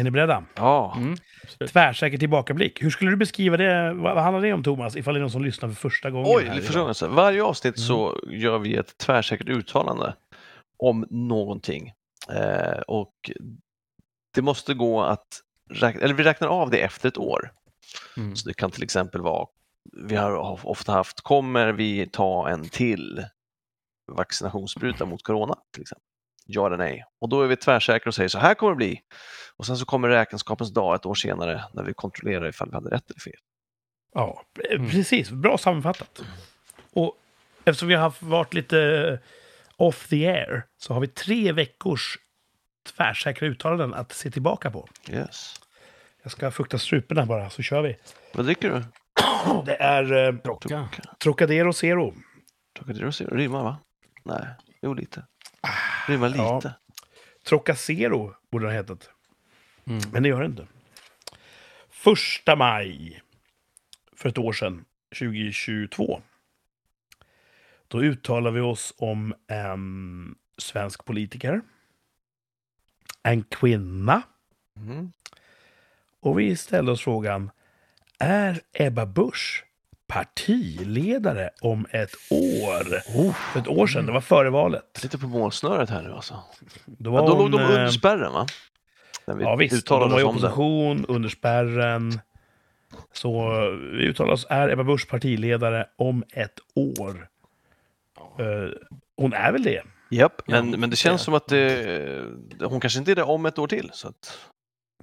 [0.00, 0.44] Är ni beredda?
[0.54, 0.94] Ja.
[0.96, 1.16] Mm.
[1.42, 1.72] absolut.
[1.72, 2.82] Tvärsäker tillbakablick.
[2.82, 3.92] Hur skulle du beskriva det?
[3.94, 4.96] Vad, handlar det om, Thomas?
[4.96, 6.26] Ifall det är någon som lyssnar för första gången.
[6.36, 6.94] Oj.
[6.94, 7.86] Så Varje avsnitt Mm.
[7.86, 10.14] så gör vi ett tvärsäkert uttalande
[10.76, 11.92] om någonting.
[12.30, 13.30] Eh, och
[14.34, 15.26] det måste gå att
[15.70, 17.52] räkna, eller vi räknar av det efter ett år.
[18.16, 18.36] Mm.
[18.36, 19.46] Så det kan till exempel vara,
[20.08, 23.24] vi har ofta haft, kommer vi ta en till
[24.12, 26.04] vaccinationsspruta mot corona till exempel?
[26.46, 27.04] Ja eller nej?
[27.20, 29.00] Och då är vi tvärsäkra och säger så här kommer det bli.
[29.56, 32.90] Och sen så kommer räkenskapens dag ett år senare när vi kontrollerar ifall vi hade
[32.90, 33.32] rätt eller fel.
[34.14, 34.90] Ja, eh, Mm.
[34.90, 35.30] precis.
[35.30, 36.22] Bra sammanfattat.
[36.92, 37.16] Och
[37.64, 39.18] eftersom vi har varit lite
[39.76, 42.18] off the air så har vi tre veckors
[42.96, 44.88] tvärsäkra uttalanden att se tillbaka på.
[45.10, 45.54] Yes.
[46.22, 47.96] Jag ska fukta strupen bara, så kör vi.
[48.34, 48.82] Vad dricker du?
[49.66, 50.34] Det är eh.
[51.22, 52.14] Trocadero Zero.
[52.78, 53.36] Trocadero Zero.
[53.36, 53.78] Rimmar va?
[54.24, 54.46] Nej,
[54.82, 55.26] jo lite.
[56.06, 56.40] Rimmar lite.
[56.42, 56.72] Ja.
[57.44, 59.10] Trocacero borde det ha hetat.
[59.84, 60.02] Mm.
[60.12, 60.66] Men det gör det inte.
[61.90, 63.22] Första maj
[64.12, 64.84] för ett år sedan,
[65.18, 66.22] 2022.
[67.88, 71.60] Då uttalar vi oss om en svensk politiker.
[73.22, 74.22] En kvinna.
[74.76, 75.12] Mm.
[76.20, 77.50] Och vi ställde oss frågan,
[78.18, 79.64] är Ebba Busch
[80.08, 83.00] partiledare om ett år?
[83.52, 85.00] För ett år sedan, det var före valet.
[85.02, 86.34] Lite på målsnöret här nu alltså.
[86.86, 88.46] Då, Ja, då låg de hon, under eh, spärren va?
[89.26, 92.20] Vi Ja visst, de var i opposition, under spärren.
[93.12, 93.50] Så
[93.98, 97.28] vi uttalar oss, är Ebba Busch partiledare om ett år?
[98.38, 98.70] Eh,
[99.16, 99.82] hon är väl det?
[100.10, 102.22] Japp, Ja, men, men det känns som att det,
[102.60, 103.90] hon kanske inte är det om ett år till.
[103.92, 104.38] Så att,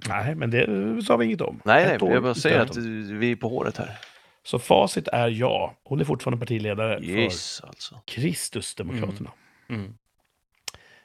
[0.08, 1.60] Nej, men det sa vi inget om.
[1.64, 3.98] nej, nej, jag bara säger att vi är på håret här.
[4.42, 5.74] Så facit är ja.
[5.84, 7.94] Hon är fortfarande partiledare Yes, alltså.
[7.94, 9.30] för Kristusdemokraterna.
[9.68, 9.94] Mm.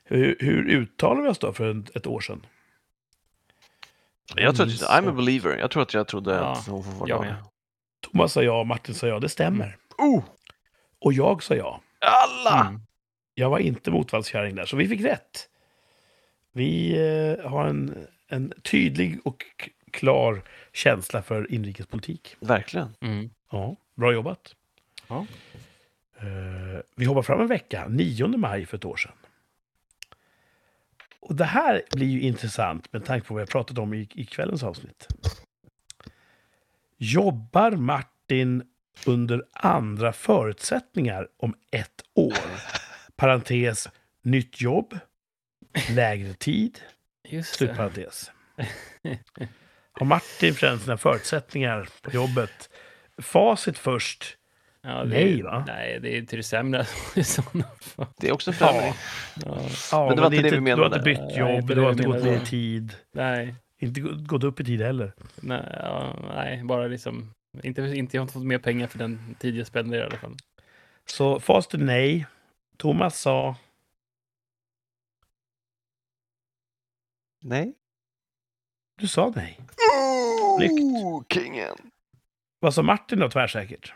[0.03, 2.45] Hur, hur uttalar vi oss då för ett, år sedan?
[4.35, 5.57] Jag tror att, Mm, I'm a believer.
[5.57, 7.21] Jag tror att jag trodde Ja, att hon får vara glad.
[7.21, 7.35] med.
[8.01, 9.77] Thomas sa ja, Martin sa ja, det stämmer.
[9.97, 10.23] Oh!
[10.99, 11.81] Och jag sa ja.
[12.01, 12.61] Alla!
[12.67, 12.81] Mm.
[13.33, 15.49] Jag var inte motvallskärring där, så vi fick rätt.
[16.51, 16.91] Vi
[17.39, 19.45] eh, har en, en tydlig och
[19.91, 20.41] klar
[20.75, 22.35] känsla för inrikespolitik.
[22.39, 22.95] Verkligen.
[23.01, 23.29] Mm.
[23.51, 24.55] Ja, bra jobbat.
[25.07, 25.25] Ja.
[26.19, 29.11] Eh, vi hoppar fram en vecka, 9 maj för ett år sedan.
[31.19, 34.25] Och det här blir ju intressant med tanke på vad jag pratat om i, i
[34.25, 35.07] kvällens avsnitt.
[36.97, 38.63] Jobbar Martin
[39.05, 42.37] under andra förutsättningar om ett år?
[43.15, 43.89] Parentes,
[44.21, 44.99] nytt jobb,
[45.89, 46.79] lägre tid,
[47.23, 47.57] Just det.
[47.57, 48.31] slutparentes.
[49.99, 52.69] Har Martin förändrat sina förutsättningar på jobbet?
[53.21, 54.37] Facit först.
[54.81, 55.63] Ja, det Nej, va?
[55.67, 56.85] Nej, det är till det sämre
[57.15, 58.07] i sådana fall.
[58.17, 58.93] Det är också förändring.
[59.45, 59.61] Ja.
[59.91, 60.85] Ja, Men det var inte det vi Du har menade.
[60.85, 62.31] inte bytt jobb, du har inte gått menade.
[62.37, 62.95] ner i tid.
[63.11, 65.13] Nej, Inte gå- gått upp i tid heller.
[65.35, 67.33] nej, ja, nej, bara liksom...
[67.63, 70.17] Inte, inte, jag har inte fått mer pengar för den tid jag spenderar i alla
[70.17, 70.35] fall.
[71.05, 72.25] Så facit är nej.
[72.77, 73.55] Thomas sa
[77.41, 77.73] Nej.
[78.97, 79.59] Du sa nej.
[80.57, 81.33] Snyggt.
[81.33, 81.75] Kingen!
[82.59, 83.93] Vad sa Martin då tvärsäkert?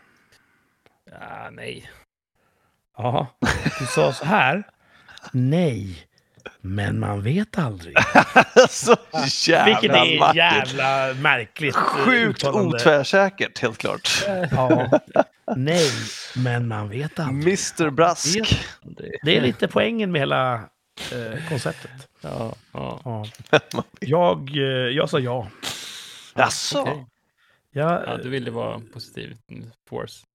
[1.10, 1.90] Ja, nej.
[2.96, 3.26] Ja,
[3.80, 4.62] du sa så här.
[5.32, 6.06] Nej,
[6.60, 7.96] men man vet aldrig.
[8.54, 8.96] alltså,
[9.48, 10.36] jävla Vilket är Martin.
[10.36, 12.76] jävla märkligt eh, Sjukt uttalande.
[12.76, 14.24] otvärssäkert, helt klart.
[14.50, 15.00] Ja.
[15.56, 15.90] Nej,
[16.36, 17.42] men man vet aldrig.
[17.78, 18.38] Mr Brask.
[18.82, 20.54] Det, Det är lite poängen med hela
[21.12, 21.90] eh, konceptet.
[22.20, 23.00] Ja, ja.
[23.04, 23.26] Ja.
[24.00, 24.62] Jag, eh,
[24.96, 25.46] jag sa ja.
[26.40, 26.80] Jaså?
[26.80, 27.06] okej.
[27.70, 29.36] Jag, Ja, du ville vara positiv.
[29.88, 30.26] Force.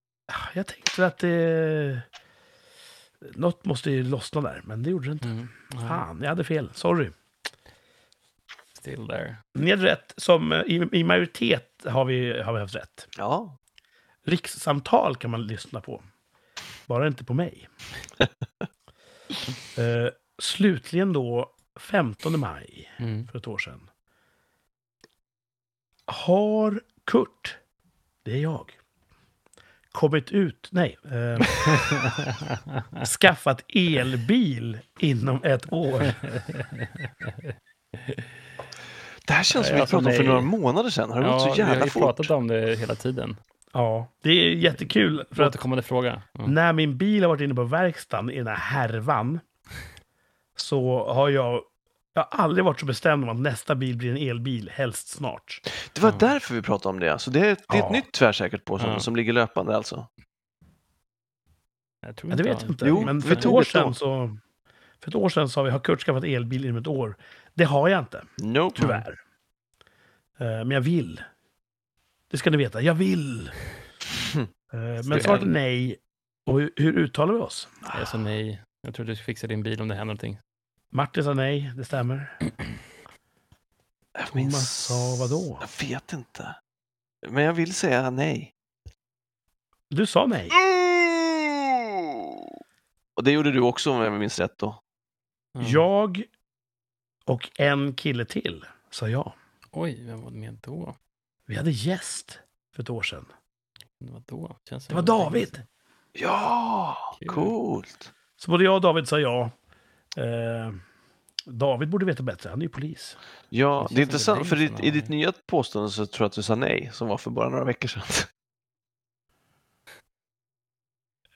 [0.54, 2.02] jag tänkte att det...
[3.36, 5.26] Något måste ju lossna där, men det gjorde det inte.
[5.28, 5.48] Mm.
[5.74, 6.70] Nej, Fan, jag hade fel.
[6.74, 7.12] Sorry.
[8.78, 9.36] Still there.
[9.54, 10.14] Ni hade rätt.
[10.18, 13.08] Som, eh, i, I majoritet har vi, har vi haft rätt.
[13.18, 13.58] Ja.
[14.26, 16.04] Rikssamtal kan man lyssna på.
[16.86, 17.70] Bara inte på mig.
[19.78, 20.10] eh,
[20.42, 23.28] slutligen då, 15 maj Mm.
[23.28, 23.90] för ett år sedan.
[26.06, 27.58] Har Kurt,
[28.24, 28.72] det är jag,
[29.92, 31.46] kommit ut, nej, eh,
[33.06, 36.02] skaffat elbil inom ett år?
[39.28, 40.28] Det här känns som vi alltså, pratade om för nej.
[40.28, 41.12] några månader sedan.
[41.12, 42.02] Har det gått ja, så vi har jävla ju fort?
[42.02, 43.36] pratat om det hela tiden.
[43.74, 45.24] Ja, det är jättekul.
[45.32, 46.22] För att Återkommande fråga.
[46.32, 46.46] Ja.
[46.48, 49.40] när min bil har varit inne på verkstaden i den här härvan
[50.56, 51.62] så har jag,
[52.16, 55.62] jag har aldrig varit så bestämd om att nästa bil blir en elbil, helst snart.
[55.94, 56.18] Det var Ja.
[56.20, 57.20] därför vi pratade om det.
[57.20, 57.86] Så det är, det är Ja.
[57.86, 59.00] ett nytt tvärsäkert påstående Ja.
[59.00, 60.08] som ligger löpande alltså.
[62.02, 62.72] Jag tror Ja, det vet jag.
[62.72, 62.86] inte.
[62.88, 64.38] Jo, Men för ett, år sedan så,
[65.02, 67.16] för ett år sedan sa vi, har Kurt skaffat elbil inom ett år?
[67.54, 68.82] Det har jag inte, Nope.
[68.82, 69.20] tyvärr.
[70.40, 71.22] Eh, men jag vill.
[72.32, 73.52] Det ska ni veta, jag vill.
[74.74, 75.98] Eh, men svaret är nej.
[76.46, 77.68] Och hur, hur uttalar vi oss?
[78.00, 78.62] Jag sa nej.
[78.82, 80.40] Jag tror du fixar din bil om det händer någonting.
[80.90, 82.38] Martin sa nej, det stämmer.
[84.14, 85.58] Jag Thomas sa vadå?
[85.62, 86.56] Jag vet inte.
[87.28, 88.56] Men jag vill säga nej.
[89.90, 90.50] Du sa nej.
[93.14, 94.82] Och det gjorde du också om jag minns rätt då.
[95.52, 95.62] Ja.
[95.62, 96.24] Jag
[97.26, 99.34] och en kille till sa ja.
[99.72, 100.96] Oj, vem var med då?
[101.46, 102.40] Vi hade gäst
[102.76, 103.26] för ett år sedan.
[103.98, 104.58] Vad då?
[104.70, 105.62] Känns Det var David.
[106.12, 107.28] Ja, Kul.
[107.28, 108.14] coolt.
[108.36, 109.52] Så både jag och David sa ja.
[110.16, 110.74] Eh,
[111.46, 113.18] David borde veta bättre, han är ju polis.
[113.50, 116.34] Ja, Det det är intressant för är i, ditt nya påstående så tror jag att
[116.36, 118.04] du sa nej, som var för bara några veckor sedan.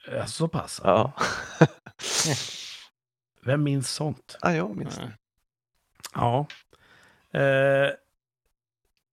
[0.08, 0.80] Eh, så pass?
[0.84, 1.12] Ja,
[3.44, 4.36] Vem minns sånt?
[4.42, 5.12] ja jag minns det.
[6.14, 6.46] Ja.
[7.32, 7.90] Eh,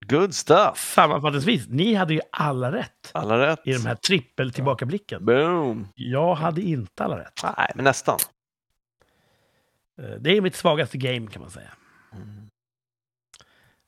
[0.05, 0.93] Good stuff!
[0.93, 3.59] sammanfattningsvis, ni hade ju alla rätt Alla rätt.
[3.65, 5.25] i de här trippel tillbakablicken.
[5.25, 5.87] Boom!
[5.95, 7.39] Jag hade inte alla rätt.
[7.57, 8.19] Nej, men nästan.
[9.97, 11.71] Eh, det är mitt svagaste game kan man säga.
[12.13, 12.49] Mm.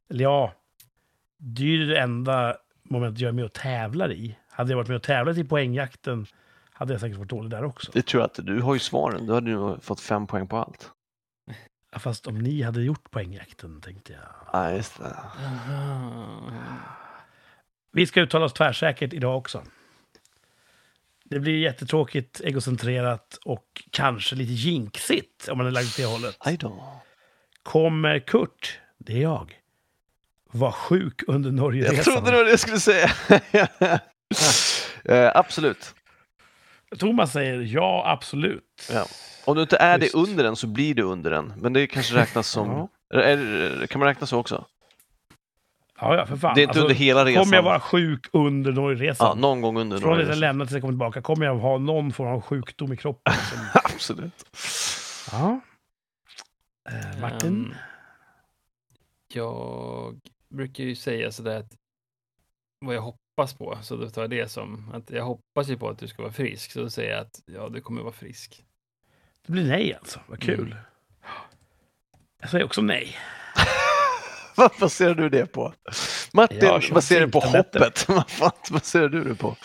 [0.09, 0.53] Eller ja,
[1.37, 4.37] det är ju det enda momentet jag är med och tävlar i.
[4.49, 6.25] Hade jag varit med och tävlat i poängjakten
[6.71, 7.91] hade jag säkert varit dålig där också.
[7.93, 8.41] Det tror jag inte.
[8.41, 9.25] Du har ju svaren.
[9.25, 10.91] Du hade ju fått fem poäng på allt.
[11.91, 14.21] Ja, Fast om ni hade gjort poängjakten tänkte jag.
[14.53, 15.15] Ja, just det.
[17.91, 19.63] Vi ska uttala oss tvärsäkert idag också.
[21.29, 26.37] Det blir jättetråkigt, egocentrerat och kanske lite jinxigt om man är lagd åt det hållet.
[27.63, 29.53] Kommer Kurt, det är jag,
[30.51, 32.03] var sjuk under Jag Norgeresan?
[32.13, 33.11] trodde det var det jag skulle säga.
[35.05, 35.95] eh, absolut.
[36.97, 38.89] Thomas säger ja, absolut.
[38.91, 39.05] Ja.
[39.45, 40.13] Om du inte är Just.
[40.13, 41.53] det under den så blir du under den.
[41.57, 42.69] Men det kanske räknas som...
[42.69, 42.87] Ja.
[43.89, 44.65] Kan man räkna så också?
[46.01, 46.55] Ja, ja, för fan.
[46.55, 47.43] Det är inte Alltså, under hela resan.
[47.43, 49.27] Kommer jag vara sjuk under Norgeresan?
[49.27, 51.77] Ja, någon gång under Från att jag lämnar tills jag kommer tillbaka, kommer jag ha
[51.77, 53.33] någon form av sjukdom i kroppen?
[53.33, 53.59] Som...
[53.83, 54.45] Absolut.
[55.31, 55.59] ja.
[56.89, 57.65] Eh, Martin?
[57.65, 57.73] Ehm,
[59.33, 60.19] jag
[60.49, 61.73] brukar ju säga sådär att
[62.79, 65.89] vad jag hoppas på, så då tar jag det som att jag hoppas ju på
[65.89, 68.65] att du ska vara frisk, så då säger jag att ja, du kommer vara frisk.
[69.45, 70.71] Det blir nej alltså, vad kul.
[70.71, 70.77] Mm.
[72.41, 73.15] Jag säger också nej.
[74.63, 75.73] Vad baserar du det på?
[76.33, 78.07] Martin Jag kör baserar det på hoppet.
[78.39, 79.55] Vad baserar du det på?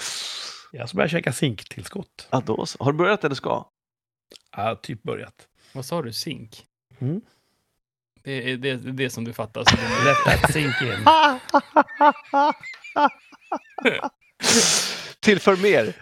[0.72, 2.28] Jag ska börja käka zinktillskott.
[2.30, 2.84] Ja, då så.
[2.84, 3.66] Har du börjat eller ska?
[4.56, 5.34] Ja, typ börjat.
[5.72, 6.12] Vad sa du?
[6.12, 6.64] Zink?
[7.00, 7.20] Mm.
[8.22, 9.64] Det är det, det, det som du fattar.
[9.64, 11.04] Så det Let that sink in.
[15.20, 15.96] Tillför mer.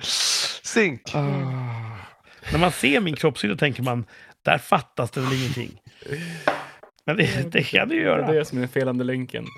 [0.63, 1.15] Zink.
[1.15, 1.19] Ah.
[2.53, 4.05] När man ser min kroppshydda tänker man,
[4.43, 5.81] där fattas det väl ingenting.
[7.07, 8.33] Men det, det kan det ju det är göra.
[8.33, 9.45] det som är den felande länken.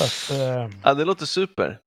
[0.00, 1.78] Att, eh, Ja, det låter super.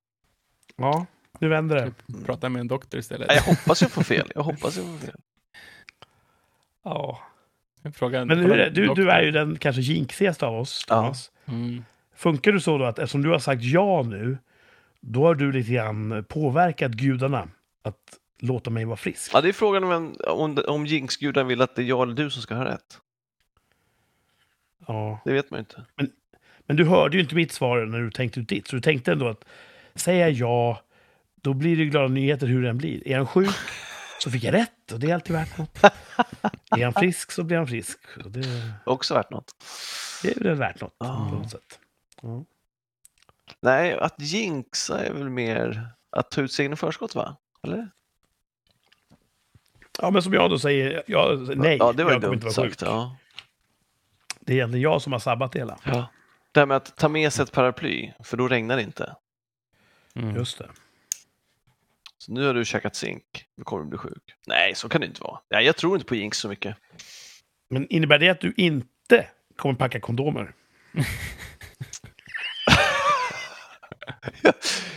[0.78, 1.06] ja,
[1.40, 1.92] nu vänder det.
[2.26, 3.28] Prata med en doktor istället.
[3.30, 4.32] Ja, Jag hoppas jag får fel.
[4.36, 5.16] Jag hoppas jag får fel.
[6.84, 7.20] Ja.
[7.94, 9.06] Fråga, Men hur är, du, doktorn.
[9.06, 10.96] du är ju den kanske jinxigaste av oss, Ja.
[11.02, 11.32] Thomas.
[11.46, 11.86] Mm.
[12.18, 14.38] Funkar du så då att eftersom du har sagt ja nu,
[15.02, 17.48] då har du lite grann påverkat gudarna
[17.84, 17.98] att
[18.40, 19.32] låta mig vara frisk?
[19.34, 22.14] Ja, det är frågan om, en, om, om jinxguden vill att det är jag eller
[22.14, 23.00] du som ska ha rätt.
[24.88, 25.20] Ja.
[25.26, 25.86] Det vet man ju inte.
[26.66, 29.12] Men du hörde ju inte mitt svar när du tänkte ut ditt, så du tänkte
[29.12, 29.46] ändå att
[29.96, 30.82] säger jag ja,
[31.42, 33.08] då blir det glada nyheter hur den blir.
[33.08, 33.50] Är han sjuk
[34.20, 35.84] så fick jag rätt och det är alltid värt något.
[36.72, 38.00] Är han frisk så blir han frisk.
[38.26, 39.52] Och det, Också värt något.
[40.24, 41.28] det är väl värt något Ja.
[41.32, 41.80] på något sätt.
[43.62, 47.38] Nej, att jinxa är väl mer att ta ut segern i förskott, va?
[47.64, 47.90] Eller?
[50.02, 52.34] ja, men som jag då säger, ja, nej, Ja, det var ju jag kommer dumt
[52.34, 52.80] inte vara sagt.
[52.80, 52.90] sjuk.
[52.90, 53.18] Ja.
[54.40, 55.80] Det är egentligen jag som har sabbat det hela.
[55.84, 56.10] Ja.
[56.52, 59.16] Det här med att ta med sig ett paraply, för då regnar det inte.
[60.16, 60.36] Mm.
[60.36, 60.70] Just det.
[62.18, 64.36] Så nu har du käkat zink, då kommer du bli sjuk.
[64.48, 65.40] Nej, så kan det inte vara.
[65.50, 66.78] Nej, jag tror inte på jinx så mycket.
[67.70, 70.54] Men innebär det att du inte kommer packa kondomer?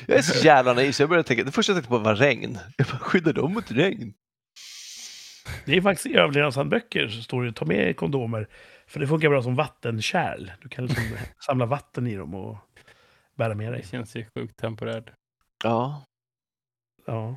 [0.06, 2.14] Jag är så jävla naiv så jag började tänka, det första jag tänkte på var
[2.14, 2.58] regn.
[2.76, 4.14] Jag bara, skyddar dem mot regn?
[5.66, 8.48] Det är faktiskt i överlevnadshandböcker så står det ta med kondomer.
[8.86, 10.50] För det funkar bra som vattenkärl.
[10.62, 11.04] Du kan liksom
[11.46, 12.56] samla vatten i dem och
[13.34, 13.80] bära med dig.
[13.80, 15.10] Det känns ju sjukt temporärt.
[15.64, 16.04] Ja,
[17.06, 17.36] Ja.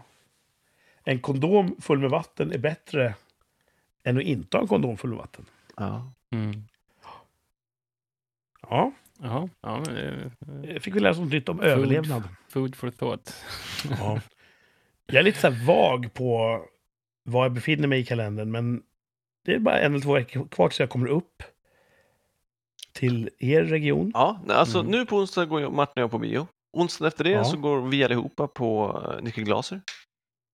[1.04, 3.16] En kondom full med vatten är bättre
[4.04, 5.46] än att inte ha en kondom full med vatten.
[5.78, 6.14] ja.
[6.32, 6.64] Mm.
[8.70, 8.92] Ja,
[9.22, 10.32] Jaha, ja, men
[10.62, 12.24] det fick vi lära oss något nytt om överlevnad.
[12.50, 13.36] food for thought.
[14.00, 14.20] Ja.
[15.06, 16.60] Jag är lite så här vag på
[17.24, 18.82] var jag befinner mig i kalendern, men
[19.46, 21.44] det är bara en eller två veckor kvar tills jag kommer upp
[22.94, 24.12] till er region.
[24.14, 24.92] ja alltså Mm.
[24.92, 26.48] nu på onsdag går jag, Martin och jag på bio.
[26.74, 27.44] Onsdagen efter det Ja.
[27.44, 29.82] så går vi allihopa på uh, Nicke Glaser.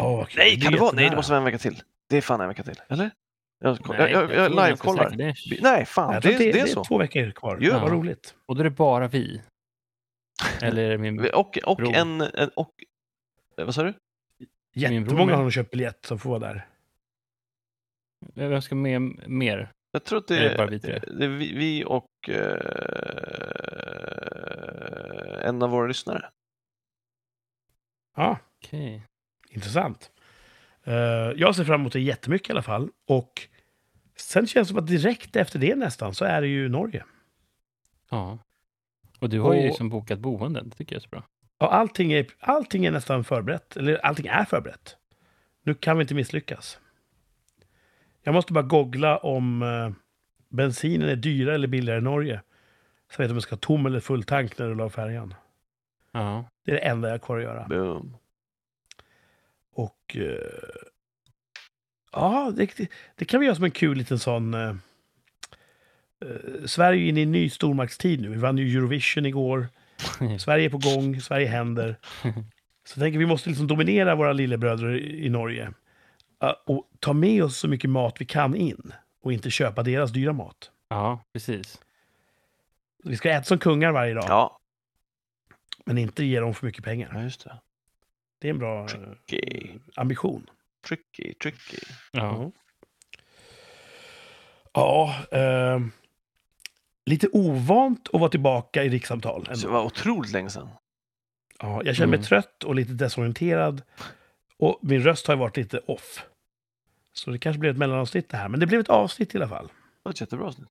[0.03, 0.37] Åh, vad kul.
[0.39, 0.91] Nej, kan det vara?
[0.95, 1.81] Nej, det måste vara en vecka till.
[2.09, 3.11] Det är fan en vecka till, eller?
[3.59, 5.09] Jag, jag, Nej, jag, jag, ganska live-kollar.
[5.09, 6.79] det Nej, fan, Jag det, det, att är det så.
[6.79, 7.57] är två veckor kvar.
[7.61, 7.79] Ja.
[7.79, 8.35] Vad roligt.
[8.45, 9.41] Och då är det bara vi.
[10.61, 11.29] Eller det min...
[11.33, 11.91] Och, och Bro.
[11.93, 12.73] en, en och,
[13.57, 13.87] eh, vad sa du?
[13.87, 13.93] Min
[14.89, 16.67] bror Jättemånga har nog köpt biljett som får vara där.
[18.35, 19.71] Vem ska med mer?
[19.91, 20.99] Jag tror att det Är det är, bara vi tre?
[21.07, 22.59] det är vi, vi och eh,
[25.47, 26.29] en av våra lyssnare.
[28.15, 29.03] Ja, Okej.
[29.49, 30.11] intressant.
[30.83, 30.93] Eh,
[31.35, 32.89] jag ser fram emot det jättemycket i alla fall.
[33.07, 33.41] Och
[34.15, 37.03] sen känns det som att direkt efter det nästan så är det ju Norge.
[38.09, 38.37] Ja.
[39.19, 40.69] Och du har ju Och- liksom bokat boenden.
[40.69, 41.23] Det tycker jag är så bra.
[41.59, 43.77] Ja, allting, är, allting är nästan förberett.
[43.77, 44.95] Eller allting är förberett.
[45.63, 46.79] Nu kan vi inte misslyckas.
[48.23, 49.89] Jag måste bara googla om eh,
[50.49, 52.41] bensinen är dyrare eller billigare i Norge.
[53.11, 55.33] Så jag vet om jag ska ha tom eller full tank när du la färjan.
[56.11, 56.45] Ja.
[56.65, 57.67] Det Det är det enda jag har kvar att göra.
[57.67, 58.15] Boom.
[59.83, 60.15] Och...
[60.15, 60.81] eh,
[62.11, 64.53] ja, det, det kan vi göra som en kul liten sån...
[64.53, 64.75] eh,
[66.25, 68.29] eh, Sverige är inne i en ny stormaktstid nu.
[68.29, 69.67] Vi vann ju Eurovision igår.
[70.39, 71.95] Sverige är på gång, Sverige händer.
[72.85, 75.73] Så jag tänker vi måste liksom dominera våra lillebröder i i Norge.
[76.43, 78.93] Uh, och ta med oss så mycket mat vi kan in.
[79.21, 80.71] Och inte köpa deras dyra mat.
[80.89, 81.81] Ja, precis.
[83.03, 84.25] Vi ska äta som kungar varje dag.
[84.27, 84.59] Ja,
[85.85, 87.11] Men inte ge dem för mycket pengar.
[87.13, 87.59] ja, just det.
[88.39, 88.87] Det är en bra eh,
[89.29, 90.49] Tricky, ambition.
[90.87, 91.77] tricky, tricky.
[92.11, 92.51] Ja.
[94.73, 95.91] Ja, ehm,
[97.05, 99.45] lite ovant att vara tillbaka i rikssamtal.
[99.45, 99.69] Så det ändå.
[99.71, 100.69] var otroligt länge sedan.
[101.59, 102.25] Ja, jag känner mig Mm.
[102.25, 103.81] trött och lite desorienterad.
[104.57, 106.25] Och min röst har ju varit lite off.
[107.13, 108.49] Så det kanske blev ett mellanavsnitt det här.
[108.49, 109.67] Men det blev ett avsnitt i alla fall.
[109.67, 110.67] Det var ett jättebra avsnitt.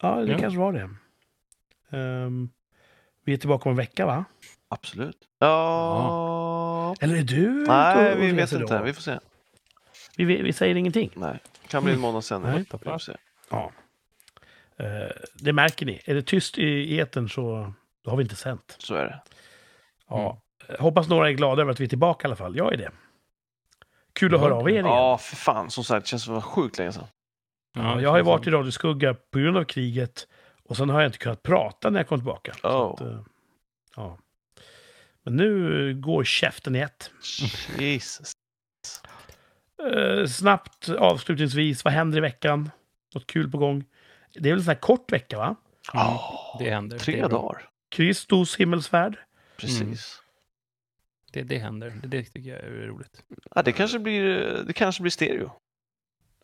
[0.00, 0.38] Ja, det Ja.
[0.38, 0.90] kanske var det.
[1.96, 2.48] Ehm,
[3.24, 4.24] vi är tillbaka om en vecka, va?
[4.80, 5.16] Absolut.
[5.38, 6.94] Ja...
[7.00, 8.78] Eller är du Nej, och vi vet inte.
[8.78, 8.84] då?
[8.84, 9.18] Vi får se.
[10.16, 11.10] Vi, vi, vi säger ingenting.
[11.14, 11.38] Nej,
[11.68, 12.42] kan bli en månad sen.
[12.42, 12.64] Nej.
[12.72, 13.12] Vi får se.
[13.50, 13.72] Ja.
[14.78, 14.86] Eh,
[15.34, 16.00] det märker ni.
[16.04, 17.72] Är det tyst i etern så
[18.04, 18.76] då har vi inte sänt.
[18.78, 19.22] Så är det.
[20.08, 20.40] Ja.
[20.68, 22.56] Eh, Hoppas några är glada över att vi är tillbaka i alla fall.
[22.56, 22.90] Jag är det.
[24.12, 24.84] Kul att höra av er igen.
[24.86, 25.70] Ja, för fan.
[25.70, 27.06] Som sagt, det känns som det var sjukt länge sedan.
[27.74, 30.28] Ja, jag har ju varit i radioskugga på grund av kriget.
[30.64, 32.52] Och sen har jag inte kunnat prata när jag kom tillbaka.
[32.60, 32.92] Så Oh.
[32.94, 33.20] att, eh,
[33.96, 34.18] ja.
[35.26, 37.10] Men nu går käften i ett.
[37.78, 38.32] Jesus.
[39.92, 42.70] Eh, snabbt avslutningsvis, vad händer i veckan?
[43.14, 43.84] Något kul på gång?
[44.34, 45.56] Det är väl en sån här kort vecka, va?
[45.92, 46.98] Ja, det händer.
[46.98, 47.28] Det Tre bra.
[47.28, 47.68] dagar.
[47.90, 49.18] Kristus himmelsfärd.
[49.56, 50.22] Precis.
[51.32, 51.90] Det, det händer.
[52.02, 53.22] Det, det tycker jag är roligt.
[53.54, 54.24] Ja, det kanske blir,
[54.66, 55.52] det kanske blir stereo.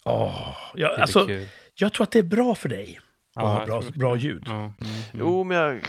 [0.04, 1.48] Åh, ja, Det blir alltså, kul.
[1.74, 3.00] jag tror att det är bra för dig
[3.34, 4.42] att ha jag bra, bra ljud.
[4.46, 4.92] Ja, mm, mm.
[5.12, 5.80] Jo, men jag,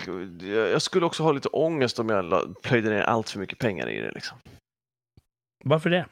[0.71, 3.99] jag skulle också ha lite ångest om jag plöjde ner allt för mycket pengar i
[4.01, 4.11] det.
[4.11, 4.37] Liksom.
[5.63, 6.05] Varför det?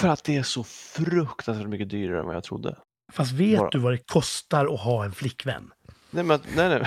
[0.00, 2.76] För att det är så fruktansvärt mycket dyrare än vad jag trodde.
[3.12, 5.70] Fast vet Bara- du vad det kostar att ha en flickvän?
[6.10, 6.82] Nej, men, nej, nej.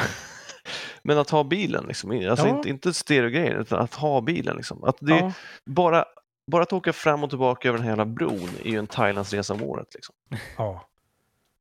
[1.03, 2.11] men att ha bilen, liksom.
[2.29, 2.57] alltså Ja.
[2.57, 4.55] inte, inte stereogrejen, utan att ha bilen.
[4.57, 4.83] Liksom.
[4.83, 5.31] Att det, Ja,
[5.65, 6.05] bara,
[6.51, 9.53] bara att åka fram och tillbaka över den här jävla bron är ju en Thailandsresa
[9.53, 9.87] om året.
[9.93, 10.15] Liksom.
[10.57, 10.87] ja.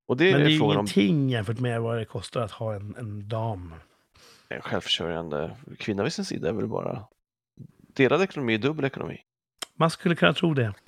[0.07, 2.51] Och det Men det är är frågan om ingenting jämfört med vad det kostar att
[2.51, 3.75] ha en, en dam.
[4.49, 6.49] en självförsörjande kvinna vid sin sida.
[6.49, 7.05] är väl bara
[7.95, 9.21] delad ekonomi är dubbel ekonomi.
[9.75, 10.73] Man skulle kunna tro det.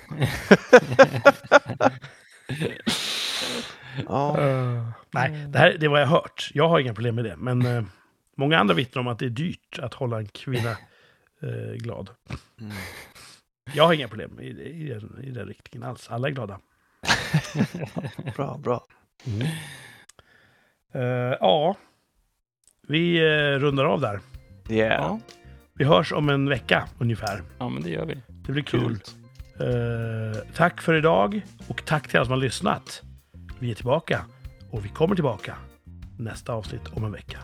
[4.09, 6.51] Ja, Eh, nej, det, här, det är vad jag har hört.
[6.55, 7.37] Jag har inga problem med det.
[7.37, 7.85] Men eh,
[8.37, 10.71] många andra vittnar om att det är dyrt att hålla en kvinna
[11.43, 12.11] eh, glad.
[12.61, 12.73] mm.
[13.75, 16.11] Jag har inga problem i, i, i den riktningen alls.
[16.11, 16.61] Alla är glada.
[18.37, 18.87] bra, bra.
[20.95, 21.77] Eh, ja,
[22.89, 24.21] vi eh, rundar av där.
[24.69, 25.03] Yeah.
[25.03, 25.21] Ja.
[25.75, 27.43] Vi hörs om en vecka ungefär.
[27.59, 28.23] ja, men det gör vi.
[28.29, 28.99] Det blir kul.
[29.61, 33.03] Eh, tack för idag och tack till alla som har lyssnat.
[33.59, 34.25] Vi är tillbaka
[34.71, 35.55] och vi kommer tillbaka
[36.19, 37.39] nästa avsnitt om en vecka.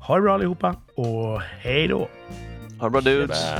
[0.00, 2.08] Ha det bra allihopa och hej då!
[2.78, 3.54] Ha det bra dudes.